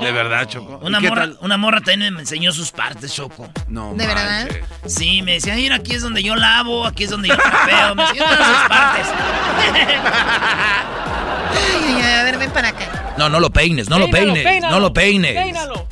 [0.00, 0.78] De verdad, Choco.
[0.82, 1.38] Una ¿Y qué morra, tal?
[1.40, 3.48] una morra también me enseñó sus partes, Choco.
[3.68, 4.48] No, ¿De verdad?
[4.86, 7.94] Sí, me decía, mira, aquí es donde yo lavo, aquí es donde yo trapeo.
[7.94, 9.06] Me enseñó todas sus partes.
[11.54, 13.14] Ay, ay, ay, a ver, ven para acá.
[13.18, 15.34] No, no lo peines, no lo peines, peínalo, no lo peines.
[15.34, 15.86] peínalo.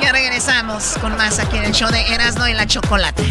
[0.00, 3.24] Ya regresamos con más aquí en el show de Erasmo y la Chocolate.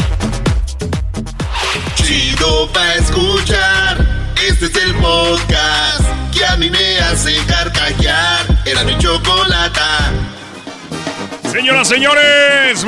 [1.95, 3.97] Chido pa' escuchar.
[4.45, 6.01] Este es el podcast
[6.31, 8.45] que a mí me hace carcajear.
[8.65, 10.11] Era mi chocolata.
[11.51, 12.85] Señoras, señores,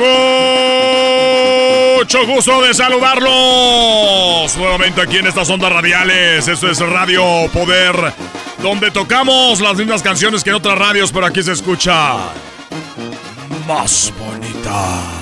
[1.96, 6.46] mucho gusto de saludarlos nuevamente aquí en estas ondas radiales.
[6.46, 8.14] Esto es Radio Poder,
[8.62, 12.16] donde tocamos las mismas canciones que en otras radios, pero aquí se escucha
[13.66, 15.19] más bonita.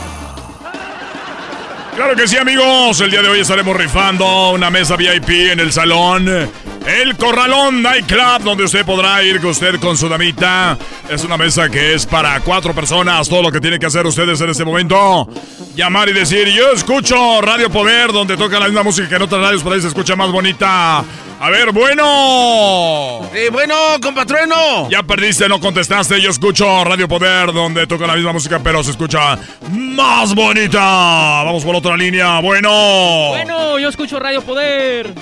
[1.98, 3.00] Claro que sí, amigos.
[3.00, 6.48] El día de hoy estaremos rifando una mesa VIP en el salón
[6.89, 10.78] el Corralón Night Club, donde usted podrá ir con usted con su damita.
[11.09, 13.28] Es una mesa que es para cuatro personas.
[13.28, 15.28] Todo lo que tienen que hacer ustedes en este momento,
[15.77, 19.43] llamar y decir, yo escucho Radio Poder, donde toca la misma música que en otras
[19.43, 21.05] radios, por ahí se escucha más bonita.
[21.40, 23.20] A ver, bueno.
[23.32, 24.89] Eh, bueno, compatrueno.
[24.90, 26.20] Ya perdiste, no contestaste.
[26.20, 29.39] Yo escucho Radio Poder, donde toca la misma música, pero se escucha
[29.70, 30.81] más bonita.
[30.81, 32.40] Vamos por otra línea.
[32.40, 33.28] Bueno.
[33.28, 35.15] Bueno, yo escucho Radio Poder.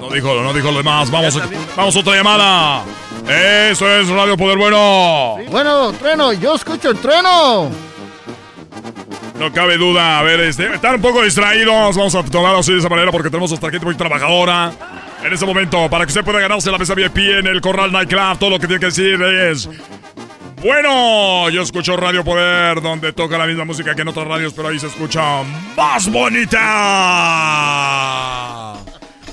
[0.00, 1.10] No dijo, no dijo lo demás.
[1.10, 1.38] Vamos,
[1.76, 2.82] vamos a otra llamada.
[3.70, 5.36] Eso es Radio Poder Bueno.
[5.50, 7.70] Bueno, trueno, yo escucho el trueno.
[9.38, 10.18] No cabe duda.
[10.18, 11.96] A ver, este, están un poco distraídos.
[11.96, 14.72] Vamos a tomarlo así de esa manera porque tenemos nuestra gente muy trabajadora.
[15.22, 18.38] En este momento, para que usted pueda ganarse la mesa VIP en el Corral Nightclub,
[18.38, 19.68] todo lo que tiene que decir es.
[20.62, 24.68] Bueno, yo escucho Radio Poder, donde toca la misma música que en otras radios, pero
[24.68, 25.42] ahí se escucha
[25.74, 26.58] más bonita.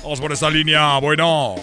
[0.08, 1.54] Vamos por esta línea, bueno.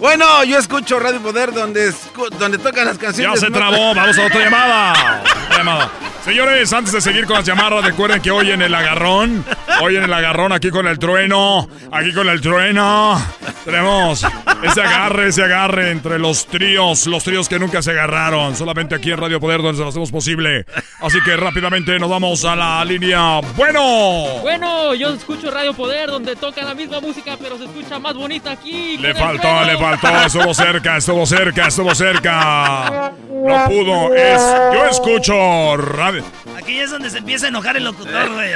[0.00, 1.90] Bueno, yo escucho Radio Poder, donde,
[2.38, 3.40] donde tocan las Ya canciones.
[3.40, 5.22] se más- trabó, vamos a otra llamada.
[5.46, 5.90] Otra llamada.
[6.22, 9.42] Señores, antes de seguir con las llamadas, recuerden que hoy en el agarrón,
[9.80, 13.18] hoy en el agarrón, aquí con el trueno, aquí con el trueno,
[13.64, 14.26] tenemos
[14.62, 19.10] ese agarre, ese agarre entre los tríos, los tríos que nunca se agarraron, solamente aquí
[19.10, 20.66] en Radio Poder donde se lo hacemos posible.
[21.00, 23.40] Así que rápidamente nos vamos a la línea.
[23.56, 28.14] Bueno, Bueno, yo escucho Radio Poder, donde toca la misma música, pero se escucha más
[28.14, 28.98] bonita aquí.
[28.98, 33.12] le faltó, le faltó, estuvo cerca, estuvo cerca, estuvo cerca.
[33.28, 34.40] No pudo, es,
[34.74, 36.24] yo escucho radio.
[36.56, 38.52] Aquí es donde se empieza a enojar el locutor, güey.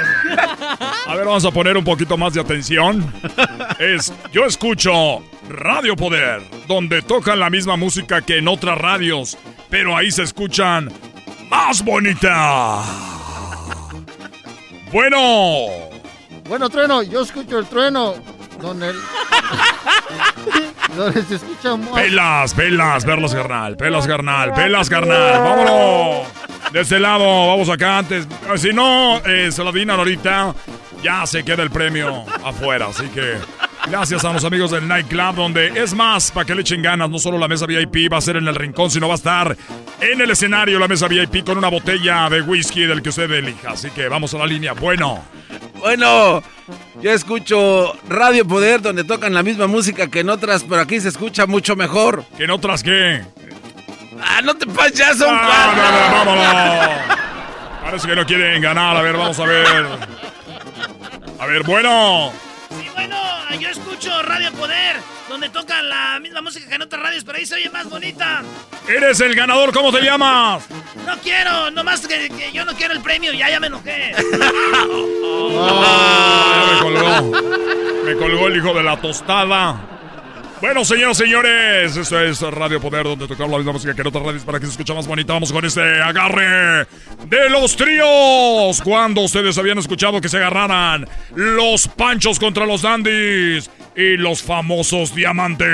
[1.07, 3.11] A ver, vamos a poner un poquito más de atención.
[3.79, 9.37] Es, yo escucho Radio Poder, donde tocan la misma música que en otras radios,
[9.69, 10.91] pero ahí se escuchan
[11.49, 12.83] más bonita.
[14.91, 15.67] Bueno,
[16.47, 18.13] Bueno, trueno, yo escucho el trueno.
[18.61, 18.95] Donde, el-
[21.93, 26.27] pelas, pelas, verlas carnal, pelas carnal, pelas carnal, vámonos.
[26.71, 28.27] De este lado, vamos acá antes.
[28.57, 30.53] Si no, eh, se lo adivinan ahorita,
[31.03, 33.37] ya se queda el premio afuera, así que...
[33.87, 37.19] Gracias a los amigos del Nightclub, donde es más, para que le echen ganas, no
[37.19, 39.55] solo la mesa VIP va a ser en el rincón, sino va a estar
[40.01, 43.71] en el escenario la mesa VIP con una botella de whisky del que usted elija.
[43.73, 44.73] Así que vamos a la línea.
[44.73, 45.23] Bueno,
[45.85, 46.41] Bueno,
[46.99, 51.09] yo escucho Radio Poder, donde tocan la misma música que en otras, pero aquí se
[51.09, 52.25] escucha mucho mejor.
[52.35, 53.21] ¿que en otras qué?
[54.19, 55.83] Ah, no te pases, ya son Ah, cuatro.
[55.83, 57.15] no, no, vámonos.
[57.83, 58.97] Parece que no quieren ganar.
[58.97, 59.67] A ver, vamos a ver.
[61.39, 62.31] A ver, bueno.
[62.71, 63.15] Sí, bueno,
[63.59, 64.97] yo escucho Radio Poder,
[65.29, 68.43] donde toca la misma música que en otras radios, pero ahí se oye más bonita.
[68.87, 70.63] Eres el ganador, ¿cómo te llamas?
[71.05, 74.13] No quiero, nomás que, que yo no quiero el premio, ya, ya me enojé.
[75.57, 77.41] Ah, ya me colgó.
[78.03, 79.94] Me colgó el hijo de la tostada.
[80.61, 84.07] Bueno, señoras y señores, esto es Radio Poder, donde tocamos la misma música que en
[84.07, 85.33] otras radios para que se escuche más bonita.
[85.33, 86.87] Vamos con este agarre
[87.27, 88.81] de los tríos.
[88.81, 95.13] Cuando ustedes habían escuchado que se agarraran los panchos contra los dandies y los famosos
[95.13, 95.67] diamantes.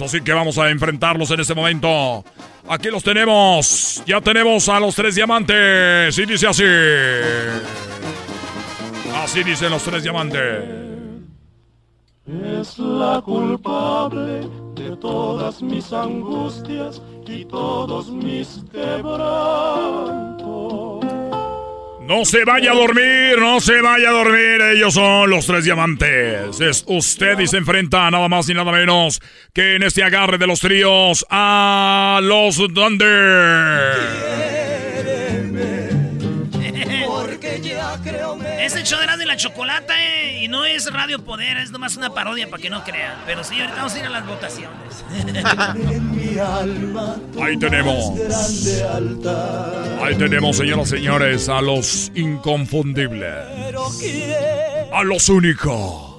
[0.00, 2.22] Así que vamos a enfrentarlos en este momento.
[2.68, 4.02] Aquí los tenemos.
[4.06, 6.16] Ya tenemos a los tres diamantes.
[6.18, 6.64] Y dice así.
[9.22, 10.93] Así dicen los tres diamantes.
[12.26, 20.44] Es la culpable de todas mis angustias y todos mis quebrantos.
[22.00, 24.62] No se vaya a dormir, no se vaya a dormir.
[24.74, 26.60] Ellos son los tres diamantes.
[26.60, 29.20] Es usted y se enfrenta nada más ni nada menos
[29.52, 33.96] que en este agarre de los tríos a los Thunder.
[37.06, 38.64] Porque ya creo me...
[38.64, 40.13] Es el show de y la Chocolata, eh,
[40.44, 43.14] y no es Radio Poder, es nomás una parodia para que no crean.
[43.24, 45.02] Pero sí, vamos a ir a las votaciones.
[47.42, 48.12] Ahí tenemos.
[50.02, 53.32] Ahí tenemos, señoras y señores, a los inconfundibles.
[54.92, 56.12] A los únicos.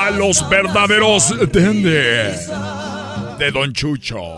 [0.00, 2.34] A los verdaderos Thunder.
[3.38, 4.36] De Don Chucho.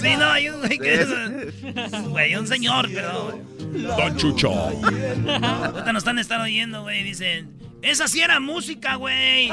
[0.00, 1.08] Sí, no, hay un güey que es.
[2.08, 3.38] Güey, un señor, pero.
[3.96, 4.52] Don Chucho.
[4.52, 7.02] Ahorita nos están estar oyendo, güey.
[7.02, 7.50] Dicen.
[7.82, 9.50] Esa sí era música, güey.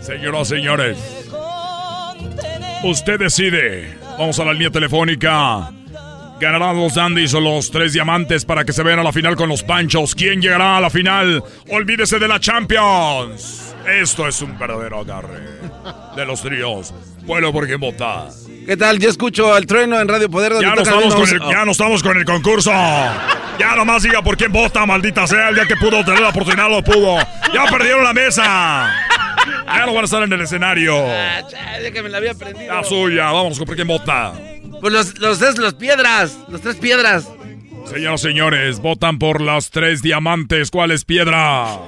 [0.00, 0.98] Señoras señores.
[2.82, 3.96] Usted decide.
[4.18, 5.72] Vamos a la línea telefónica.
[6.40, 9.48] ¿Ganarán los Dandies o los tres diamantes para que se vean a la final con
[9.48, 10.14] los Panchos?
[10.14, 11.44] ¿Quién llegará a la final?
[11.70, 13.69] Olvídese de la Champions.
[13.86, 15.38] Esto es un verdadero agarre
[16.16, 16.94] de los tríos.
[17.24, 18.28] Bueno, ¿por qué vota?
[18.66, 18.98] ¿Qué tal?
[18.98, 20.52] Yo escucho al trueno en Radio Poder.
[20.52, 22.70] donde Ya no, estamos con el, ya no estamos con el concurso.
[22.70, 25.48] Ya nomás diga por quién vota, maldita sea.
[25.48, 27.18] El día que pudo tener la oportunidad lo pudo.
[27.52, 28.92] Ya perdieron la mesa.
[29.66, 30.94] Ya no van a estar en el escenario.
[30.96, 32.74] Ah, chale, que me la había aprendido.
[32.74, 34.32] La suya, vamos con por quién vota.
[34.80, 36.36] Pues los, los tres, los piedras.
[36.48, 37.28] Los tres piedras.
[37.86, 40.70] Señoras y señores, votan por las tres diamantes.
[40.70, 41.78] ¿Cuál es piedra?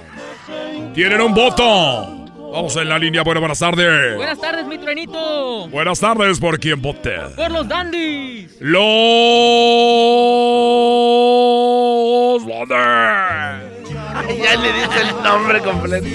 [0.95, 2.23] Tienen un voto.
[2.53, 3.23] Vamos en la línea.
[3.23, 4.17] Bueno, buenas tardes.
[4.17, 5.69] Buenas tardes, mi trenito.
[5.69, 7.17] Buenas tardes, ¿por quién voté?
[7.35, 8.55] Por los dandies.
[8.61, 8.83] Los
[12.69, 13.91] Dandies.
[14.43, 16.07] ya le dice el nombre completo.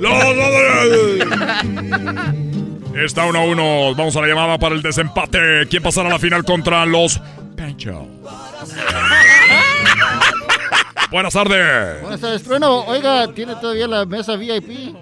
[0.00, 1.24] Los Dandies.
[3.04, 3.94] Está uno a uno.
[3.94, 5.66] Vamos a la llamada para el desempate.
[5.70, 7.20] ¿Quién pasará a la final contra los
[7.56, 8.06] Panchos?
[11.10, 12.02] Buenas tardes.
[12.02, 12.84] Buenas tardes, Trueno.
[12.84, 14.94] Oiga, ¿tiene todavía la mesa VIP?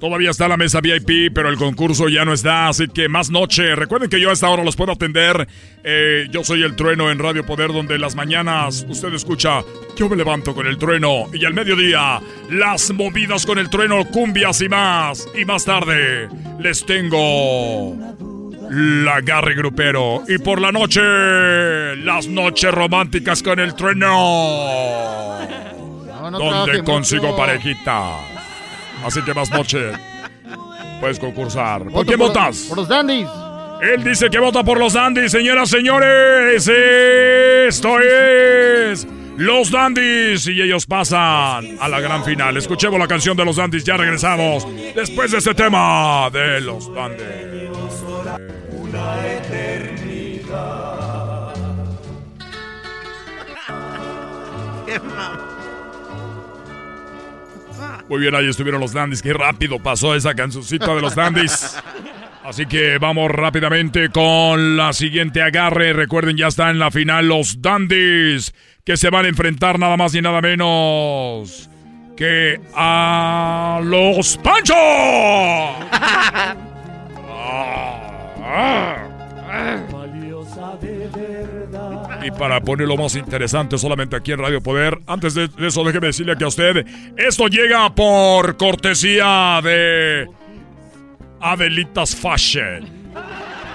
[0.00, 3.76] Todavía está la mesa VIP, pero el concurso ya no está, así que más noche.
[3.76, 5.46] Recuerden que yo a esta hora los puedo atender.
[5.84, 9.62] Eh, yo soy el trueno en Radio Poder, donde las mañanas usted escucha,
[9.96, 11.26] yo me levanto con el trueno.
[11.34, 12.18] Y al mediodía,
[12.50, 15.28] las movidas con el trueno, cumbias y más.
[15.38, 17.94] Y más tarde, les tengo
[18.70, 20.22] la Garry Grupero.
[20.28, 21.00] Y por la noche,
[21.96, 25.38] las noches románticas con el trueno.
[26.30, 27.36] no donde consigo mucho.
[27.36, 28.12] parejita.
[29.04, 29.92] Así que más noche
[31.00, 31.84] puedes concursar.
[31.84, 32.66] ¿Por quién votas?
[32.68, 33.28] Por los dandies.
[33.82, 36.68] Él dice que vota por los Dandies, señoras, señores.
[36.68, 39.06] Esto es
[39.40, 42.58] Los Dandies y ellos pasan a la gran final.
[42.58, 47.26] Escuchemos la canción de los Dandies, ya regresamos después de este tema de los Dandies.
[58.10, 59.22] Muy bien, ahí estuvieron los Dandies.
[59.22, 61.78] Qué rápido pasó esa cancioncita de los Dandies.
[62.44, 65.92] Así que vamos rápidamente con la siguiente agarre.
[65.92, 68.54] Recuerden, ya está en la final los Dandies,
[68.84, 71.68] que se van a enfrentar nada más y nada menos
[72.16, 74.76] que a los Panchos.
[82.22, 86.36] Y para ponerlo más interesante solamente aquí en Radio Poder, antes de eso déjeme decirle
[86.36, 86.86] que a usted,
[87.16, 90.26] esto llega por cortesía de
[91.40, 92.86] Adelitas Fashion.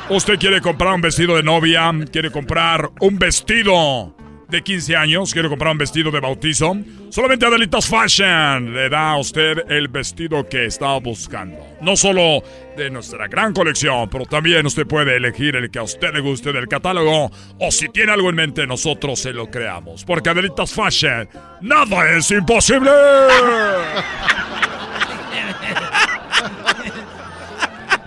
[0.10, 4.16] Usted quiere comprar un vestido de novia, quiere comprar un vestido
[4.50, 6.78] de 15 años, quiere comprar un vestido de bautizo.
[7.10, 11.58] Solamente Adelitas Fashion le da a usted el vestido que está buscando.
[11.82, 12.44] No solo
[12.78, 16.54] de nuestra gran colección, pero también usted puede elegir el que a usted le guste
[16.54, 17.32] del catálogo.
[17.60, 20.06] O si tiene algo en mente, nosotros se lo creamos.
[20.06, 21.28] Porque Adelitas Fashion,
[21.62, 22.92] nada es imposible.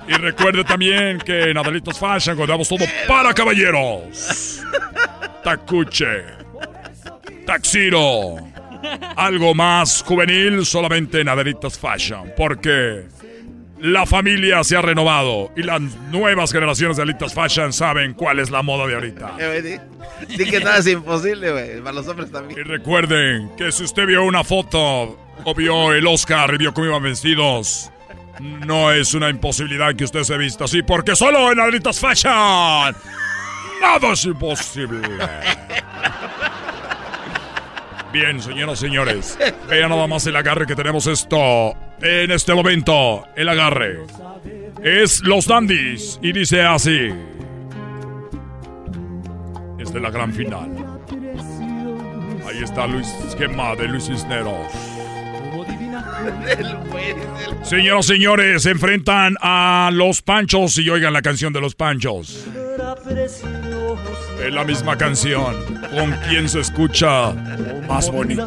[0.09, 4.63] Y recuerde también que en Adelitos Fashion guardamos todo para caballeros.
[5.45, 6.25] Tacuche.
[7.47, 8.37] Taxiro.
[9.17, 12.33] Algo más juvenil solamente en Adelitos Fashion.
[12.37, 13.05] Porque
[13.81, 15.81] la familia se ha renovado y las
[16.11, 19.37] nuevas generaciones de Adelitos Fashion saben cuál es la moda de ahorita.
[19.39, 19.81] Eh,
[20.29, 21.81] di que nada es imposible, güey.
[21.81, 22.59] Para los hombres también.
[22.59, 26.87] Y recuerden que si usted vio una foto o vio el Oscar y vio cómo
[26.87, 27.91] iban vestidos,
[28.41, 32.95] no es una imposibilidad que usted se vista así, porque solo en Adelitas Fashion
[33.81, 35.09] nada es imposible.
[38.13, 39.39] Bien, señoras y señores,
[39.69, 43.27] vean nada más el agarre que tenemos esto en este momento.
[43.37, 43.99] El agarre
[44.83, 47.11] es los dandies y dice así.
[49.79, 50.71] Es de la gran final.
[52.49, 54.73] Ahí está Luis Esquema de Luis Cisneros.
[57.63, 62.45] Señoras y señores, se enfrentan a los Panchos y oigan la canción de los Panchos.
[64.45, 65.55] Es la misma canción.
[65.91, 67.33] ¿Con quién se escucha
[67.89, 68.47] más bonita?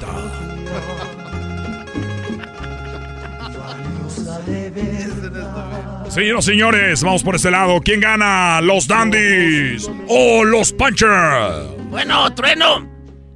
[6.10, 7.80] Señoras y señores, vamos por este lado.
[7.82, 8.60] ¿Quién gana?
[8.62, 11.68] ¿Los Dandies o los Punchers?
[11.90, 12.88] Bueno, Trueno,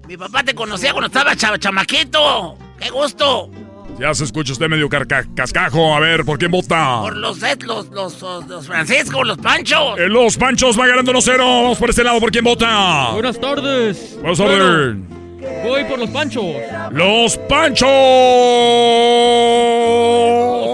[0.08, 2.58] mi papá te conocía cuando estaba cha- chamaquito.
[2.80, 3.50] ¡Qué gusto!
[4.00, 5.96] Ya se escucha usted medio carca- cascajo.
[5.96, 7.00] A ver, ¿por quién vota?
[7.02, 9.98] Por los, los, los, los, los Francisco, los Panchos.
[9.98, 11.38] Eh, los Panchos va ganando 1-0.
[11.38, 12.20] Vamos por este lado.
[12.20, 13.12] ¿Por quién vota?
[13.14, 14.18] Buenas tardes.
[14.20, 15.64] Buenas Bueno, tardes.
[15.64, 16.44] voy por los panchos.
[16.92, 17.90] Los Panchos.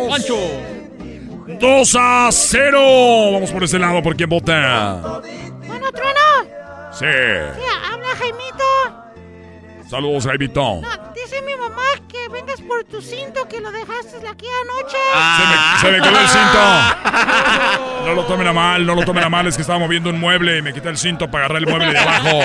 [0.10, 0.40] Panchos.
[1.60, 3.32] 2 a 0.
[3.34, 5.20] Vamos por ese lado, ¿por quién vota?
[5.68, 6.20] Bueno, Trueno.
[6.92, 7.06] Sí.
[7.06, 7.62] Sí,
[7.92, 9.90] habla Jaimito.
[9.90, 10.82] Saludos, Jaimito.
[10.82, 11.11] No,
[12.32, 14.98] vengas por tu cinto que lo dejaste aquí anoche.
[15.82, 18.06] Se me quedó el cinto.
[18.06, 19.48] No lo tomen a mal, no lo tomen a mal.
[19.48, 21.92] Es que estaba moviendo un mueble y me quité el cinto para agarrar el mueble
[21.92, 22.40] de abajo.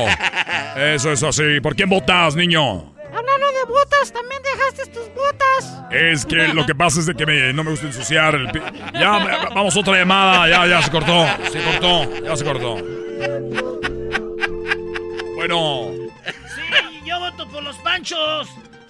[0.76, 1.60] Eso es así.
[1.62, 2.92] ¿Por quién votas, niño?
[3.06, 5.72] Hablando de botas, también dejaste tus botas.
[5.90, 8.60] Es que lo que pasa es de que me- no me gusta ensuciar el pi-
[8.92, 10.48] Ya, vamos otra llamada.
[10.48, 11.26] Ya, ya se cortó.
[11.50, 12.20] Se cortó.
[12.22, 12.76] Ya se cortó.
[15.36, 15.90] Bueno.
[16.26, 18.48] Sí, yo voto por los panchos.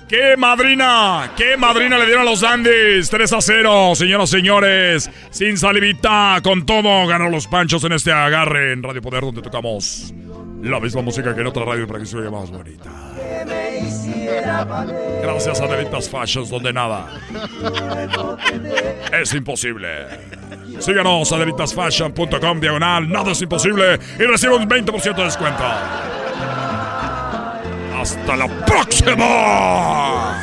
[0.09, 1.33] ¡Qué madrina!
[1.37, 3.11] ¡Qué madrina le dieron a los Andes!
[3.11, 5.11] 3 a 0, señoras y señores.
[5.31, 10.15] Sin salivita, con todo, ganó los panchos en este agarre en Radio Poder, donde tocamos
[10.62, 12.89] la misma música que en otra radio para que se oiga más bonita.
[15.23, 17.09] Gracias a Delitas Fashions, donde nada
[19.12, 19.89] es imposible.
[20.78, 25.65] Síganos a delitasfashion.com diagonal, nada es imposible y recibe un 20% de descuento.
[28.07, 30.39] ¡Hasta la próxima!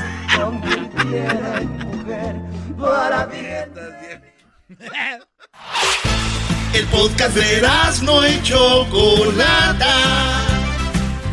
[6.74, 7.62] El podcast de
[8.02, 9.96] no y Chocolata.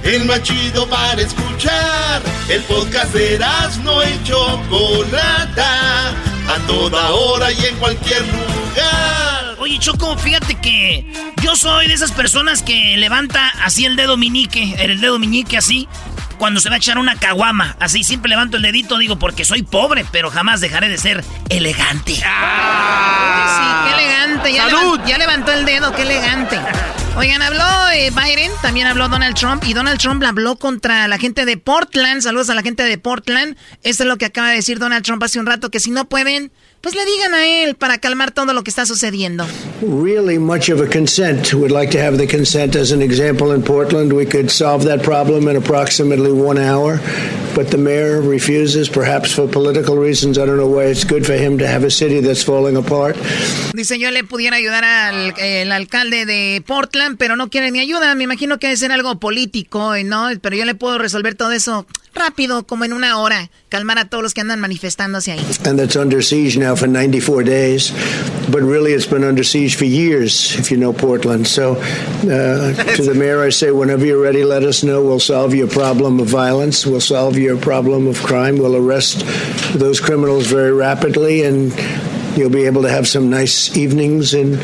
[0.05, 2.23] El más chido para escuchar.
[2.49, 3.37] El podcast de
[3.83, 6.11] no y Chocolata.
[6.11, 9.57] A toda hora y en cualquier lugar.
[9.59, 11.13] Oye, Choco, fíjate que
[11.43, 15.87] yo soy de esas personas que levanta así el dedo meñique, el dedo meñique así,
[16.41, 17.77] cuando se va a echar una caguama.
[17.79, 22.15] Así siempre levanto el dedito, digo, porque soy pobre, pero jamás dejaré de ser elegante.
[22.15, 24.53] Sí, qué elegante.
[24.55, 26.59] Ya, levan- ya levantó el dedo, qué elegante.
[27.17, 31.45] Oigan, habló eh, Biden, también habló Donald Trump, y Donald Trump habló contra la gente
[31.45, 32.23] de Portland.
[32.23, 33.57] Saludos a la gente de Portland.
[33.83, 36.09] Esto es lo que acaba de decir Donald Trump hace un rato, que si no
[36.09, 39.47] pueden, pues le digan a él para calmar todo lo que está sucediendo.
[39.83, 41.53] really much of a consent.
[41.55, 44.13] We'd like to have the consent as an example in Portland.
[44.13, 47.01] We could solve that problem in approximately one hour,
[47.55, 50.39] but the mayor refuses, perhaps for political reasons.
[50.39, 53.17] I don't know why it's good for him to have a city that's falling apart.
[53.73, 58.15] Dice, yo le pudiera ayudar al el alcalde de Portland, pero no quiere mi ayuda.
[58.15, 60.29] Me imagino que debe ser algo político, ¿no?
[60.41, 63.51] Pero yo le puedo resolver todo eso rápido, como en una hora.
[63.71, 65.41] Calmar a todos los que andan manifestándose ahí.
[65.65, 67.93] And that's under siege now for 94 days.
[68.51, 71.47] But really, it's been under siege for years, if you know Portland.
[71.47, 75.05] So, uh, to the mayor, I say, whenever you're ready, let us know.
[75.05, 76.85] We'll solve your problem of violence.
[76.85, 78.59] We'll solve your problem of crime.
[78.59, 79.25] We'll arrest
[79.79, 81.73] those criminals very rapidly, and
[82.37, 84.59] you'll be able to have some nice evenings in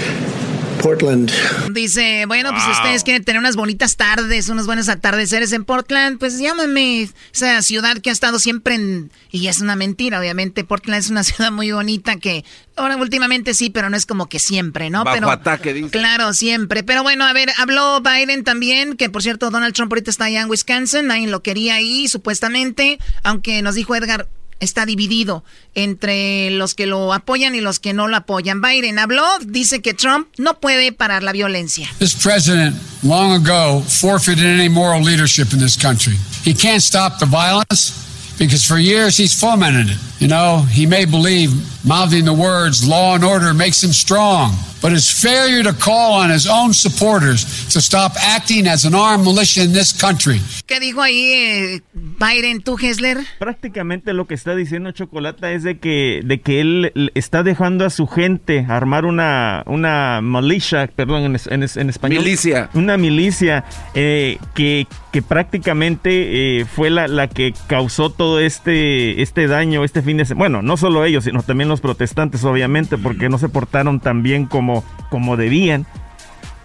[0.79, 1.31] Portland.
[1.73, 2.79] Dice, bueno, pues si Wow.
[2.79, 7.09] ustedes quieren tener unas bonitas tardes, unos buenos atardeceres en Portland, pues llámame.
[7.35, 9.11] Esa ciudad que ha estado siempre en...
[9.31, 10.65] Y es una mentira, obviamente.
[10.65, 12.45] Portland es una ciudad muy bonita que...
[12.77, 15.03] Ahora, últimamente sí, pero no es como que siempre, ¿no?
[15.05, 15.91] Bajo pero, ataque, dice.
[15.91, 16.83] Claro, siempre.
[16.83, 20.43] Pero bueno, a ver, habló Biden también, que por cierto, Donald Trump ahorita está allá
[20.43, 24.29] en Wisconsin, nadie lo quería ahí, supuestamente, aunque nos dijo Edgar,
[24.61, 28.61] está dividido entre los que lo apoyan y los que no lo apoyan.
[28.61, 31.89] Biden habló, dice que Trump no puede parar la violencia.
[31.99, 36.17] This president long ago forfeited any moral leadership in this country.
[36.45, 38.06] He can't stop the violence
[38.39, 39.99] because for years he's fomented it.
[40.21, 41.51] You know, he may believe
[41.85, 46.31] mouthing the words law and order makes him strong, but his failure to call on
[46.31, 51.01] his own supporters to stop acting as an armed militia in this country ¿Qué dijo
[51.03, 53.19] ahí eh, Biden, tú, Hessler?
[53.39, 57.85] Prácticamente lo que está diciendo Chocolata es de que, de que él l- está dejando
[57.85, 62.25] a su gente armar una, una militia, perdón, en, es- en en español.
[62.25, 62.69] Milicia.
[62.75, 63.65] Una milicia
[63.95, 70.03] eh, que, que prácticamente eh, fue la, la que causó todo este, este daño este
[70.03, 70.59] fin de semana.
[70.59, 74.47] Bueno, no solo ellos, sino también los protestantes, obviamente, porque no se portaron tan bien
[74.47, 75.87] como, como debían.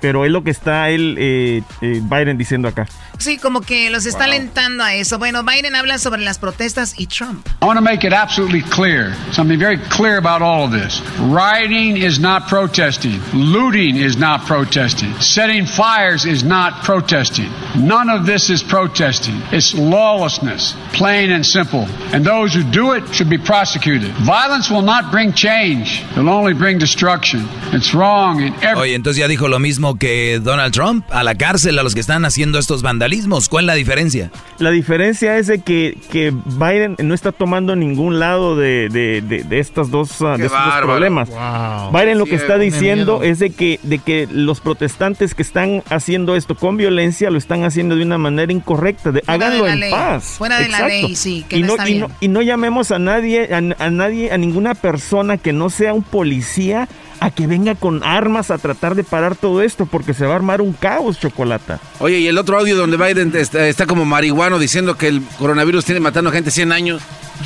[0.01, 2.87] Pero es lo que está él, eh, eh, Biden, diciendo acá.
[3.21, 5.19] Sí, como que los está alentando a eso.
[5.19, 7.47] Bueno, Biden habla sobre las protestas y Trump.
[7.61, 10.99] I want to make it absolutely clear, something very clear about all of this.
[11.19, 13.21] Rioting is not protesting.
[13.31, 15.13] Looting is not protesting.
[15.21, 17.47] Setting fires is not protesting.
[17.75, 19.39] None of this is protesting.
[19.51, 21.85] It's lawlessness, plain and simple.
[22.13, 24.09] And those who do it should be prosecuted.
[24.25, 26.01] Violence will not bring change.
[26.13, 27.47] It'll only bring destruction.
[27.71, 31.35] It's wrong in every Oye, entonces ya dijo lo mismo que Donald Trump, a la
[31.35, 33.10] cárcel a los que están haciendo estos vandalismos.
[33.49, 34.31] ¿Cuál es la diferencia?
[34.59, 39.43] La diferencia es de que, que Biden no está tomando ningún lado de, de- de-
[39.43, 41.29] de estos dos, ah, de estos dos problemas.
[41.29, 41.91] Wow.
[41.91, 43.31] Biden lo Sí, que está diciendo miedo.
[43.31, 47.63] es de que, de que los protestantes que están haciendo esto con violencia lo están
[47.63, 49.11] haciendo de una manera incorrecta.
[49.11, 49.91] De, Fuera de háganlo la en ley.
[49.91, 50.23] paz.
[50.37, 52.07] Fuera de la ley, sí, que y no está y bien.
[52.19, 56.03] y no llamemos a nadie, a, a nadie, a ninguna persona que no sea un
[56.03, 56.87] policía
[57.23, 60.35] a que venga con armas a tratar de parar todo esto, porque se va a
[60.37, 61.79] armar un caos, Chocolata.
[61.99, 65.85] Oye, y el otro audio donde Biden está, está como marihuano diciendo que el coronavirus
[65.85, 67.01] tiene matando a gente 100 años.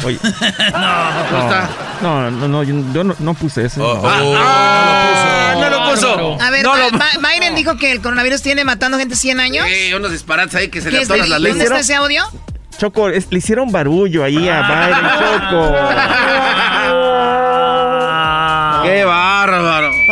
[0.06, 0.18] Oye.
[0.24, 0.30] no,
[1.44, 1.70] está.
[2.02, 3.84] No, no, no, yo, yo no, no puse eso.
[3.86, 6.42] Oh, ah, no lo puso.
[6.42, 9.66] A ver, No lo- Ba- Biden dijo que el coronavirus tiene matando gente 100 años.
[9.68, 11.64] Sí, unos disparates ahí que se ¿Qué le atoran las ¿Dónde leyes.
[11.66, 12.24] está ese audio?
[12.78, 15.76] Choco, es- le hicieron barullo ahí a Biden, Choco.
[18.84, 19.35] ¡Qué bárbaro!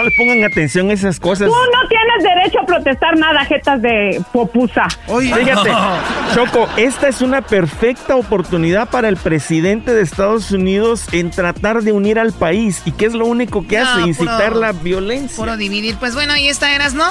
[0.04, 1.48] No le pongan atención a esas cosas.
[1.48, 4.88] Tú no tienes derecho protestar nada, jetas de popusa.
[5.08, 5.72] Fíjate,
[6.34, 11.92] Choco, esta es una perfecta oportunidad para el presidente de Estados Unidos en tratar de
[11.92, 12.82] unir al país.
[12.86, 14.02] ¿Y qué es lo único que hace?
[14.02, 15.36] Incitar puro- la violencia.
[15.38, 15.98] Puro dividir.
[15.98, 17.06] Pues bueno, ahí está, Eras, ¿no?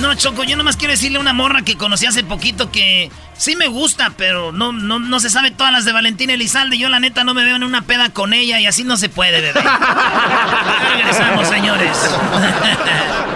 [0.00, 3.56] No, Choco, yo nomás quiero decirle a una morra que conocí hace poquito que sí
[3.56, 6.76] me gusta, pero no, no, no se sabe todas las de Valentina Elizalde.
[6.78, 9.08] Yo la neta no me veo en una peda con ella y así no se
[9.08, 9.60] puede, bebé.
[9.64, 11.96] Ya regresamos, señores.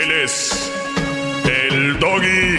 [0.00, 0.70] Él es
[1.44, 2.58] el doggy.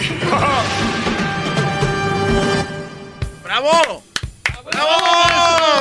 [3.42, 4.02] ¡Bravo!
[4.70, 4.90] ¡Bravo!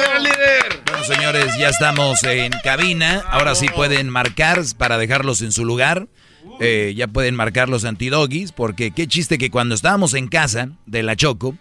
[0.02, 0.82] ¡Gran líder!
[0.86, 3.26] Bueno, señores, ya estamos en cabina.
[3.30, 6.08] Ahora sí pueden marcar para dejarlos en su lugar.
[6.62, 11.04] Eh, ya pueden marcar los antidoggies, porque qué chiste que cuando estábamos en casa de
[11.04, 11.58] la Choco,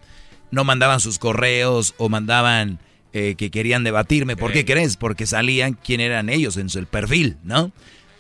[0.53, 2.79] no mandaban sus correos o mandaban
[3.13, 4.37] eh, que querían debatirme.
[4.37, 4.97] ¿Por qué crees?
[4.97, 7.73] Porque salían quién eran ellos en su el perfil, ¿no?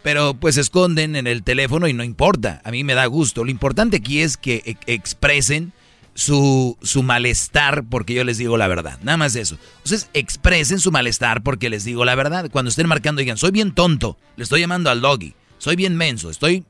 [0.03, 2.61] Pero pues se esconden en el teléfono y no importa.
[2.65, 3.45] A mí me da gusto.
[3.45, 5.73] Lo importante aquí es que e- expresen
[6.15, 8.99] su, su malestar porque yo les digo la verdad.
[9.03, 9.57] Nada más eso.
[9.85, 12.49] Ustedes expresen su malestar porque les digo la verdad.
[12.51, 16.31] Cuando estén marcando digan, soy bien tonto, le estoy llamando al doggy, soy bien menso,
[16.31, 16.65] estoy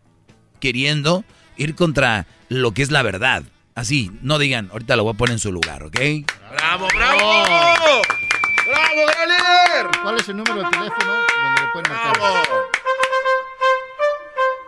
[0.60, 1.24] queriendo
[1.56, 3.42] ir contra lo que es la verdad.
[3.74, 5.96] Así, no digan, ahorita lo voy a poner en su lugar, ¿ok?
[6.50, 7.44] ¡Bravo, bravo!
[8.66, 10.00] ¡Bravo, gran líder!
[10.02, 12.16] ¿Cuál es el número de teléfono donde le pueden marcar?
[12.20, 12.42] Ah,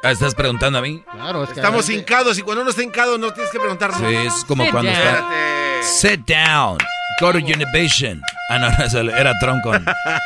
[0.02, 1.02] ¿Estás preguntando a mí?
[1.12, 3.92] Claro, es que Estamos adelante- hincados y cuando uno está hincado no tienes que preguntar.
[3.94, 5.02] Sí, es como Sit cuando down.
[5.02, 5.28] está...
[5.82, 6.78] Sit down.
[7.20, 8.22] Go to Univision.
[8.50, 9.84] Ah, no, no, eso era Troncon.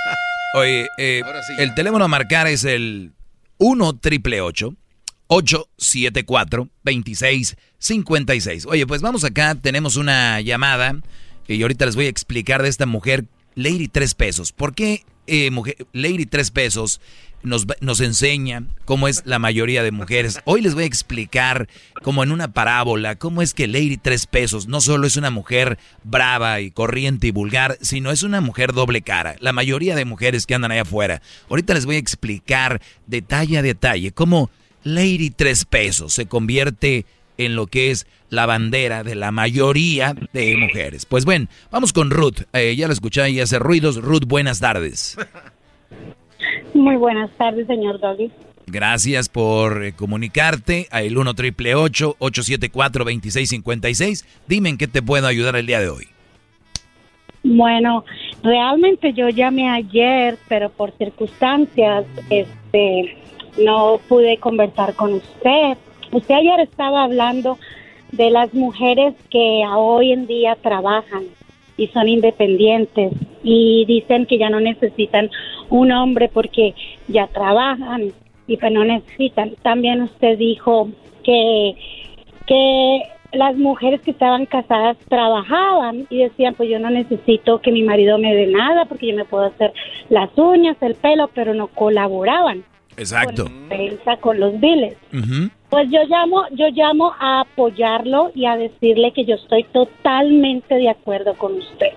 [0.55, 1.23] Oye, eh,
[1.59, 3.13] el teléfono a marcar es el
[3.59, 8.67] 1 triple 874 2656.
[8.67, 10.95] Oye, pues vamos acá, tenemos una llamada
[11.49, 13.25] y ahorita les voy a explicar de esta mujer,
[13.57, 14.53] Lady 3 pesos.
[14.53, 15.51] ¿Por qué eh,
[15.93, 17.01] Lady 3 pesos
[17.43, 20.41] nos, nos enseña cómo es la mayoría de mujeres?
[20.45, 21.69] Hoy les voy a explicar,
[22.03, 25.79] como en una parábola, cómo es que Lady 3 pesos no solo es una mujer
[26.03, 29.37] brava y corriente y vulgar, sino es una mujer doble cara.
[29.41, 31.23] La mayoría de mujeres que andan allá afuera.
[31.49, 34.51] Ahorita les voy a explicar detalle a detalle cómo
[34.83, 37.07] Lady 3 pesos se convierte
[37.39, 41.07] en lo que es la bandera de la mayoría de mujeres.
[41.07, 42.43] Pues bueno, vamos con Ruth.
[42.53, 43.97] Eh, ya la escuché y hace ruidos.
[43.97, 45.17] Ruth, buenas tardes.
[46.75, 48.31] Muy buenas tardes, señor Doggy.
[48.67, 54.27] Gracias por eh, comunicarte a el 1 triple 874 2656.
[54.49, 56.07] Dime en qué te puedo ayudar el día de hoy.
[57.43, 58.07] Bueno,
[58.43, 63.19] realmente yo llamé ayer, pero por circunstancias, este,
[63.63, 65.77] no pude conversar con usted.
[66.15, 67.59] Usted ayer estaba hablando
[68.13, 71.25] de las mujeres que hoy en día trabajan
[71.77, 73.13] y son independientes
[73.43, 75.29] y dicen que ya no necesitan
[75.71, 76.77] un hombre porque
[77.09, 78.13] ya trabajan
[78.47, 79.57] y pues no necesitan.
[79.63, 80.89] También usted dijo
[81.25, 81.75] que
[82.47, 87.83] que las mujeres que estaban casadas trabajaban y decían, pues yo no necesito que mi
[87.83, 89.73] marido me dé nada porque yo me puedo hacer
[90.11, 92.63] las uñas, el pelo, pero no colaboraban
[92.97, 93.51] Exacto.
[94.21, 94.97] Con los biles.
[95.75, 100.89] Pues yo llamo, yo llamo a apoyarlo y a decirle que yo estoy totalmente de
[100.89, 101.89] acuerdo con usted.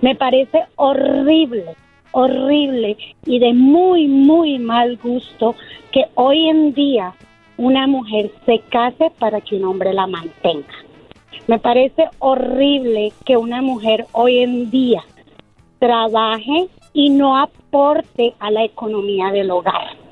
[0.00, 1.74] Me parece horrible,
[2.12, 5.56] horrible y de muy, muy mal gusto
[5.90, 7.14] que hoy en día
[7.56, 10.76] una mujer se case para que un hombre la mantenga.
[11.48, 15.02] Me parece horrible que una mujer hoy en día
[15.80, 20.05] trabaje y no aporte a la economía del hogar.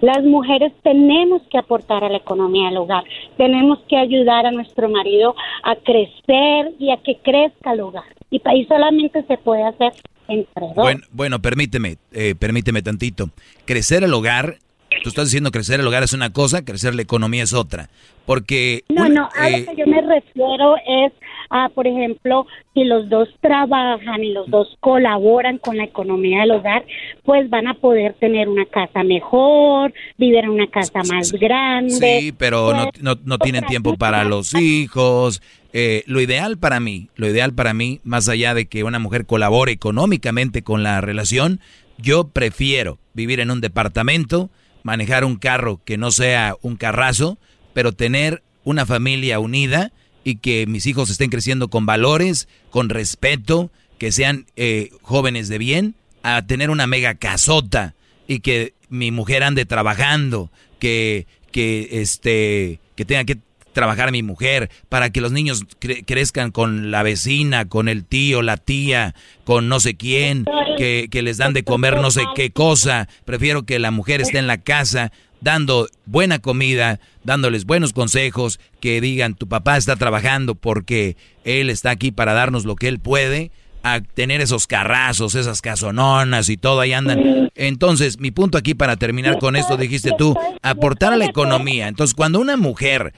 [0.00, 3.04] Las mujeres tenemos que aportar a la economía del hogar,
[3.36, 8.04] tenemos que ayudar a nuestro marido a crecer y a que crezca el hogar.
[8.30, 9.92] Y ahí solamente se puede hacer
[10.28, 10.74] entre dos.
[10.74, 13.30] Bueno, bueno permíteme, eh, permíteme tantito.
[13.64, 14.56] Crecer el hogar,
[15.02, 17.88] tú estás diciendo crecer el hogar es una cosa, crecer la economía es otra.
[18.26, 18.82] Porque...
[18.88, 21.12] No, una- no, a eh, lo que yo me refiero es
[21.50, 26.52] a, por ejemplo, si los dos trabajan y los dos colaboran con la economía del
[26.52, 26.84] hogar,
[27.24, 32.20] pues van a poder tener una casa mejor, vivir en una casa más grande.
[32.20, 35.42] Sí, pero no, Pues, no, no tienen tiempo para los hijos.
[35.72, 39.26] Eh, lo ideal para mí, lo ideal para mí, más allá de que una mujer
[39.26, 41.60] colabore económicamente con la relación,
[41.98, 44.50] yo prefiero vivir en un departamento,
[44.82, 47.38] manejar un carro que no sea un carrazo,
[47.74, 49.92] pero tener una familia unida
[50.26, 55.58] y que mis hijos estén creciendo con valores, con respeto, que sean eh, jóvenes de
[55.58, 55.94] bien,
[56.24, 57.94] a tener una mega casota
[58.26, 60.50] y que mi mujer ande trabajando,
[60.80, 63.38] que, que, este, que tenga que
[63.72, 68.42] trabajar mi mujer, para que los niños cre- crezcan con la vecina, con el tío,
[68.42, 70.44] la tía, con no sé quién,
[70.76, 73.06] que, que les dan de comer no sé qué cosa.
[73.24, 79.00] Prefiero que la mujer esté en la casa dando buena comida, dándoles buenos consejos, que
[79.00, 83.50] digan, tu papá está trabajando porque él está aquí para darnos lo que él puede,
[83.82, 87.50] a tener esos carrazos, esas casononas y todo ahí andan.
[87.54, 91.86] Entonces, mi punto aquí para terminar con esto, dijiste tú, aportar a la economía.
[91.86, 93.14] Entonces, cuando una mujer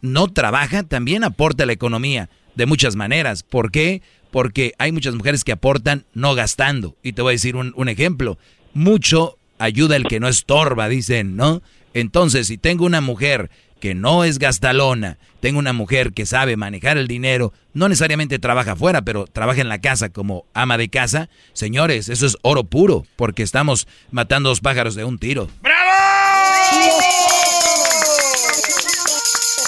[0.00, 3.42] no trabaja, también aporta a la economía de muchas maneras.
[3.42, 4.00] ¿Por qué?
[4.30, 6.96] Porque hay muchas mujeres que aportan no gastando.
[7.02, 8.38] Y te voy a decir un, un ejemplo.
[8.74, 11.62] Mucho ayuda el que no estorba, dicen, ¿no?
[11.94, 16.98] Entonces, si tengo una mujer que no es gastalona, tengo una mujer que sabe manejar
[16.98, 21.28] el dinero, no necesariamente trabaja afuera, pero trabaja en la casa como ama de casa,
[21.52, 25.48] señores, eso es oro puro, porque estamos matando dos pájaros de un tiro.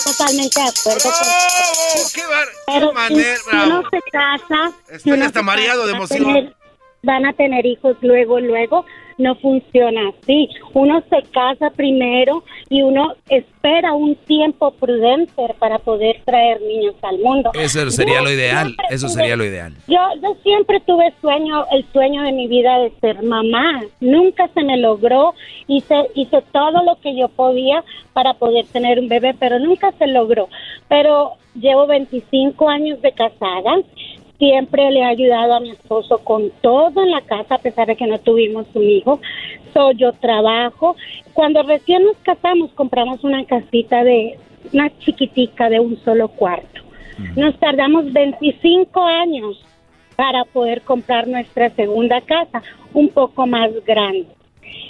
[0.05, 1.03] Totalmente de acuerdo.
[1.03, 3.89] con- ¡Qué bar- Pero qué manera, si uno bravo!
[3.91, 6.25] se casa, Estoy hasta mareado de emoción.
[6.25, 6.57] tener-
[7.05, 8.85] Van a tener hijos luego, luego.
[9.17, 10.49] No funciona así.
[10.73, 17.19] Uno se casa primero y uno espera un tiempo prudente para poder traer niños al
[17.21, 17.53] mundo.
[17.55, 19.73] Eso sería Yo lo ideal, eso tuve- sería lo ideal.
[19.87, 23.83] Yo, yo siempre tuve sueño, el sueño de mi vida de ser mamá.
[24.01, 25.35] Nunca se me logró.
[25.69, 30.09] Hice, hice todo lo que yo podía para poder tener un bebé, pero nunca se
[30.09, 30.49] logró.
[30.89, 33.77] Pero llevo 25 años de casada.
[34.39, 37.97] Siempre le he ayudado a mi esposo con todo en la casa, a pesar de
[37.97, 39.21] que no tuvimos un hijo.
[39.73, 40.97] So, yo trabajo.
[41.33, 44.39] Cuando recién nos casamos, compramos una casita de
[44.73, 46.81] una chiquitica de un solo cuarto.
[47.37, 49.65] Nos tardamos 25 años
[50.17, 52.63] para poder comprar nuestra segunda casa,
[52.93, 54.27] un poco más grande.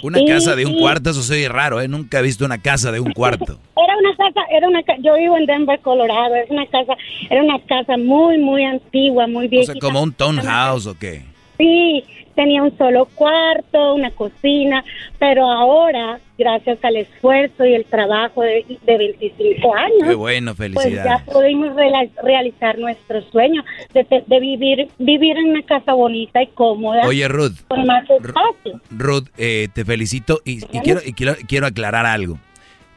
[0.01, 1.87] Una Y- casa de un cuarto, eso soy raro, ¿eh?
[1.87, 3.57] Nunca he visto una casa de un cuarto.
[3.75, 6.93] Era una casa, era una yo vivo en Denver, Colorado, es una casa,
[7.29, 9.73] era una casa muy, muy antigua, muy O viejita.
[9.73, 11.21] sea, como un townhouse o qué.
[11.57, 12.03] Sí,
[12.35, 14.83] tenía un solo cuarto, una cocina,
[15.19, 20.73] pero ahora, gracias al esfuerzo y el trabajo de, de 25 años, Qué bueno, pues
[20.73, 21.25] felicidades.
[21.25, 21.75] ya pudimos
[22.21, 23.63] realizar nuestro sueño
[23.93, 27.07] de vivir vivir en una casa bonita y cómoda.
[27.07, 27.55] Oye, Ruth.
[27.67, 28.81] Con más espacio.
[28.89, 32.37] Ruth, eh, te felicito y, y quiero, y quiero, quiero aclarar algo.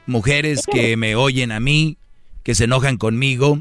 [0.06, 1.96] Mujeres que me oyen a mí,
[2.42, 3.58] que se enojan conmigo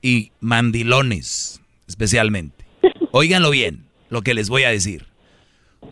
[0.00, 2.64] y mandilones, especialmente.
[3.10, 5.06] Óiganlo bien, lo que les voy a decir.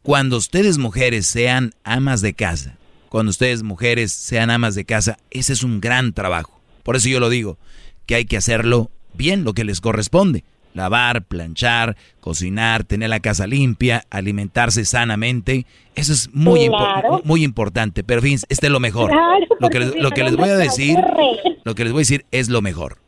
[0.03, 2.77] Cuando ustedes mujeres sean amas de casa,
[3.09, 6.61] cuando ustedes mujeres sean amas de casa, ese es un gran trabajo.
[6.85, 7.59] Por eso yo lo digo,
[8.07, 10.45] que hay que hacerlo bien, lo que les corresponde.
[10.75, 15.67] Lavar, planchar, cocinar, tener la casa limpia, alimentarse sanamente.
[15.97, 18.05] Eso es muy, impo- muy importante.
[18.05, 19.11] Pero fíjense, este es lo mejor.
[19.11, 20.97] Claro, Lo que, les, lo que les voy a decir,
[21.65, 22.99] lo que les voy a decir es lo mejor.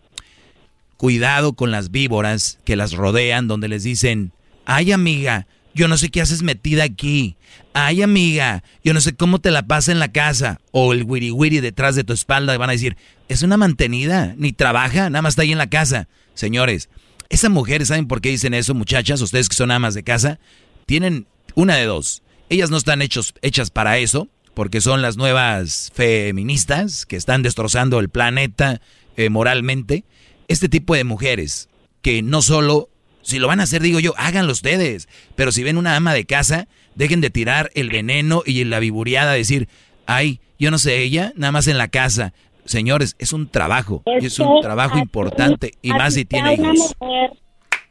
[0.97, 4.33] Cuidado con las víboras que las rodean, donde les dicen,
[4.67, 7.37] ay amiga, yo no sé qué haces metida aquí.
[7.75, 10.61] Ay amiga, yo no sé cómo te la pasa en la casa.
[10.71, 12.97] O el wiri wiri detrás de tu espalda van a decir,
[13.29, 16.09] es una mantenida, ni trabaja, nada más está ahí en la casa.
[16.35, 16.89] Señores,
[17.31, 19.21] esas mujeres, ¿saben por qué dicen eso, muchachas?
[19.23, 20.39] Ustedes que son amas de casa,
[20.85, 22.23] tienen una de dos.
[22.51, 28.01] Ellas no están hechos, hechas para eso, porque son las nuevas feministas que están destrozando
[28.01, 28.83] el planeta
[29.17, 30.05] eh, moralmente.
[30.49, 31.71] Este tipo de mujeres
[32.03, 32.91] que no solo,
[33.23, 36.25] si lo van a hacer, digo yo, háganlo ustedes, pero si ven una ama de
[36.27, 39.69] casa, dejen de tirar el veneno y la vibureada, decir,
[40.07, 42.33] ay, yo no sé ella, nada más en la casa.
[42.65, 46.95] Señores, es un trabajo, es un que trabajo así- importante, y más si tiene hijos.
[47.01, 47.31] mujer,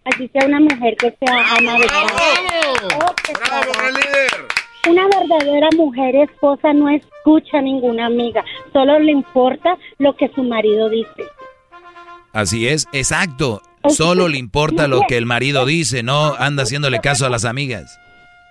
[0.06, 3.08] así sea una mujer que sea ama de casa.
[3.10, 3.70] o que trabaje.
[4.90, 8.44] Una verdadera mujer esposa no escucha a ninguna amiga,
[8.74, 11.24] solo le importa lo que su marido dice.
[12.34, 13.62] Así es, exacto.
[13.90, 17.99] Solo le importa lo que el marido dice, no anda haciéndole caso a las amigas.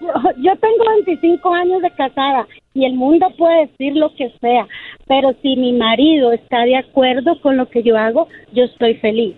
[0.01, 0.09] Yo,
[0.39, 4.67] yo tengo 25 años de casada y el mundo puede decir lo que sea,
[5.07, 9.35] pero si mi marido está de acuerdo con lo que yo hago, yo estoy feliz.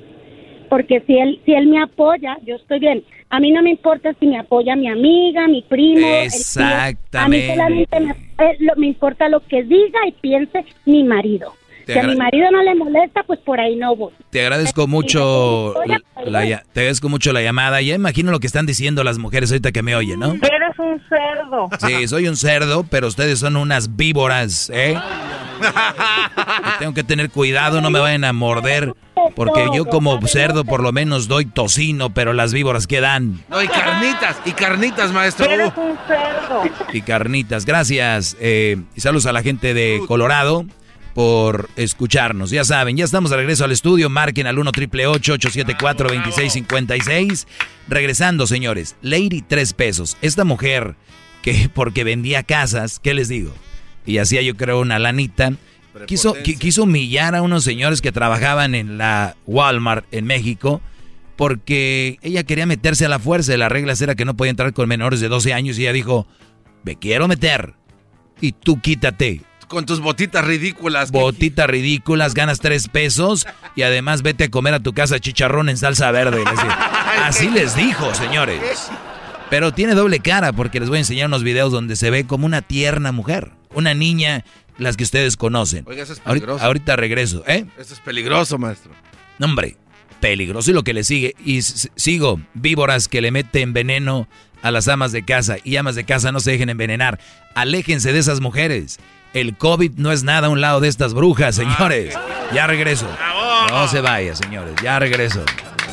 [0.68, 3.04] Porque si él, si él me apoya, yo estoy bien.
[3.28, 6.06] A mí no me importa si me apoya mi amiga, mi primo.
[6.06, 6.64] el tío.
[6.64, 7.48] A mí Exactamente.
[7.48, 11.52] solamente me, eh, me importa lo que diga y piense mi marido.
[11.86, 14.12] Te si a mi marido no le molesta, pues por ahí no voy.
[14.30, 15.74] Te agradezco mucho
[16.24, 17.80] la, ya- te agradezco mucho la llamada.
[17.82, 20.32] Ya imagino lo que están diciendo las mujeres ahorita que me oyen, ¿no?
[20.34, 21.68] Eres un cerdo.
[21.86, 24.96] Sí, soy un cerdo, pero ustedes son unas víboras, ¿eh?
[25.60, 25.62] Y
[26.78, 28.94] tengo que tener cuidado, no me vayan a morder,
[29.36, 33.40] porque yo como cerdo por lo menos doy tocino, pero las víboras ¿qué dan?
[33.48, 35.46] No, y carnitas, y carnitas, maestro.
[35.46, 36.62] Eres un cerdo.
[36.92, 38.36] Y carnitas, gracias.
[38.40, 40.64] eh, y saludos a la gente de Colorado
[41.14, 42.50] por escucharnos.
[42.50, 44.08] Ya saben, ya estamos de regreso al estudio.
[44.10, 47.46] Marquen al 1 triple 874 2656
[47.88, 48.96] Regresando, señores.
[49.02, 50.16] Lady, tres pesos.
[50.22, 50.96] Esta mujer
[51.42, 53.52] que porque vendía casas, ¿qué les digo?
[54.06, 55.52] Y hacía yo creo una lanita.
[56.06, 60.80] Quiso, qui- quiso humillar a unos señores que trabajaban en la Walmart en México
[61.36, 63.56] porque ella quería meterse a la fuerza.
[63.56, 66.26] La regla era que no podía entrar con menores de 12 años y ella dijo,
[66.84, 67.74] me quiero meter.
[68.40, 69.42] Y tú quítate.
[69.72, 71.10] Con tus botitas ridículas.
[71.10, 75.78] Botitas ridículas, ganas tres pesos y además vete a comer a tu casa chicharrón en
[75.78, 76.44] salsa verde.
[76.44, 76.58] Les.
[77.24, 78.90] Así les dijo, señores.
[79.48, 82.44] Pero tiene doble cara porque les voy a enseñar unos videos donde se ve como
[82.44, 83.52] una tierna mujer.
[83.72, 84.44] Una niña,
[84.76, 85.86] las que ustedes conocen.
[85.88, 86.62] Oiga, eso es peligroso.
[86.62, 87.64] ahorita regreso, ¿eh?
[87.78, 88.92] Esto es peligroso, maestro.
[89.38, 89.78] No, hombre,
[90.20, 91.34] peligroso y lo que le sigue.
[91.46, 94.28] Y sigo, víboras que le meten veneno
[94.60, 95.56] a las amas de casa.
[95.64, 97.18] Y amas de casa no se dejen envenenar.
[97.54, 98.98] Aléjense de esas mujeres.
[99.34, 102.14] El COVID no es nada a un lado de estas brujas, señores.
[102.52, 103.06] Ya regreso.
[103.70, 104.74] No se vaya, señores.
[104.82, 105.42] Ya regreso.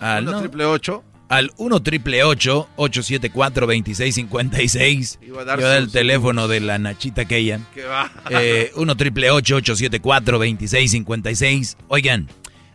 [0.00, 1.04] al 1 no, triple 8.
[1.28, 7.22] al 1 triple 874 2656 Iba a dar Yo el su- teléfono de la Nachita
[7.22, 7.60] aquella.
[7.74, 8.10] Que va.
[8.30, 12.28] Eh, 1 triple 874 2656 Oigan,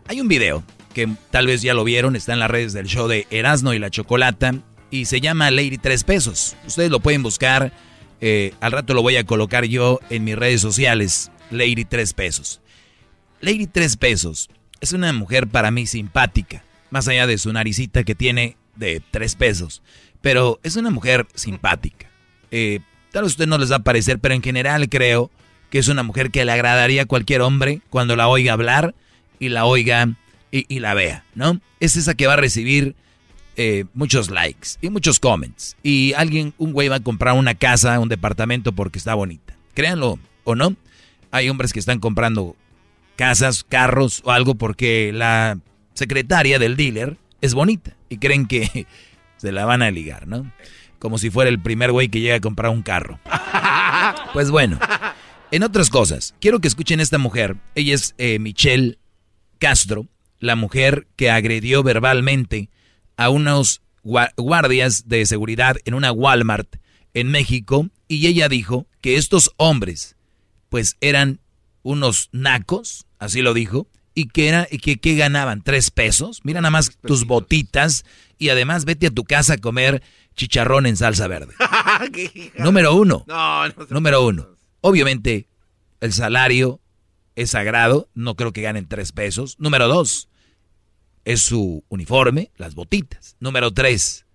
[0.08, 0.62] hay un video
[0.94, 3.78] que tal vez ya lo vieron, está en las redes del show de Erasno y
[3.78, 4.54] la Chocolata
[4.90, 6.56] y se llama Lady 3 pesos.
[6.66, 7.72] Ustedes lo pueden buscar,
[8.20, 12.60] eh, al rato lo voy a colocar yo en mis redes sociales, Lady 3 pesos.
[13.40, 14.48] Lady 3 pesos
[14.80, 19.34] es una mujer para mí simpática, más allá de su naricita que tiene de 3
[19.36, 19.82] pesos,
[20.20, 22.06] pero es una mujer simpática.
[22.50, 22.80] Eh,
[23.12, 25.30] tal vez a usted no les va a parecer, pero en general creo
[25.70, 28.94] que es una mujer que le agradaría a cualquier hombre cuando la oiga hablar
[29.38, 30.16] y la oiga
[30.50, 31.60] y, y la vea, ¿no?
[31.78, 32.94] Es esa que va a recibir
[33.56, 35.76] eh, muchos likes y muchos comments.
[35.82, 39.56] Y alguien, un güey va a comprar una casa, un departamento porque está bonita.
[39.74, 40.76] Créanlo o no,
[41.30, 42.56] hay hombres que están comprando
[43.20, 45.58] casas, carros o algo porque la
[45.92, 48.86] secretaria del dealer es bonita y creen que
[49.36, 50.50] se la van a ligar, ¿no?
[50.98, 53.20] Como si fuera el primer güey que llega a comprar un carro.
[54.32, 54.78] Pues bueno,
[55.50, 57.56] en otras cosas, quiero que escuchen a esta mujer.
[57.74, 58.98] Ella es eh, Michelle
[59.58, 60.06] Castro,
[60.38, 62.70] la mujer que agredió verbalmente
[63.16, 66.76] a unos gua- guardias de seguridad en una Walmart
[67.12, 70.16] en México y ella dijo que estos hombres
[70.70, 71.40] pues eran
[71.82, 76.40] unos nacos, así lo dijo, y que era y que, que ganaban tres pesos.
[76.42, 78.04] Mira nada más tus botitas
[78.38, 80.02] y además vete a tu casa a comer
[80.34, 81.54] chicharrón en salsa verde.
[82.58, 83.24] Número uno.
[83.28, 84.48] No, Número uno.
[84.80, 85.48] Obviamente,
[86.00, 86.80] el salario
[87.36, 88.08] es sagrado.
[88.14, 89.56] No creo que ganen tres pesos.
[89.58, 90.28] Número dos.
[91.24, 93.36] Es su uniforme, las botitas.
[93.40, 94.26] Número tres.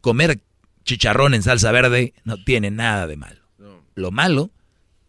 [0.00, 0.40] Comer
[0.84, 3.42] chicharrón en salsa verde no tiene nada de malo.
[3.58, 4.50] Lo Lo malo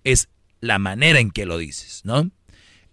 [0.03, 0.29] es
[0.59, 2.29] la manera en que lo dices, ¿no?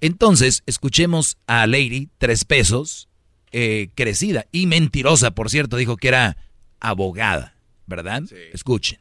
[0.01, 3.09] Entonces, escuchemos a Lady, tres pesos,
[3.52, 6.36] eh, crecida y mentirosa, por cierto, dijo que era
[6.81, 7.55] abogada,
[7.86, 8.22] ¿verdad?
[8.52, 8.98] Escuchen.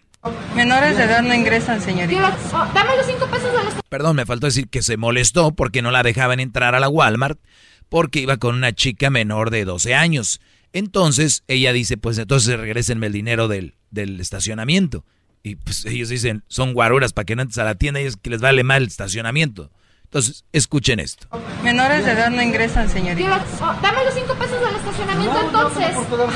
[0.55, 2.37] Menores de edad no ingresan, señorita.
[2.73, 3.73] dame los cinco pesos de los...
[3.87, 7.39] Perdón, me faltó decir que se molestó porque no la dejaban entrar a la Walmart
[7.87, 10.41] porque iba con una chica menor de 12 años.
[10.73, 15.05] Entonces ella dice, pues entonces regresenme el dinero del, del estacionamiento.
[15.41, 18.17] Y pues ellos dicen, son guaruras para que no entres a la tienda y es
[18.17, 19.71] que les vale mal el estacionamiento.
[20.09, 21.27] Entonces, escuchen esto.
[21.63, 23.45] Menores de edad no ingresan, señorita.
[23.61, 25.85] Oh, dame los cinco pesos del estacionamiento entonces.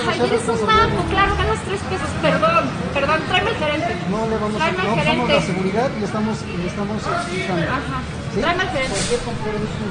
[0.07, 2.07] Ay, eres un manco, claro, ganas tres pesos.
[2.21, 3.95] Perdón, perdón, tráeme al gerente.
[4.11, 4.81] No le vamos tráeme a...
[4.83, 5.33] al No, somos gerente.
[5.33, 7.63] la seguridad y estamos, y estamos explicando.
[7.65, 7.97] Ajá.
[8.35, 8.39] ¿Sí?
[8.41, 8.95] Tráeme al gerente.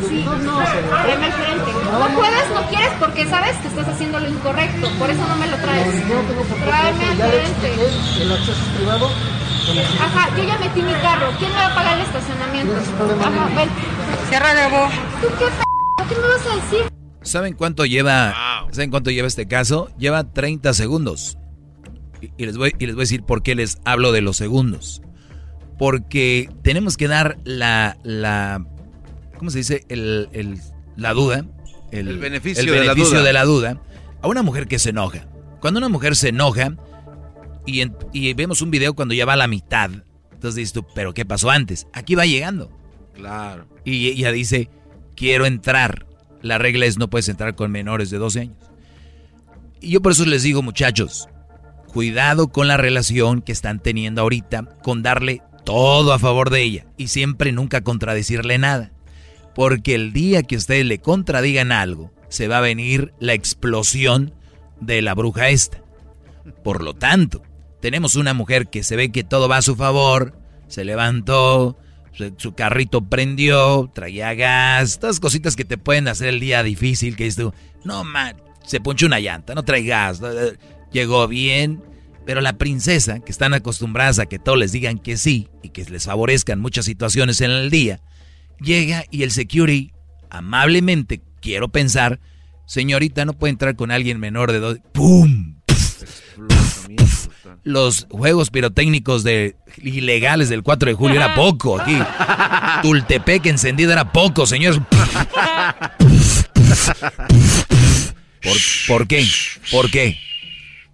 [0.09, 0.59] Sí, no,
[1.03, 1.71] tráeme al gerente.
[1.91, 4.91] No puedes, no quieres porque sabes que estás haciendo lo incorrecto.
[4.97, 5.87] Por eso no me lo traes.
[6.07, 7.75] No tengo por qué Tráeme al gerente.
[8.23, 9.11] el acceso es privado.
[10.01, 11.29] Ajá, yo ya metí mi carro.
[11.39, 12.73] ¿Quién me va a pagar el estacionamiento?
[13.21, 13.69] Ajá, ven.
[14.29, 14.93] Cierra de voz.
[15.21, 16.93] ¿Tú qué p ¿Qué me vas a decir?
[17.23, 18.67] ¿Saben cuánto lleva?
[18.73, 19.89] ¿Saben cuánto lleva este caso?
[19.99, 21.39] Lleva 30 segundos.
[22.21, 24.37] Y, y les voy, y les voy a decir por qué les hablo de los
[24.37, 25.01] segundos.
[25.79, 28.65] Porque tenemos que dar la, la
[29.39, 29.85] ¿cómo se dice?
[29.89, 30.61] El, el-
[30.97, 31.45] la duda.
[31.91, 33.27] El beneficio el de la beneficio duda.
[33.27, 33.83] de la duda
[34.23, 35.27] a una mujer que se enoja.
[35.61, 36.75] Cuando una mujer se enoja
[37.67, 39.91] y, en- y vemos un video cuando ya va a la mitad,
[40.33, 41.87] entonces dices tú, ¿pero qué pasó antes?
[41.93, 42.71] Aquí va llegando.
[43.15, 43.67] Claro.
[43.85, 44.69] Y ella dice,
[45.15, 46.07] quiero entrar.
[46.41, 48.57] La regla es no puedes entrar con menores de 12 años.
[49.81, 51.29] Y yo por eso les digo, muchachos,
[51.87, 56.87] cuidado con la relación que están teniendo ahorita, con darle todo a favor de ella
[56.97, 58.93] y siempre nunca contradecirle nada.
[59.55, 64.35] Porque el día que ustedes le contradigan algo, se va a venir la explosión
[64.81, 65.83] de la bruja esta.
[66.65, 67.43] Por lo tanto,
[67.83, 70.39] tenemos una mujer que se ve que todo va a su favor,
[70.69, 71.77] se levantó,
[72.37, 77.25] su, carrito prendió, traía gas, todas cositas que te pueden hacer el día difícil, que
[77.25, 77.53] dices tú,
[77.85, 80.57] no man, se ponchó una llanta, no trae gas, eh,
[80.93, 81.83] llegó bien,
[82.25, 85.85] pero la princesa, que están acostumbradas a que todos les digan que sí y que
[85.85, 88.01] les favorezcan muchas situaciones en el día,
[88.61, 89.93] llega y el security,
[90.31, 92.21] amablemente, quiero pensar,
[92.65, 95.52] señorita, no puede entrar con alguien menor de dos, ¡pum!
[97.65, 101.97] Los juegos pirotécnicos de ilegales del 4 de julio era poco aquí.
[102.83, 104.81] Tultepec encendido era poco, señores.
[108.43, 108.57] ¿Por,
[108.89, 109.25] por qué?
[109.71, 110.19] ¿Por qué?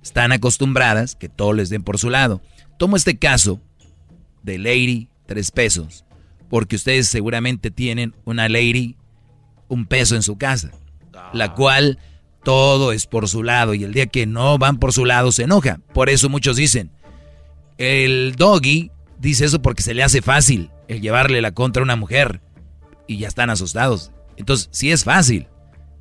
[0.03, 2.43] Están acostumbradas que todo les den por su lado.
[2.77, 3.61] Tomo este caso
[4.43, 6.05] de Lady, tres pesos,
[6.51, 8.97] porque ustedes seguramente tienen una Lady,
[9.69, 10.70] un peso en su casa,
[11.32, 11.99] la cual
[12.49, 15.43] todo es por su lado y el día que no van por su lado se
[15.43, 15.81] enoja.
[15.93, 16.91] Por eso muchos dicen,
[17.77, 21.97] el doggy dice eso porque se le hace fácil el llevarle la contra a una
[21.97, 22.41] mujer
[23.07, 24.12] y ya están asustados.
[24.39, 25.47] Entonces, sí es fácil.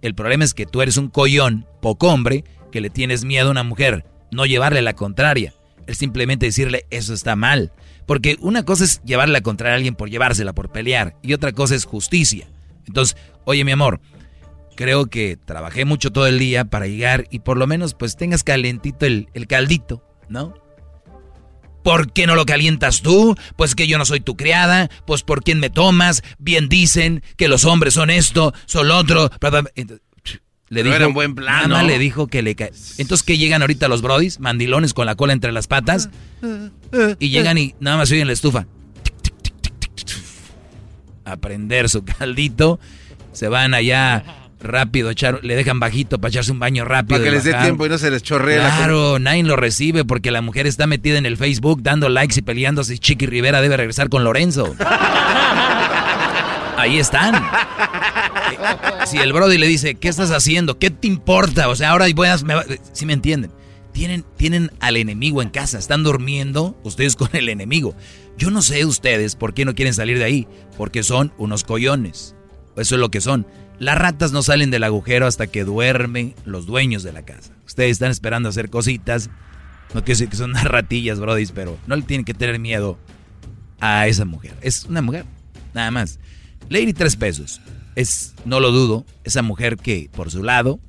[0.02, 3.52] El problema es que tú eres un collón, poco hombre, que le tienes miedo a
[3.52, 5.54] una mujer, no llevarle la contraria.
[5.86, 7.74] Es simplemente decirle eso está mal.
[8.06, 11.52] Porque una cosa es llevarle la contraria a alguien por llevársela, por pelear, y otra
[11.52, 12.48] cosa es justicia.
[12.86, 14.00] Entonces, oye mi amor,
[14.78, 18.46] creo que trabajé mucho todo el día para llegar y por lo menos pues tengas
[18.46, 20.54] calentito el, el caldito, ¿no?
[21.84, 23.36] ¿Por qué no lo calientas tú?
[23.56, 27.48] Pues que yo no soy tu criada, pues por quién me tomas, bien dicen que
[27.48, 29.30] los hombres son esto, son lo otro.
[29.76, 30.02] Entonces,
[30.70, 32.74] Le No dijo, era un buen le dijo que le cae.
[32.98, 34.40] Entonces, ¿qué llegan ahorita los brodis?
[34.42, 36.10] Mandilones con la cola entre las patas.
[37.20, 38.68] Y llegan y nada más oyen la estufa.
[41.24, 42.82] A prender su caldito.
[43.32, 47.20] Se van allá rápido, echar, le dejan bajito para echarse un baño rápido.
[47.20, 50.06] Para que les dé tiempo y no se les chorree la Claro, nadie lo recibe
[50.06, 52.98] porque la mujer está metida en el Facebook dando likes y peleándose.
[52.98, 54.76] Chiqui Rivera debe regresar con Lorenzo.
[56.78, 57.44] Ahí están.
[59.06, 60.78] Si el Brody le dice, ¿qué estás haciendo?
[60.78, 61.70] ¿Qué te importa?
[61.70, 62.38] O sea, ahora voy a...
[62.92, 63.52] Si me entienden.
[63.94, 65.80] Tienen, tienen al enemigo en casa.
[65.80, 67.96] Están durmiendo ustedes con el enemigo.
[68.38, 70.48] Yo no sé ustedes por qué no quieren salir de ahí.
[70.78, 72.36] Porque son unos collones.
[72.76, 73.48] Eso es lo que son.
[73.80, 77.52] Las ratas no salen del agujero hasta que duermen los dueños de la casa.
[77.66, 79.30] Ustedes están esperando hacer cositas.
[79.94, 82.98] No quiero decir que son unas ratillas, brodis, pero no le tienen que tener miedo
[83.80, 84.56] a esa mujer.
[84.62, 85.26] Es una mujer,
[85.74, 86.20] nada más.
[86.70, 87.62] Lady tres pesos.
[87.96, 90.80] Es, no lo dudo, esa mujer que por su lado,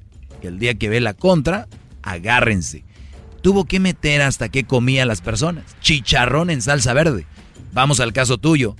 [0.42, 1.68] el día que ve la contra,
[2.02, 2.84] agárrense.
[3.42, 5.64] Tuvo que meter hasta que comía las personas.
[5.80, 7.26] Chicharrón en salsa verde.
[7.72, 8.76] Vamos al caso tuyo.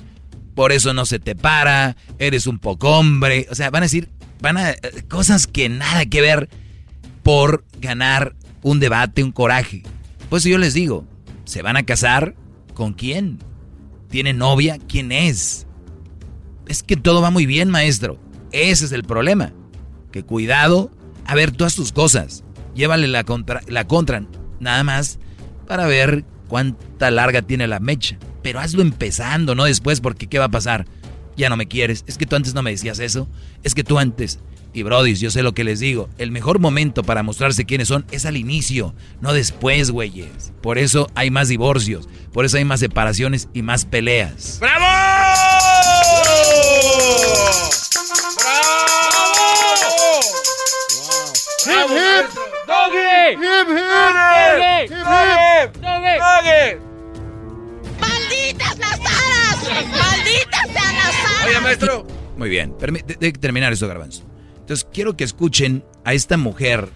[0.59, 3.47] Por eso no se te para, eres un poco hombre.
[3.49, 4.09] O sea, van a decir,
[4.41, 4.75] van a
[5.09, 6.49] cosas que nada que ver
[7.23, 9.85] por ganar un debate, un coraje.
[10.29, 11.07] Pues yo les digo,
[11.45, 12.35] ¿se van a casar
[12.75, 13.39] con quién?
[14.11, 14.79] ¿Tiene novia?
[14.89, 15.69] ¿Quién es?
[16.67, 18.19] Es que todo va muy bien, maestro.
[18.51, 19.53] Ese es el problema.
[20.11, 20.91] Que cuidado.
[21.25, 22.43] A ver, haz tus cosas.
[22.75, 24.25] Llévale la contra, la contra.
[24.59, 25.21] Nada más
[25.69, 28.19] para ver cuánta larga tiene la mecha.
[28.43, 30.87] Pero hazlo empezando, no después, porque ¿qué va a pasar?
[31.37, 32.05] Ya no me quieres.
[32.07, 33.29] Es que tú antes no me decías eso.
[33.63, 34.39] Es que tú antes.
[34.73, 36.09] Y brodis, yo sé lo que les digo.
[36.19, 40.53] El mejor momento para mostrarse quiénes son es al inicio, no después, güeyes.
[40.63, 42.09] Por eso hay más divorcios.
[42.33, 44.59] Por eso hay más separaciones y más peleas.
[44.61, 44.85] ¡Bravo!
[51.67, 52.27] ¡Hip, hip!
[52.67, 53.33] ¡Doggy!
[53.33, 54.91] ¡Hip, hip!
[54.91, 55.83] ¡Hip, hip!
[55.83, 56.88] ¡Doggy!
[56.88, 56.88] ¡Malditas
[58.79, 59.89] las aras!
[59.91, 61.47] ¡Malditas sean las aras!
[61.47, 62.07] Oye, maestro.
[62.37, 64.23] Muy bien, de- terminar esto, Garbanzo.
[64.61, 66.89] Entonces quiero que escuchen a esta mujer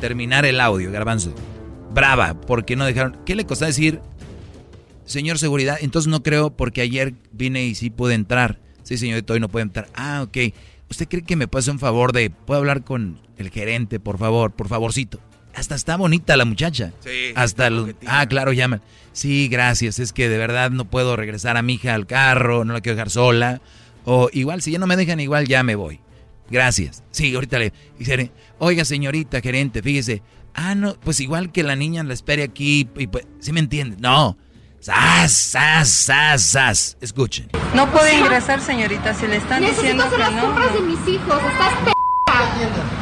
[0.00, 1.34] terminar el audio, Garbanzo.
[1.92, 3.18] Brava, porque no dejaron.
[3.24, 4.00] ¿Qué le costó decir,
[5.04, 5.78] señor seguridad?
[5.80, 8.58] Entonces no creo, porque ayer vine y sí pude entrar.
[8.82, 9.88] Sí, señorito, hoy no puede entrar.
[9.94, 10.52] Ah, ok.
[10.90, 12.30] ¿Usted cree que me puede hacer un favor de.
[12.30, 14.52] ¿Puedo hablar con el gerente, por favor?
[14.52, 15.20] Por favorcito.
[15.54, 16.92] Hasta está bonita la muchacha.
[17.04, 18.82] Sí, Hasta el- Ah, claro, llaman.
[19.12, 19.98] Sí, gracias.
[19.98, 22.96] Es que de verdad no puedo regresar a mi hija al carro, no la quiero
[22.96, 23.60] dejar sola.
[24.04, 26.00] O igual, si ya no me dejan igual, ya me voy.
[26.50, 27.02] Gracias.
[27.10, 30.22] Sí, ahorita le dice, oiga señorita gerente, fíjese.
[30.54, 32.88] Ah, no, pues igual que la niña la espere aquí.
[32.96, 33.96] Y pues, ¿Sí me entiende?
[34.00, 34.36] No.
[34.80, 36.96] Sas, sas, sas, sas.
[37.00, 37.48] Escuchen.
[37.74, 40.42] No puede ingresar, señorita, si le están Necesito diciendo hacer que las no.
[40.42, 41.36] compras de mis hijos.
[41.52, 41.94] Estás.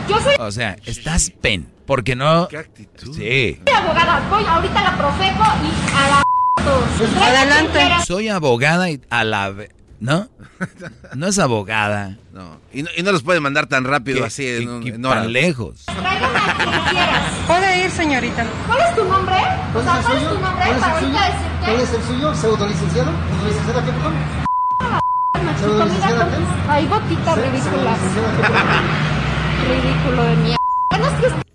[0.09, 1.68] Yo soy O sea, estás pen.
[1.86, 2.48] Porque no.
[3.16, 3.60] Sí.
[3.74, 4.22] abogada.
[4.28, 6.22] Voy ahorita a la Profeco y a la.
[6.62, 7.22] todos.
[7.22, 7.88] Adelante.
[8.06, 9.55] Soy abogada y a la.
[10.00, 10.28] ¿No?
[11.16, 12.18] No es abogada.
[12.32, 12.59] No.
[12.72, 14.24] Y no, y no los puede mandar tan rápido ¿Qué?
[14.26, 15.86] así en, un- ¿Qué- en tan lejos.
[17.46, 18.46] Puede ir, señorita.
[18.66, 19.36] ¿Cuál es tu nombre?
[19.74, 21.18] O sea, ¿cuál es tu nombre ¿Cuál es el suyo?
[21.64, 22.34] ¿Cuál es el suyo?
[22.34, 23.10] ¿Pseudolicenciado?
[23.46, 24.14] ¿Licenciada qué, perdón?
[25.59, 26.36] ¿Pseudolicenciada qué?
[26.68, 27.96] Ay, gotita ridícula.
[29.66, 30.59] Ridículo de mierda.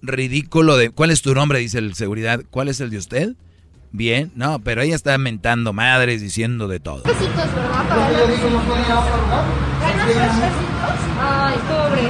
[0.01, 0.89] Ridículo de.
[0.89, 1.59] ¿Cuál es tu nombre?
[1.59, 2.41] Dice el seguridad.
[2.51, 3.29] ¿Cuál es el de usted?
[3.91, 4.31] Bien.
[4.35, 7.03] No, pero ella está mentando madres, diciendo de todo.
[7.03, 7.87] besitos, ¿verdad?
[7.87, 9.43] Para Yo digo, ¿no puede ir a otro lugar?
[9.81, 10.51] ¿Ganas tres?
[11.21, 12.01] Ay, pobre.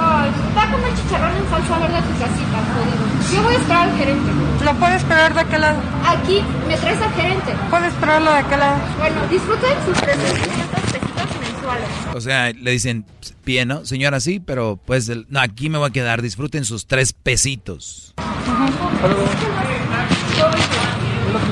[0.00, 3.34] Ay, va a comer chicharrón en salsa verde a tu casita, jodido.
[3.34, 4.30] Yo voy a esperar al gerente.
[4.64, 5.78] ¿Lo puede esperar de aquel lado?
[6.06, 7.54] Aquí, me traes al gerente.
[7.70, 8.78] Puede esperarlo de aquel lado.
[8.98, 11.28] Bueno, disfruten sus 300 pesitos
[11.72, 12.16] mensuales.
[12.16, 13.04] O sea, le dicen,
[13.44, 13.84] pie, ¿no?
[13.84, 16.22] Señora, sí, pero pues, el- no, aquí me voy a quedar.
[16.22, 18.14] Disfruten sus tres pesitos.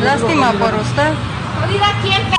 [0.03, 1.13] Lástima por usted.
[1.61, 2.37] Jodida quién, p.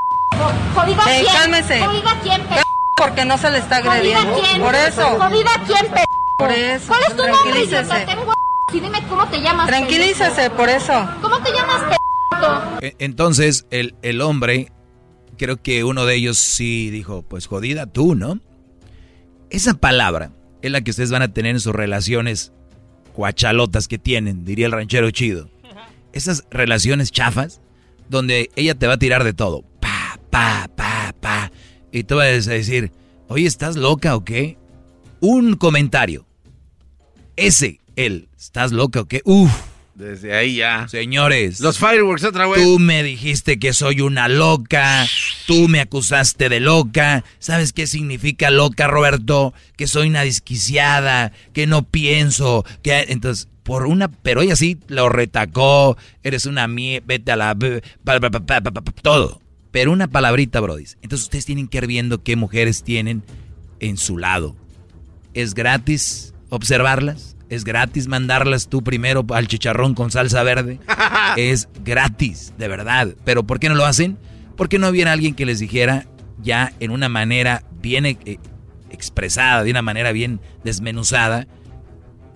[0.76, 1.36] Jodida Ey, quién.
[1.36, 1.80] cálmese.
[1.86, 2.56] Jodida quién, p.
[2.98, 4.40] Porque no se le está Jodida agrediendo.
[4.40, 4.62] quién.
[4.62, 5.20] Por eso.
[5.20, 6.04] Jodida quién, p.
[6.38, 6.88] Por eso.
[6.88, 7.82] ¿Cuál es tu nombre, Tranquilícese.
[7.84, 8.06] idiota?
[8.06, 8.34] Tengo
[8.74, 9.68] y dime cómo te llamas.
[9.68, 10.56] Tranquilícese, pendejo.
[10.56, 11.10] por eso.
[11.22, 12.88] ¿Cómo te llamas, p?
[12.88, 14.72] E- Entonces, el, el hombre,
[15.38, 18.40] creo que uno de ellos sí dijo, pues jodida tú, ¿no?
[19.50, 20.32] Esa palabra
[20.62, 22.52] es la que ustedes van a tener en sus relaciones
[23.14, 25.50] cuachalotas que tienen, diría el ranchero chido.
[26.14, 27.62] Esas relaciones chafas,
[28.10, 29.64] donde ella te va a tirar de todo.
[29.80, 31.52] Pa, pa, pa, pa.
[31.92, 32.92] Y tú vas a decir,
[33.28, 34.58] oye, ¿estás loca o qué?
[35.20, 36.26] Un comentario.
[37.36, 39.22] Ese, él, ¿estás loca o qué?
[39.26, 39.52] Uf.
[39.98, 40.88] Desde ahí ya.
[40.88, 41.60] Señores.
[41.60, 42.62] Los fireworks otra vez.
[42.62, 45.08] Tú me dijiste que soy una loca.
[45.48, 47.24] Tú me acusaste de loca.
[47.40, 49.56] ¿Sabes qué significa loca, Roberto?
[49.76, 55.10] Que soy una desquiciada, que no pienso, que entonces por una, pero ella sí lo
[55.10, 55.98] retacó.
[56.22, 57.58] Eres una mie, vete a la
[59.02, 59.42] todo.
[59.72, 60.86] Pero una palabrita, Brody.
[61.02, 63.24] Entonces ustedes tienen que ir viendo qué mujeres tienen
[63.80, 64.56] en su lado.
[65.34, 67.37] Es gratis observarlas.
[67.50, 70.80] Es gratis mandarlas tú primero al chicharrón con salsa verde.
[71.38, 73.16] es gratis, de verdad.
[73.24, 74.18] Pero ¿por qué no lo hacen?
[74.56, 76.06] Porque no hubiera alguien que les dijera
[76.42, 78.18] ya en una manera bien eh,
[78.90, 81.48] expresada, de una manera bien desmenuzada,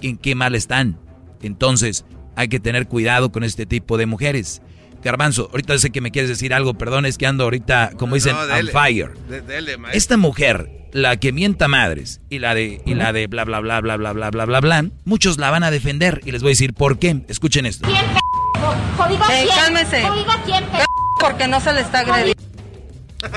[0.01, 0.99] en qué mal están.
[1.41, 2.05] Entonces,
[2.35, 4.61] hay que tener cuidado con este tipo de mujeres.
[5.03, 8.33] Garbanzo, ahorita sé que me quieres decir algo, perdón, es que ando ahorita, como dicen,
[8.35, 9.11] No, on fire.
[9.29, 9.97] De- dele, maestro.
[9.97, 13.79] Esta mujer, la que mienta madres y la de y la de bla bla bla
[13.81, 16.53] bla bla bla bla bla bla, muchos la van a defender y les voy a
[16.53, 17.21] decir por qué.
[17.27, 17.87] Escuchen esto.
[17.87, 18.19] ¿Quién, p?
[18.97, 19.55] Jodida Ey, quién.
[19.57, 20.01] cálmese.
[20.03, 20.77] Jodida quién, p.
[21.19, 22.41] Porque no se le está agrediendo.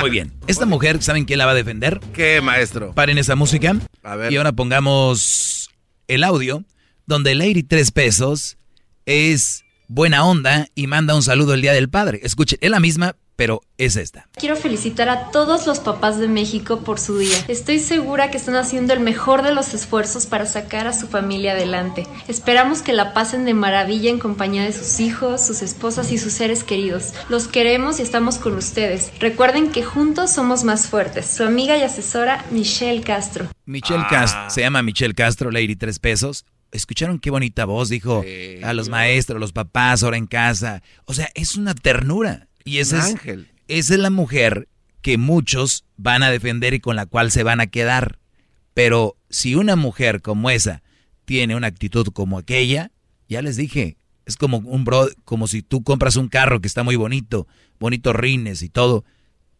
[0.00, 0.32] Muy bien.
[0.46, 2.00] Esta mujer, ¿saben quién la va a defender?
[2.14, 2.94] ¿Qué, maestro?
[2.94, 3.76] Paren esa música.
[4.02, 4.32] A ver.
[4.32, 5.70] Y ahora pongamos
[6.08, 6.64] el audio
[7.06, 8.56] donde Lady Tres Pesos
[9.06, 12.20] es buena onda y manda un saludo el Día del Padre.
[12.22, 14.28] Escuchen, es la misma, pero es esta.
[14.36, 17.36] Quiero felicitar a todos los papás de México por su día.
[17.48, 21.52] Estoy segura que están haciendo el mejor de los esfuerzos para sacar a su familia
[21.52, 22.06] adelante.
[22.28, 26.32] Esperamos que la pasen de maravilla en compañía de sus hijos, sus esposas y sus
[26.32, 27.12] seres queridos.
[27.28, 29.10] Los queremos y estamos con ustedes.
[29.18, 31.26] Recuerden que juntos somos más fuertes.
[31.26, 33.48] Su amiga y asesora Michelle Castro.
[33.66, 36.44] Michelle Castro, se llama Michelle Castro, Lady Tres Pesos.
[36.74, 37.88] ¿Escucharon qué bonita voz?
[37.88, 38.24] Dijo
[38.64, 40.82] a los maestros, los papás, ahora en casa.
[41.04, 42.48] O sea, es una ternura.
[42.64, 43.48] Y esa es, ángel.
[43.68, 44.68] esa es la mujer
[45.00, 48.18] que muchos van a defender y con la cual se van a quedar.
[48.74, 50.82] Pero si una mujer como esa
[51.24, 52.90] tiene una actitud como aquella,
[53.28, 53.96] ya les dije,
[54.26, 57.46] es como un bro, como si tú compras un carro que está muy bonito,
[57.78, 59.04] bonitos rines y todo,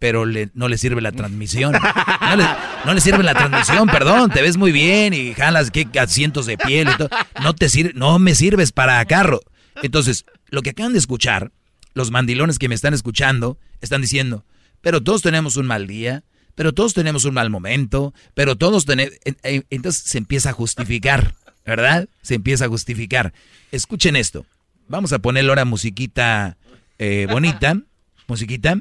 [0.05, 1.72] pero no le sirve la transmisión.
[1.72, 2.44] No le,
[2.85, 6.59] no le sirve la transmisión, perdón, te ves muy bien y jalas que asientos de
[6.59, 7.09] piel y todo.
[7.43, 9.40] No te sirve, no me sirves para carro.
[9.82, 11.52] Entonces, lo que acaban de escuchar,
[11.94, 14.44] los mandilones que me están escuchando, están diciendo,
[14.82, 16.22] pero todos tenemos un mal día,
[16.55, 19.14] pero todos tenemos un mal momento, pero todos tenemos...
[19.43, 22.10] Entonces se empieza a justificar, ¿verdad?
[22.20, 23.32] Se empieza a justificar.
[23.72, 24.44] Escuchen esto.
[24.86, 26.59] Vamos a ponerle ahora musiquita
[26.98, 27.81] eh, bonita.
[28.26, 28.78] Musiquita.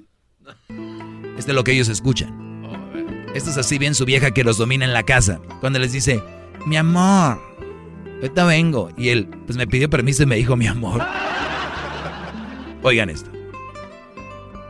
[1.38, 2.44] Este es lo que ellos escuchan.
[3.34, 5.42] Esto es así bien su vieja que los domina en la casa.
[5.60, 6.22] Cuando les dice,
[6.68, 7.40] mi amor,
[8.18, 8.90] ahorita vengo.
[8.96, 11.02] Y él, pues me pidió permiso y me dijo, mi amor.
[12.84, 13.32] Oigan esto.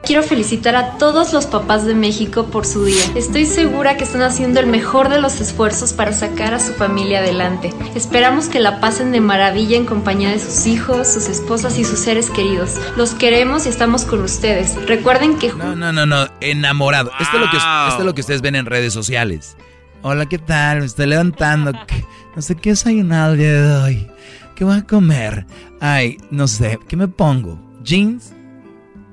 [0.06, 3.02] Quiero felicitar a todos los papás de México por su día.
[3.16, 7.20] Estoy segura que están haciendo el mejor de los esfuerzos para sacar a su familia
[7.20, 7.74] adelante.
[7.96, 12.00] Esperamos que la pasen de maravilla en compañía de sus hijos, sus esposas y sus
[12.00, 12.72] seres queridos.
[12.98, 14.76] Los queremos y estamos con ustedes.
[14.88, 16.28] Recuerden que No, no, no, no.
[16.42, 17.10] Enamorado.
[17.22, 19.56] Esto, es lo que, esto es lo que ustedes ven en redes sociales.
[20.02, 20.82] Hola, ¿qué tal?
[20.82, 21.72] Me estoy levantando.
[21.88, 22.04] ¿Qué-
[22.36, 24.08] No sé qué desayunar el día de hoy.
[24.54, 25.46] ¿Qué voy a comer?
[25.80, 26.78] Ay, no sé.
[26.90, 27.58] ¿Qué me pongo?
[27.84, 28.34] ¿Jeans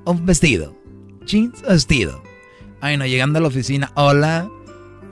[0.05, 0.80] o vestido?
[1.31, 2.23] ¿Jeans o vestido?
[2.81, 3.93] Ay, no, llegando a la oficina.
[3.95, 4.51] Hola.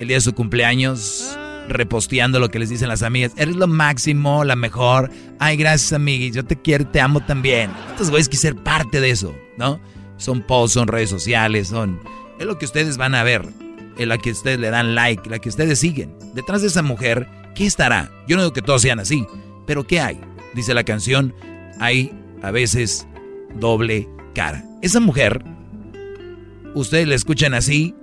[0.00, 1.38] El día de su cumpleaños.
[1.68, 3.32] Reposteando lo que les dicen las amigas.
[3.36, 5.10] Eres lo máximo, la mejor.
[5.38, 6.34] Ay, gracias, amiguis.
[6.34, 7.70] Yo te quiero, te amo también.
[7.90, 9.80] Estos güeyes quieren ser parte de eso, ¿no?
[10.16, 12.00] Son posts, son redes sociales, son...
[12.40, 13.46] Es lo que ustedes van a ver.
[13.98, 16.16] Es la que ustedes le dan like, la que ustedes siguen.
[16.34, 18.10] Detrás de esa mujer, ¿qué estará?
[18.26, 19.26] Yo no digo que todos sean así,
[19.66, 20.18] pero ¿qué hay?
[20.54, 21.34] Dice la canción,
[21.78, 22.12] hay
[22.42, 23.06] a veces
[23.56, 24.64] doble cara.
[24.82, 25.42] Esa mujer,
[26.74, 27.94] ustedes la escuchan así,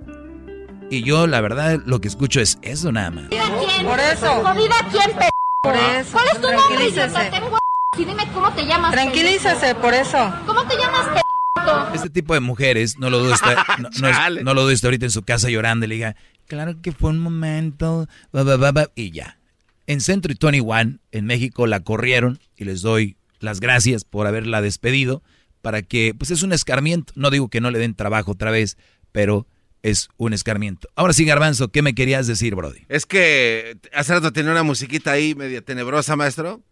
[0.90, 3.24] y yo la verdad lo que escucho es eso nada más.
[3.26, 4.42] Por eso.
[4.42, 5.28] ¿Jodida quién, p
[5.62, 6.12] Por eso.
[6.12, 7.30] ¿Cuál es tu nombre?
[7.30, 7.58] Tengo
[7.98, 8.92] y dime cómo te llamas.
[8.92, 10.32] Tranquilícese, por eso.
[10.44, 14.54] ¿Cómo te llamas, p Este tipo de mujeres, no lo dudo, está, no, no no
[14.54, 16.16] lo dudo, está ahorita en su casa llorando y le diga,
[16.46, 19.38] claro que fue un momento, ba, ba, ba, ba", y ya.
[19.86, 24.60] En Centro y 21, en México, la corrieron y les doy las gracias por haberla
[24.60, 25.22] despedido
[25.66, 27.12] para que, pues es un escarmiento.
[27.16, 28.76] No digo que no le den trabajo otra vez,
[29.10, 29.48] pero
[29.82, 30.88] es un escarmiento.
[30.94, 32.82] Ahora sí, Garbanzo, ¿qué me querías decir, Brody?
[32.88, 36.62] Es que hace rato tenía una musiquita ahí media tenebrosa, maestro.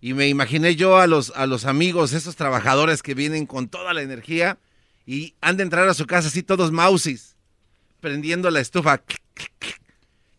[0.00, 3.92] Y me imaginé yo a los, a los amigos, esos trabajadores que vienen con toda
[3.92, 4.58] la energía
[5.04, 7.34] y han de entrar a su casa así todos mausis,
[7.98, 9.02] prendiendo la estufa.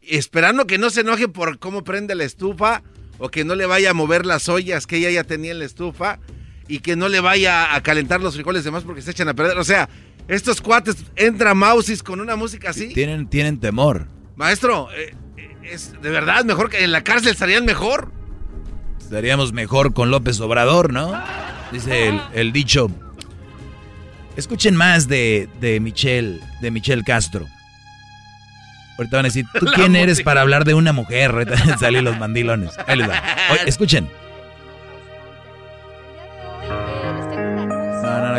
[0.01, 2.84] Esperando que no se enoje por cómo prende la estufa
[3.17, 5.65] o que no le vaya a mover las ollas que ella ya tenía en la
[5.65, 6.21] estufa
[6.68, 9.57] y que no le vaya a calentar los frijoles demás porque se echan a perder.
[9.57, 9.89] O sea,
[10.27, 12.94] estos cuates entran mausis con una música así.
[12.94, 14.07] Tienen, tienen temor.
[14.35, 18.11] Maestro, eh, eh, es de verdad mejor que en la cárcel estarían mejor.
[18.99, 21.14] Estaríamos mejor con López Obrador, ¿no?
[21.72, 22.89] Dice el, el dicho.
[24.35, 27.48] Escuchen más de, de Michelle, de Michelle Castro.
[28.98, 31.31] Ahorita van a decir, ¿tú quién eres para hablar de una mujer?
[31.34, 32.72] Ahorita van a salir los mandilones.
[32.85, 33.23] Ahí les va.
[33.52, 34.10] Oye, escuchen.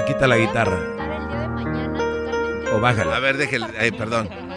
[0.08, 0.80] Quita la guitarra.
[2.72, 3.16] O bájala.
[3.16, 4.47] A ver, déjale, ay, perdón.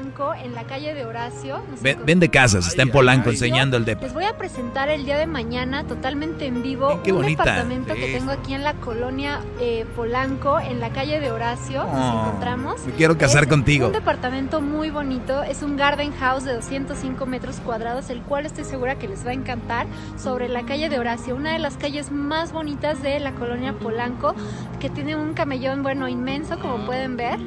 [0.00, 1.60] Polanco, en la calle de Horacio.
[2.06, 3.34] Vende casas, está en Polanco ay.
[3.34, 4.02] enseñando el depa.
[4.02, 7.44] Les voy a presentar el día de mañana totalmente en vivo qué un bonita.
[7.44, 11.82] departamento que tengo aquí en la colonia eh, Polanco, en la calle de Horacio.
[11.84, 12.86] Oh, Nos encontramos.
[12.86, 13.88] me quiero casar Es contigo.
[13.88, 18.64] Un departamento muy bonito, es un garden house de 205 metros cuadrados, el cual estoy
[18.64, 19.86] segura que les va a encantar,
[20.18, 24.34] sobre la calle de Horacio, una de las calles más bonitas de la colonia Polanco,
[24.80, 27.38] que tiene un camellón, bueno, inmenso, como pueden ver,